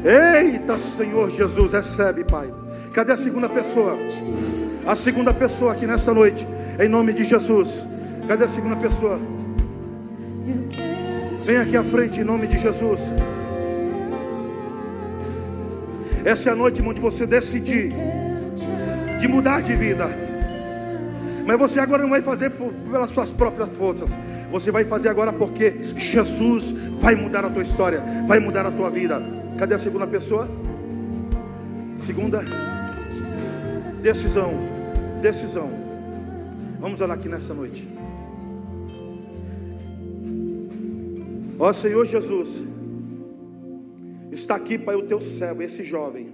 Eita, 0.03 0.79
Senhor 0.79 1.29
Jesus, 1.29 1.73
recebe, 1.73 2.23
Pai. 2.23 2.51
Cadê 2.93 3.11
a 3.11 3.17
segunda 3.17 3.49
pessoa? 3.49 3.97
A 4.85 4.95
segunda 4.95 5.33
pessoa 5.33 5.73
aqui 5.73 5.85
nesta 5.85 6.13
noite, 6.13 6.47
em 6.79 6.87
nome 6.87 7.11
de 7.11 7.25
Jesus. 7.25 7.85
Cadê 8.27 8.45
a 8.45 8.47
segunda 8.47 8.77
pessoa? 8.77 9.19
Vem 11.45 11.57
aqui 11.57 11.77
à 11.77 11.83
frente 11.83 12.21
em 12.21 12.23
nome 12.23 12.47
de 12.47 12.57
Jesus. 12.57 13.01
Essa 16.23 16.49
é 16.49 16.53
a 16.53 16.55
noite 16.55 16.81
onde 16.81 16.99
você 16.99 17.25
decidir 17.25 17.93
de 19.19 19.27
mudar 19.27 19.61
de 19.61 19.75
vida. 19.75 20.26
Mas 21.47 21.57
você 21.57 21.79
agora 21.79 22.03
não 22.03 22.09
vai 22.09 22.21
fazer 22.21 22.49
por, 22.49 22.73
pelas 22.73 23.09
suas 23.09 23.31
próprias 23.31 23.71
forças. 23.71 24.09
Você 24.51 24.69
vai 24.69 24.83
fazer 24.83 25.07
agora 25.07 25.31
porque 25.31 25.73
Jesus 25.95 26.89
vai 26.99 27.15
mudar 27.15 27.45
a 27.45 27.49
tua 27.49 27.61
história, 27.61 28.03
vai 28.27 28.37
mudar 28.37 28.65
a 28.65 28.71
tua 28.71 28.89
vida. 28.89 29.21
Cadê 29.57 29.75
a 29.75 29.79
segunda 29.79 30.05
pessoa? 30.05 30.45
Segunda 31.97 32.43
decisão. 34.03 34.53
Decisão. 35.21 35.69
Vamos 36.81 36.99
orar 36.99 37.17
aqui 37.17 37.29
nessa 37.29 37.53
noite. 37.53 37.87
Ó 41.57 41.71
Senhor 41.71 42.05
Jesus, 42.05 42.65
está 44.33 44.55
aqui, 44.55 44.77
Pai, 44.77 44.95
o 44.95 45.07
teu 45.07 45.21
servo, 45.21 45.63
esse 45.63 45.83
jovem, 45.83 46.29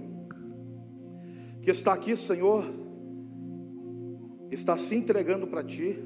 que 1.62 1.70
está 1.70 1.94
aqui, 1.94 2.16
Senhor, 2.16 2.66
está 4.64 4.78
se 4.78 4.94
entregando 4.94 5.46
para 5.46 5.62
Ti, 5.62 6.02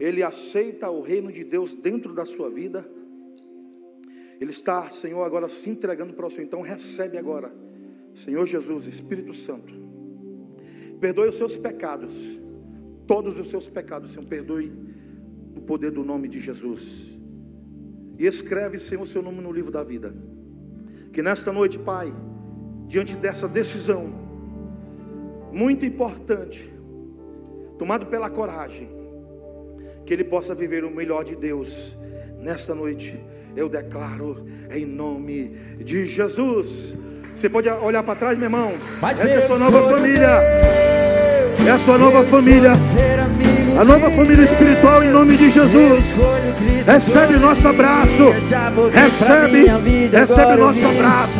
ele 0.00 0.22
aceita 0.22 0.90
o 0.90 1.02
reino 1.02 1.30
de 1.30 1.44
Deus 1.44 1.74
dentro 1.74 2.14
da 2.14 2.24
sua 2.24 2.48
vida, 2.48 2.88
ele 4.40 4.50
está, 4.50 4.88
Senhor, 4.88 5.22
agora 5.22 5.50
se 5.50 5.68
entregando 5.68 6.14
para 6.14 6.26
o 6.26 6.30
Senhor, 6.30 6.44
então 6.44 6.62
recebe 6.62 7.18
agora, 7.18 7.52
Senhor 8.14 8.46
Jesus, 8.46 8.86
Espírito 8.86 9.34
Santo, 9.34 9.74
perdoe 10.98 11.28
os 11.28 11.36
seus 11.36 11.58
pecados, 11.58 12.40
todos 13.06 13.38
os 13.38 13.50
seus 13.50 13.68
pecados, 13.68 14.12
Senhor, 14.12 14.26
perdoe 14.26 14.72
no 15.54 15.60
poder 15.60 15.90
do 15.90 16.02
nome 16.02 16.26
de 16.26 16.40
Jesus. 16.40 17.18
E 18.18 18.24
escreve, 18.24 18.78
Senhor, 18.78 19.02
o 19.02 19.06
seu 19.06 19.22
nome 19.22 19.42
no 19.42 19.52
livro 19.52 19.70
da 19.70 19.84
vida. 19.84 20.14
Que 21.12 21.22
nesta 21.22 21.52
noite, 21.52 21.78
Pai, 21.78 22.12
diante 22.88 23.14
dessa 23.14 23.46
decisão 23.46 24.26
muito 25.52 25.84
importante, 25.84 26.77
tomado 27.78 28.06
pela 28.06 28.28
coragem, 28.28 28.88
que 30.04 30.12
ele 30.12 30.24
possa 30.24 30.54
viver 30.54 30.84
o 30.84 30.90
melhor 30.90 31.24
de 31.24 31.36
Deus 31.36 31.96
nesta 32.40 32.74
noite. 32.74 33.18
Eu 33.56 33.68
declaro 33.68 34.46
em 34.70 34.84
nome 34.86 35.56
de 35.78 36.06
Jesus. 36.06 36.96
Você 37.34 37.48
pode 37.48 37.68
olhar 37.68 38.02
para 38.02 38.14
trás, 38.16 38.36
meu 38.36 38.46
irmão. 38.46 38.74
Mas 39.00 39.20
Essa 39.20 39.28
é 39.28 39.44
a 39.44 39.46
sua 39.46 39.58
nova 39.58 39.88
família. 39.90 40.28
Deus. 40.28 41.66
É 41.66 41.70
a 41.70 41.78
sua 41.78 41.98
nova 41.98 42.24
família. 42.24 42.72
A 43.80 43.84
nova 43.84 44.10
família 44.10 44.44
espiritual 44.44 45.04
em 45.04 45.10
nome 45.10 45.36
de 45.36 45.50
Jesus. 45.50 46.04
Recebe 46.86 47.36
nosso 47.38 47.68
abraço. 47.68 48.08
Pra 48.88 49.02
Recebe- 49.02 49.66
recebe 50.10 50.56
nosso 50.56 50.86
abraço. 50.86 51.32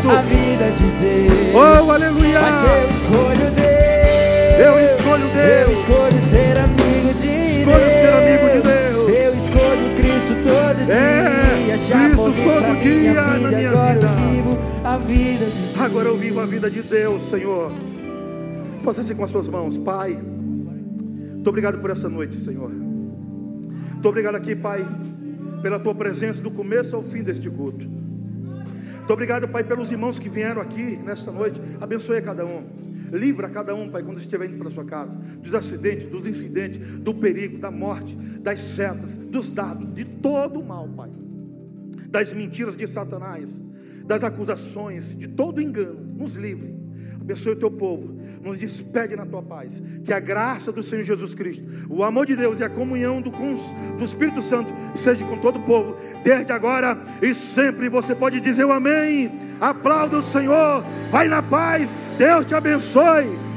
Oh, 1.55 1.91
aleluia. 1.91 2.39
Eu 4.59 4.79
escolho 4.79 4.98
escolho 5.09 5.33
Deus. 5.33 5.69
Eu 5.69 5.73
escolho 5.81 6.21
ser 6.23 6.59
amigo 6.59 7.15
de 7.21 7.59
Escolho 7.61 7.79
Deus. 7.79 8.01
ser 8.01 8.13
amigo 8.13 8.47
de 8.55 8.61
Deus. 8.63 9.09
Eu 9.09 9.35
escolho 9.35 9.97
Cristo 9.97 10.35
todo 10.45 10.91
É, 10.91 11.65
dia. 11.65 11.79
Já 11.79 11.99
Cristo 12.05 12.23
todo 12.23 12.79
dia 12.81 13.01
minha 13.11 13.23
na 13.23 13.37
vida, 13.39 13.57
minha 13.57 13.71
agora 13.71 13.95
vida. 13.95 14.07
eu 14.07 14.31
vivo 14.31 14.59
a 14.85 14.99
vida 14.99 15.45
de 15.47 15.51
Deus. 15.51 15.81
Agora 15.81 16.09
eu 16.09 16.19
vivo 16.19 16.41
a 16.41 16.47
vida 16.47 16.71
de 16.71 16.83
Deus, 16.83 17.23
Senhor. 17.31 17.73
Faça 18.83 19.01
assim 19.01 19.15
com 19.15 19.25
as 19.25 19.31
suas 19.31 19.49
mãos, 19.49 19.77
Pai. 19.79 20.13
Muito 20.13 21.49
obrigado 21.49 21.79
por 21.81 21.91
essa 21.91 22.09
noite, 22.09 22.39
Senhor. 22.39 22.71
Muito 22.71 24.09
obrigado 24.09 24.35
aqui, 24.37 24.55
Pai, 24.55 24.87
pela 25.63 25.79
tua 25.79 25.95
presença 25.95 26.41
do 26.43 26.51
começo 26.51 26.95
ao 26.95 27.03
fim 27.03 27.23
deste 27.23 27.49
culto. 27.51 27.87
Muito 27.87 29.13
obrigado, 29.13 29.49
Pai, 29.49 29.65
pelos 29.65 29.91
irmãos 29.91 30.19
que 30.19 30.29
vieram 30.29 30.61
aqui 30.61 30.99
nesta 31.05 31.33
noite. 31.33 31.61
Abençoe 31.81 32.19
a 32.19 32.23
cada 32.23 32.45
um. 32.45 32.63
Livra 33.13 33.49
cada 33.49 33.75
um, 33.75 33.89
Pai, 33.89 34.03
quando 34.03 34.19
estiver 34.19 34.49
indo 34.49 34.59
para 34.59 34.71
sua 34.71 34.85
casa, 34.85 35.17
dos 35.41 35.55
acidentes, 35.55 36.09
dos 36.09 36.27
incidentes, 36.27 36.79
do 36.99 37.15
perigo, 37.15 37.59
da 37.59 37.71
morte, 37.71 38.15
das 38.41 38.61
setas, 38.61 39.15
dos 39.15 39.53
dados, 39.53 39.93
de 39.93 40.05
todo 40.05 40.61
o 40.61 40.65
mal, 40.65 40.89
Pai. 40.89 41.11
Das 42.09 42.33
mentiras 42.33 42.77
de 42.77 42.87
Satanás, 42.87 43.51
das 44.05 44.25
acusações, 44.25 45.17
de 45.17 45.29
todo 45.29 45.61
engano. 45.61 46.01
Nos 46.17 46.37
livre. 46.37 46.79
Abençoe 47.29 47.53
o 47.53 47.57
teu 47.57 47.71
povo. 47.71 48.19
Nos 48.43 48.57
despede 48.57 49.15
na 49.15 49.27
tua 49.27 49.43
paz. 49.43 49.83
Que 50.03 50.15
a 50.15 50.19
graça 50.19 50.73
do 50.73 50.83
Senhor 50.83 51.05
Jesus 51.05 51.35
Cristo, 51.35 51.63
o 51.91 52.03
amor 52.03 52.25
de 52.25 52.35
Deus 52.35 52.59
e 52.59 52.65
a 52.65 52.71
comunhão 52.71 53.21
do, 53.21 53.31
do 53.31 54.05
Espírito 54.05 54.41
Santo 54.41 54.73
seja 54.95 55.27
com 55.27 55.37
todo 55.37 55.59
o 55.59 55.63
povo, 55.63 55.95
desde 56.25 56.51
agora 56.53 56.99
e 57.21 57.35
sempre. 57.35 57.91
Você 57.91 58.15
pode 58.15 58.41
dizer 58.41 58.65
o 58.65 58.73
amém. 58.73 59.31
Aplauda 59.61 60.17
o 60.17 60.23
Senhor. 60.23 60.83
Vai 61.11 61.29
na 61.29 61.43
paz. 61.43 61.91
Deus 62.19 62.45
te 62.47 62.55
abençoe. 62.55 63.48